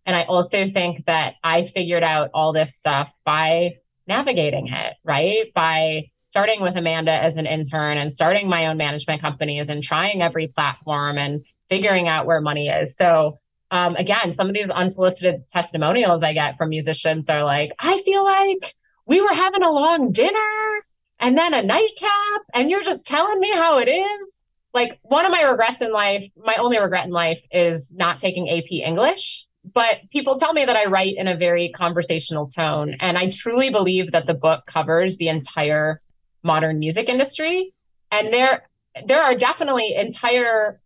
And 0.05 0.15
I 0.15 0.25
also 0.25 0.71
think 0.71 1.07
that 1.07 1.35
I 1.43 1.67
figured 1.67 2.05
out 2.05 2.31
all 2.33 2.53
this 2.53 2.77
stuff 2.77 3.11
by 3.25 3.79
navigating 4.07 4.69
it, 4.69 4.95
right? 5.03 5.53
By 5.55 6.11
starting 6.27 6.61
with 6.61 6.77
Amanda 6.77 7.12
as 7.12 7.37
an 7.37 7.47
intern 7.47 7.99
and 7.99 8.12
starting 8.12 8.49
my 8.49 8.67
own 8.67 8.77
management 8.77 9.21
companies 9.21 9.69
and 9.69 9.83
trying 9.83 10.23
every 10.23 10.49
platform 10.49 11.19
and 11.19 11.45
figuring 11.71 12.09
out 12.09 12.27
where 12.27 12.41
money 12.41 12.69
is. 12.69 12.95
So 13.01 13.38
um, 13.71 13.96
again, 13.96 14.33
some 14.33 14.48
of 14.48 14.55
these 14.55 14.71
unsolicited 14.71 15.48
testimonials 15.48 16.23
I 16.23 16.33
get 16.33 16.57
from 16.57 16.69
musicians 16.69 17.25
are 17.29 17.44
like, 17.44 17.73
I 17.79 17.98
feel 17.98 18.25
like 18.25 18.75
we 19.07 19.21
were 19.21 19.35
having 19.35 19.63
a 19.63 19.71
long 19.71 20.13
dinner 20.13 20.85
and 21.19 21.37
then 21.37 21.55
a 21.55 21.63
nightcap, 21.63 22.42
and 22.53 22.71
you're 22.71 22.83
just 22.83 23.07
telling 23.07 23.40
me 23.40 23.50
how 23.53 23.79
it 23.79 23.88
is. 23.88 24.35
Like 24.75 24.98
one 25.03 25.25
of 25.25 25.33
my 25.33 25.42
regrets 25.42 25.81
in 25.81 25.90
life, 25.90 26.29
my 26.37 26.57
only 26.57 26.79
regret 26.79 27.07
in 27.07 27.11
life 27.11 27.40
is 27.50 27.90
not 27.94 28.19
taking 28.19 28.50
AP 28.50 28.71
English. 28.71 29.46
But 29.75 29.96
people 30.13 30.37
tell 30.37 30.53
me 30.53 30.65
that 30.65 30.77
I 30.77 30.85
write 30.85 31.15
in 31.17 31.27
a 31.27 31.37
very 31.37 31.73
conversational 31.75 32.46
tone. 32.46 32.94
And 33.00 33.19
I 33.19 33.31
truly 33.31 33.71
believe 33.71 34.13
that 34.13 34.27
the 34.27 34.35
book 34.35 34.65
covers 34.67 35.17
the 35.17 35.29
entire 35.29 36.00
modern 36.47 36.79
music 36.79 37.09
industry. 37.09 37.75
And 38.11 38.33
there 38.33 38.69
there 39.07 39.21
are 39.21 39.35
definitely 39.35 39.94
entire 39.94 40.81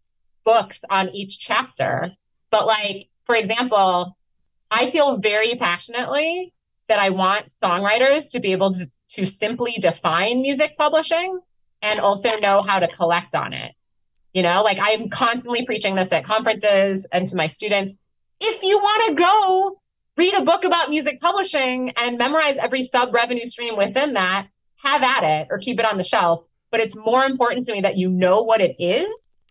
books 0.44 0.82
on 0.90 1.10
each 1.10 1.38
chapter. 1.38 2.12
But 2.50 2.66
like, 2.66 3.08
for 3.24 3.36
example, 3.36 4.16
I 4.70 4.90
feel 4.90 5.18
very 5.18 5.54
passionately 5.54 6.52
that 6.88 6.98
I 6.98 7.10
want 7.10 7.46
songwriters 7.46 8.32
to 8.32 8.40
be 8.40 8.52
able 8.52 8.72
to, 8.72 8.90
to 9.10 9.26
simply 9.26 9.76
define 9.80 10.42
music 10.42 10.76
publishing 10.76 11.38
and 11.82 12.00
also 12.00 12.36
know 12.38 12.62
how 12.62 12.80
to 12.80 12.88
collect 12.88 13.34
on 13.34 13.52
it. 13.52 13.72
You 14.32 14.42
know, 14.42 14.62
like 14.62 14.78
I'm 14.80 15.08
constantly 15.08 15.64
preaching 15.64 15.94
this 15.94 16.12
at 16.12 16.24
conferences 16.24 17.06
and 17.12 17.26
to 17.28 17.36
my 17.36 17.46
students. 17.46 17.96
If 18.40 18.62
you 18.62 18.78
want 18.78 19.02
to 19.06 19.14
go 19.14 19.80
read 20.16 20.34
a 20.34 20.42
book 20.42 20.64
about 20.64 20.90
music 20.90 21.20
publishing 21.20 21.92
and 21.96 22.18
memorize 22.18 22.58
every 22.58 22.82
sub 22.82 23.14
revenue 23.14 23.46
stream 23.46 23.76
within 23.76 24.14
that, 24.14 24.48
have 24.82 25.02
at 25.02 25.22
it 25.22 25.48
or 25.50 25.58
keep 25.58 25.78
it 25.78 25.84
on 25.84 25.98
the 25.98 26.04
shelf. 26.04 26.44
But 26.70 26.80
it's 26.80 26.96
more 26.96 27.24
important 27.24 27.64
to 27.66 27.72
me 27.72 27.80
that 27.82 27.96
you 27.96 28.08
know 28.08 28.42
what 28.42 28.60
it 28.60 28.76
is 28.78 29.08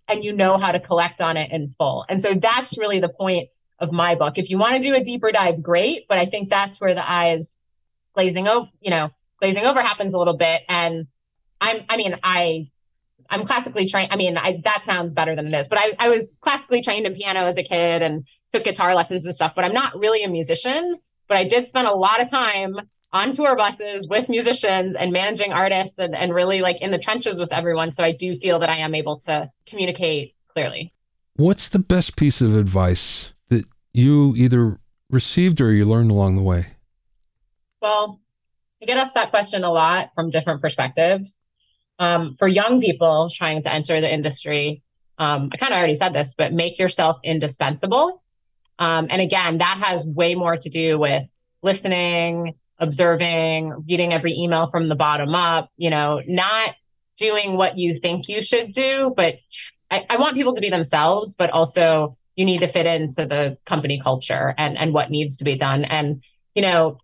and 0.08 0.24
you 0.24 0.34
know 0.34 0.58
how 0.58 0.72
to 0.72 0.80
collect 0.80 1.22
on 1.22 1.38
it 1.38 1.52
in 1.52 1.76
full. 1.78 2.06
And 2.10 2.22
so 2.22 2.34
that's 2.34 2.78
really 2.78 3.00
the 3.00 3.10
point 3.10 3.50
of 3.80 3.92
my 3.92 4.16
book. 4.16 4.38
If 4.38 4.50
you 4.50 4.58
want 4.58 4.76
to 4.76 4.82
do 4.82 4.96
a 4.96 5.02
deeper 5.02 5.32
dive, 5.32 5.62
great. 5.62 6.06
But 6.08 6.18
I 6.18 6.26
think 6.26 6.50
that's 6.50 6.80
where 6.82 6.96
the 6.96 7.10
eyes 7.10 7.56
glazing 8.14 8.48
over, 8.48 8.70
you 8.82 8.90
know, 8.90 9.10
glazing 9.40 9.66
over 9.66 9.82
happens 9.82 10.14
a 10.14 10.18
little 10.18 10.38
bit. 10.38 10.62
And 10.68 11.08
I'm, 11.62 11.84
I 11.90 11.98
mean, 11.98 12.16
I, 12.24 12.70
I'm 13.30 13.46
classically 13.46 13.88
trained. 13.88 14.12
I 14.12 14.16
mean, 14.16 14.38
I, 14.38 14.62
that 14.66 14.84
sounds 14.86 15.14
better 15.14 15.36
than 15.36 15.54
it 15.54 15.58
is, 15.58 15.68
but 15.68 15.78
I, 15.78 15.94
I 16.00 16.10
was 16.10 16.38
classically 16.42 16.82
trained 16.82 17.06
in 17.06 17.14
piano 17.14 17.46
as 17.46 17.58
a 17.58 17.64
kid 17.64 18.02
and 18.02 18.26
took 18.52 18.64
guitar 18.64 18.96
lessons 18.96 19.26
and 19.26 19.36
stuff, 19.36 19.54
but 19.56 19.64
I'm 19.64 19.74
not 19.74 19.98
really 19.98 20.24
a 20.24 20.30
musician. 20.30 20.96
But 21.28 21.38
I 21.38 21.44
did 21.44 21.68
spend 21.68 21.88
a 21.88 21.94
lot 21.94 22.22
of 22.22 22.32
time 22.32 22.76
on 23.12 23.34
tour 23.34 23.56
buses 23.56 24.08
with 24.08 24.30
musicians 24.30 24.96
and 24.98 25.12
managing 25.12 25.52
artists 25.52 25.98
and, 25.98 26.16
and 26.16 26.34
really 26.34 26.62
like 26.62 26.82
in 26.82 26.92
the 26.92 27.00
trenches 27.00 27.40
with 27.40 27.52
everyone. 27.52 27.92
So 27.92 28.04
I 28.04 28.12
do 28.12 28.38
feel 28.40 28.60
that 28.60 28.70
I 28.70 28.78
am 28.78 28.94
able 28.94 29.18
to 29.22 29.50
communicate 29.66 30.36
clearly. 30.48 30.94
What's 31.36 31.70
the 31.70 31.80
best 31.80 32.16
piece 32.16 32.42
of 32.42 32.56
advice 32.56 33.34
that 33.50 33.66
you 33.94 34.36
either 34.36 34.80
received 35.10 35.60
or 35.62 35.74
you 35.74 35.86
learned 35.86 36.12
along 36.12 36.36
the 36.36 36.44
way? 36.44 36.68
Well, 37.82 38.20
I 38.82 38.86
get 38.86 38.98
asked 38.98 39.16
that 39.16 39.32
question 39.32 39.64
a 39.64 39.72
lot 39.72 40.12
from 40.14 40.30
different 40.30 40.62
perspectives. 40.62 41.42
Um, 41.98 42.36
for 42.38 42.48
young 42.48 42.80
people 42.80 43.30
trying 43.34 43.64
to 43.64 43.74
enter 43.74 44.00
the 44.00 44.14
industry, 44.14 44.84
um, 45.18 45.50
I 45.52 45.58
kind 45.58 45.74
of 45.74 45.78
already 45.78 45.96
said 45.96 46.14
this, 46.14 46.34
but 46.34 46.54
make 46.54 46.80
yourself 46.80 47.18
indispensable. 47.24 48.24
Um, 48.78 49.08
and 49.10 49.22
again, 49.22 49.58
that 49.58 49.82
has 49.84 50.06
way 50.06 50.36
more 50.36 50.56
to 50.56 50.70
do 50.70 50.98
with 50.98 51.24
listening, 51.62 52.56
observing, 52.80 53.86
reading 53.88 54.14
every 54.14 54.34
email 54.34 54.70
from 54.72 54.90
the 54.90 54.96
bottom 54.96 55.36
up, 55.36 55.70
you 55.78 55.90
know, 55.90 56.22
not 56.28 56.76
doing 57.18 57.58
what 57.58 57.78
you 57.78 58.00
think 58.00 58.28
you 58.30 58.42
should 58.42 58.72
do, 58.72 59.14
but 59.16 59.36
I, 59.92 60.06
I 60.10 60.18
want 60.18 60.36
people 60.36 60.56
to 60.56 60.62
be 60.62 60.70
themselves, 60.70 61.36
but 61.36 61.50
also 61.50 62.18
you 62.36 62.46
need 62.46 62.60
to 62.60 62.72
fit 62.72 62.86
into 62.86 63.26
the 63.26 63.58
company 63.66 64.00
culture 64.02 64.54
and, 64.58 64.78
and 64.78 64.94
what 64.94 65.12
needs 65.12 65.38
to 65.38 65.44
be 65.44 65.58
done. 65.58 65.84
And, 65.84 66.24
you 66.56 66.62
know, 66.62 67.00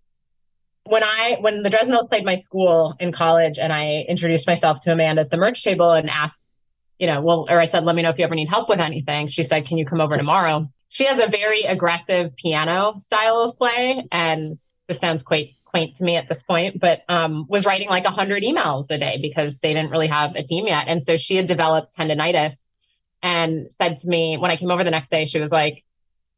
when 0.85 1.03
I 1.03 1.37
when 1.41 1.63
the 1.63 1.69
Dresden 1.69 1.97
played 2.07 2.23
my 2.23 2.35
school 2.35 2.93
in 2.99 3.11
college 3.11 3.57
and 3.57 3.73
I 3.73 4.05
introduced 4.07 4.47
myself 4.47 4.79
to 4.81 4.93
Amanda 4.93 5.21
at 5.21 5.31
the 5.31 5.37
merch 5.37 5.63
table 5.63 5.91
and 5.91 6.09
asked, 6.09 6.51
you 6.99 7.07
know, 7.07 7.21
well, 7.21 7.47
or 7.49 7.59
I 7.59 7.65
said, 7.65 7.83
let 7.83 7.95
me 7.95 8.03
know 8.03 8.09
if 8.09 8.19
you 8.19 8.23
ever 8.23 8.35
need 8.35 8.49
help 8.49 8.69
with 8.69 8.79
anything. 8.79 9.27
She 9.27 9.43
said, 9.43 9.65
Can 9.65 9.77
you 9.77 9.85
come 9.85 9.99
over 9.99 10.15
tomorrow? 10.15 10.69
She 10.89 11.05
has 11.05 11.21
a 11.21 11.29
very 11.29 11.63
aggressive 11.63 12.35
piano 12.35 12.95
style 12.99 13.39
of 13.39 13.57
play. 13.57 14.05
And 14.11 14.59
this 14.87 14.99
sounds 14.99 15.23
quite 15.23 15.55
quaint 15.75 15.97
to 15.97 16.05
me 16.05 16.15
at 16.15 16.29
this 16.29 16.41
point, 16.41 16.79
but 16.79 17.01
um, 17.09 17.45
was 17.49 17.65
writing 17.65 17.89
like 17.89 18.05
100 18.05 18.43
emails 18.43 18.85
a 18.89 18.97
day 18.97 19.19
because 19.21 19.59
they 19.59 19.73
didn't 19.73 19.91
really 19.91 20.07
have 20.07 20.33
a 20.33 20.41
team 20.41 20.67
yet. 20.67 20.87
And 20.87 21.03
so 21.03 21.17
she 21.17 21.35
had 21.35 21.47
developed 21.47 21.97
tendonitis 21.97 22.61
and 23.21 23.69
said 23.69 23.97
to 23.97 24.07
me 24.07 24.37
when 24.37 24.51
I 24.51 24.55
came 24.55 24.71
over 24.71 24.85
the 24.85 24.91
next 24.91 25.09
day, 25.11 25.25
she 25.25 25.37
was 25.37 25.51
like, 25.51 25.83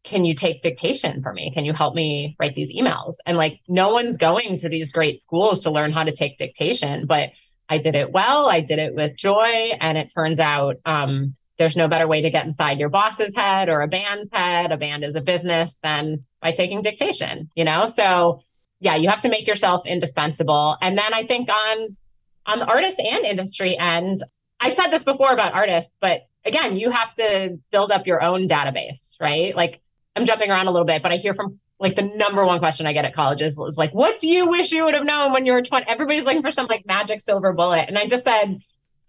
Can 0.04 0.26
you 0.26 0.34
take 0.34 0.64
dictation 0.64 1.22
for 1.22 1.34
me? 1.34 1.52
Can 1.54 1.66
you 1.66 1.74
help 1.74 1.94
me 1.94 2.36
write 2.40 2.56
these 2.56 2.76
emails? 2.76 3.18
And 3.28 3.38
like, 3.38 3.60
no 3.68 3.94
one's 3.94 4.18
going 4.18 4.58
to 4.58 4.70
these 4.70 4.92
great 4.92 5.20
schools 5.20 5.62
to 5.62 5.72
learn 5.72 5.92
how 5.92 6.04
to 6.04 6.12
take 6.12 6.40
dictation, 6.40 7.06
but 7.06 7.30
I 7.70 7.78
did 7.78 7.94
it 7.94 8.12
well. 8.12 8.50
I 8.50 8.62
did 8.62 8.80
it 8.80 8.96
with 8.96 9.16
joy. 9.18 9.74
And 9.80 10.00
it 10.00 10.12
turns 10.12 10.40
out 10.40 10.78
um, 10.84 11.36
there's 11.60 11.78
no 11.78 11.88
better 11.88 12.08
way 12.08 12.24
to 12.24 12.32
get 12.32 12.48
inside 12.48 12.80
your 12.80 12.90
boss's 12.90 13.36
head 13.36 13.70
or 13.70 13.82
a 13.82 13.88
band's 13.88 14.30
head. 14.34 14.72
A 14.72 14.78
band 14.78 15.04
is 15.04 15.16
a 15.16 15.22
business 15.22 15.78
than 15.84 16.26
by 16.42 16.54
taking 16.54 16.82
dictation, 16.82 17.52
you 17.56 17.66
know? 17.66 17.86
So 17.86 18.42
yeah, 18.80 18.96
you 18.96 19.10
have 19.10 19.22
to 19.22 19.30
make 19.30 19.48
yourself 19.48 19.86
indispensable. 19.86 20.78
And 20.82 20.98
then 20.98 21.14
I 21.14 21.24
think 21.24 21.50
on 21.50 21.98
on 22.46 22.60
the 22.60 22.66
artist 22.66 23.00
and 23.00 23.26
industry 23.26 23.78
end, 23.78 24.20
I 24.60 24.72
said 24.72 24.88
this 24.88 25.04
before 25.04 25.34
about 25.34 25.54
artists, 25.54 25.98
but 26.00 26.22
again, 26.46 26.78
you 26.78 26.92
have 26.92 27.14
to 27.16 27.60
build 27.72 27.92
up 27.92 28.08
your 28.08 28.24
own 28.24 28.48
database, 28.48 29.16
right? 29.20 29.56
Like 29.56 29.82
I'm 30.16 30.26
jumping 30.26 30.50
around 30.50 30.68
a 30.68 30.72
little 30.72 30.86
bit, 30.86 31.04
but 31.04 31.12
I 31.12 31.18
hear 31.18 31.34
from 31.36 31.60
like 31.80 31.96
the 31.96 32.04
number 32.04 32.44
one 32.46 32.60
question 32.60 32.88
I 32.88 32.94
get 32.94 33.06
at 33.06 33.14
colleges 33.14 33.60
is 33.60 33.78
like, 33.78 33.94
what 33.94 34.18
do 34.18 34.28
you 34.28 34.48
wish 34.48 34.72
you 34.72 34.84
would 34.86 34.96
have 34.96 35.06
known 35.06 35.32
when 35.32 35.46
you 35.46 35.54
were 35.54 35.62
20? 35.62 35.86
Everybody's 35.88 36.24
looking 36.24 36.42
for 36.42 36.52
some 36.52 36.66
like 36.68 36.86
magic 36.88 37.22
silver 37.22 37.54
bullet. 37.54 37.86
And 37.88 37.98
I 37.98 38.08
just 38.08 38.24
said, 38.24 38.60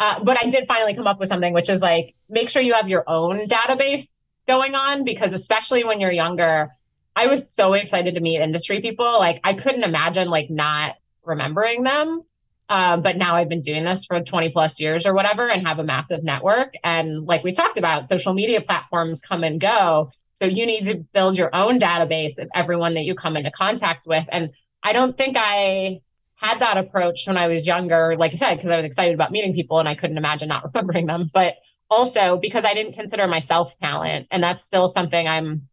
uh, 0.01 0.23
but 0.23 0.39
I 0.39 0.51
did 0.51 0.66
finally 0.69 0.95
come 0.95 1.07
up 1.07 1.19
with 1.19 1.29
something, 1.29 1.55
which 1.55 1.71
is 1.71 1.81
like, 1.81 2.14
make 2.29 2.51
sure 2.51 2.61
you 2.61 2.75
have 2.75 2.89
your 2.89 3.09
own 3.09 3.49
database 3.49 4.11
going 4.47 4.75
on 4.75 5.05
because 5.05 5.33
especially 5.33 5.85
when 5.85 6.01
you're 6.01 6.12
younger, 6.12 6.71
I 7.19 7.27
was 7.27 7.53
so 7.53 7.73
excited 7.73 8.14
to 8.14 8.21
meet 8.21 8.41
industry 8.41 8.81
people. 8.81 9.05
Like 9.05 9.41
I 9.43 9.55
couldn't 9.55 9.83
imagine 9.83 10.29
like 10.29 10.51
not 10.51 10.95
remembering 11.25 11.83
them. 11.83 12.23
Um, 12.69 13.03
but 13.03 13.16
now 13.16 13.35
I've 13.35 13.49
been 13.49 13.59
doing 13.59 13.85
this 13.85 14.05
for 14.07 14.23
20 14.23 14.51
plus 14.51 14.79
years 14.79 15.05
or 15.05 15.14
whatever 15.14 15.49
and 15.49 15.66
have 15.66 15.81
a 15.81 15.83
massive 15.83 16.23
network. 16.23 16.75
And 16.85 17.25
like 17.25 17.43
we 17.43 17.51
talked 17.51 17.77
about, 17.77 18.07
social 18.07 18.35
media 18.35 18.61
platforms 18.61 19.21
come 19.21 19.43
and 19.43 19.61
go. 19.61 20.12
So 20.39 20.45
you 20.45 20.64
need 20.64 20.85
to 20.85 20.95
build 20.95 21.37
your 21.37 21.53
own 21.53 21.81
database 21.81 22.39
of 22.39 22.49
everyone 22.55 22.95
that 22.95 23.03
you 23.03 23.16
come 23.16 23.37
into 23.37 23.51
contact 23.51 24.05
with. 24.07 24.25
And 24.29 24.51
I 24.85 24.93
don't 24.93 25.19
think 25.19 25.37
I 25.37 26.03
had 26.37 26.61
that 26.61 26.77
approach 26.77 27.27
when 27.27 27.37
I 27.37 27.49
was 27.49 27.66
younger, 27.66 28.14
like 28.16 28.31
I 28.31 28.37
said, 28.37 28.55
because 28.59 28.71
I 28.71 28.77
was 28.77 28.85
excited 28.85 29.14
about 29.14 29.33
meeting 29.33 29.55
people 29.55 29.81
and 29.81 29.89
I 29.89 29.97
couldn't 29.97 30.19
imagine 30.19 30.49
not 30.51 30.62
remembering 30.73 31.07
them. 31.07 31.33
But 31.35 31.55
also 31.91 32.39
because 32.41 32.64
I 32.64 32.75
didn't 32.75 32.93
consider 32.93 33.27
myself 33.27 33.75
talent. 33.83 34.29
And 34.31 34.41
that's 34.41 34.62
still 34.62 34.89
something 34.89 35.27
I'm 35.27 35.69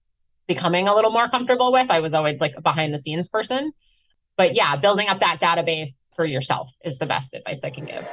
becoming 0.48 0.88
a 0.88 0.96
little 0.96 1.12
more 1.12 1.30
comfortable 1.30 1.72
with. 1.72 1.88
I 1.90 2.00
was 2.00 2.14
always 2.14 2.40
like 2.40 2.54
a 2.56 2.62
behind 2.62 2.94
the 2.94 3.00
scenes 3.00 3.28
person. 3.28 3.74
But 4.38 4.56
yeah, 4.56 4.76
building 4.76 5.08
up 5.08 5.22
that 5.22 5.40
database 5.42 6.02
for 6.16 6.26
yourself 6.26 6.68
is 6.84 6.98
the 6.98 7.06
best 7.06 7.34
advice 7.34 7.64
I 7.64 7.70
can 7.70 7.86
give. 7.86 8.06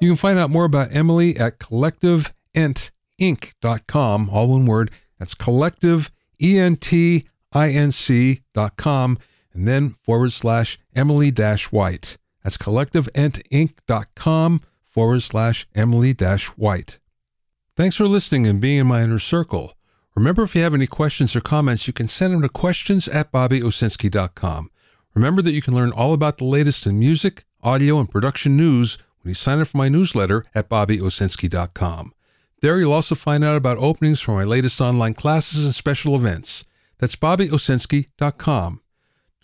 You 0.00 0.08
can 0.10 0.16
find 0.16 0.38
out 0.38 0.48
more 0.50 0.64
about 0.64 0.94
Emily 0.94 1.36
at 1.36 1.58
collectiveentinc.com, 1.60 4.30
all 4.30 4.48
one 4.48 4.64
word. 4.66 4.90
That's 5.18 5.34
collective, 5.34 6.10
E-N-T-I-N-C.com, 6.42 7.28
and 9.54 9.68
then 9.68 9.94
forward 10.02 10.32
slash 10.32 10.78
Emily 10.96 11.30
dash 11.30 11.70
White. 11.70 12.16
That's 12.42 12.56
collectiveentinc.com 12.56 14.62
forward 14.92 15.22
slash 15.22 15.66
Emily 15.74 16.12
dash 16.12 16.46
White. 16.48 16.98
Thanks 17.76 17.96
for 17.96 18.06
listening 18.06 18.46
and 18.46 18.60
being 18.60 18.78
in 18.78 18.86
my 18.86 19.02
inner 19.02 19.18
circle. 19.18 19.72
Remember, 20.14 20.42
if 20.42 20.54
you 20.54 20.62
have 20.62 20.74
any 20.74 20.86
questions 20.86 21.34
or 21.34 21.40
comments, 21.40 21.86
you 21.86 21.92
can 21.92 22.06
send 22.06 22.34
them 22.34 22.42
to 22.42 22.48
questions 22.48 23.08
at 23.08 23.32
bobbyowsinski.com. 23.32 24.70
Remember 25.14 25.42
that 25.42 25.52
you 25.52 25.62
can 25.62 25.74
learn 25.74 25.90
all 25.90 26.12
about 26.12 26.38
the 26.38 26.44
latest 26.44 26.86
in 26.86 26.98
music, 26.98 27.44
audio, 27.62 27.98
and 27.98 28.10
production 28.10 28.56
news 28.56 28.98
when 29.22 29.30
you 29.30 29.34
sign 29.34 29.60
up 29.60 29.68
for 29.68 29.78
my 29.78 29.88
newsletter 29.88 30.44
at 30.54 30.68
bobbyowsinski.com. 30.68 32.12
There 32.60 32.78
you'll 32.78 32.92
also 32.92 33.14
find 33.14 33.42
out 33.42 33.56
about 33.56 33.78
openings 33.78 34.20
for 34.20 34.32
my 34.32 34.44
latest 34.44 34.80
online 34.80 35.14
classes 35.14 35.64
and 35.64 35.74
special 35.74 36.14
events. 36.14 36.64
That's 36.98 37.16
bobbyowsinski.com. 37.16 38.81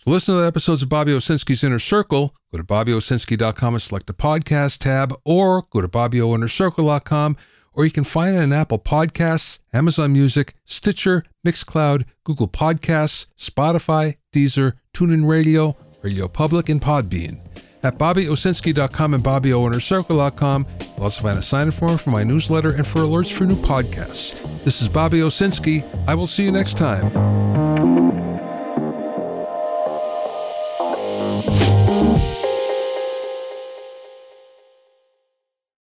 Listen 0.09 0.33
to 0.33 0.41
the 0.41 0.47
episodes 0.47 0.81
of 0.81 0.89
Bobby 0.89 1.11
Owsinski's 1.11 1.63
Inner 1.63 1.77
Circle, 1.77 2.33
go 2.51 2.57
to 2.57 2.63
bobbyowsinski.com 2.63 3.75
and 3.75 3.81
select 3.81 4.07
the 4.07 4.13
podcast 4.13 4.79
tab, 4.79 5.13
or 5.23 5.67
go 5.69 5.81
to 5.81 5.87
bobbyowinnercircle.com, 5.87 7.37
or 7.73 7.85
you 7.85 7.91
can 7.91 8.03
find 8.03 8.35
it 8.35 8.39
on 8.39 8.51
Apple 8.51 8.79
Podcasts, 8.79 9.59
Amazon 9.71 10.11
Music, 10.11 10.55
Stitcher, 10.65 11.23
Mixcloud, 11.45 12.05
Google 12.23 12.47
Podcasts, 12.47 13.27
Spotify, 13.37 14.17
Deezer, 14.33 14.73
TuneIn 14.95 15.29
Radio, 15.29 15.77
Radio 16.01 16.27
Public, 16.27 16.69
and 16.69 16.81
Podbean. 16.81 17.39
At 17.83 17.99
bobbyowsinski.com 17.99 19.13
and 19.13 19.23
bobbyowinnercircle.com, 19.23 20.65
you'll 20.79 21.03
also 21.03 21.21
find 21.21 21.37
a 21.37 21.43
sign-up 21.43 21.75
form 21.75 21.99
for 21.99 22.09
my 22.09 22.23
newsletter 22.23 22.71
and 22.71 22.87
for 22.87 23.01
alerts 23.01 23.31
for 23.31 23.45
new 23.45 23.55
podcasts. 23.57 24.35
This 24.63 24.81
is 24.81 24.87
Bobby 24.87 25.19
Owsinski. 25.19 25.87
I 26.07 26.15
will 26.15 26.27
see 26.27 26.45
you 26.45 26.51
next 26.51 26.77
time. 26.77 27.48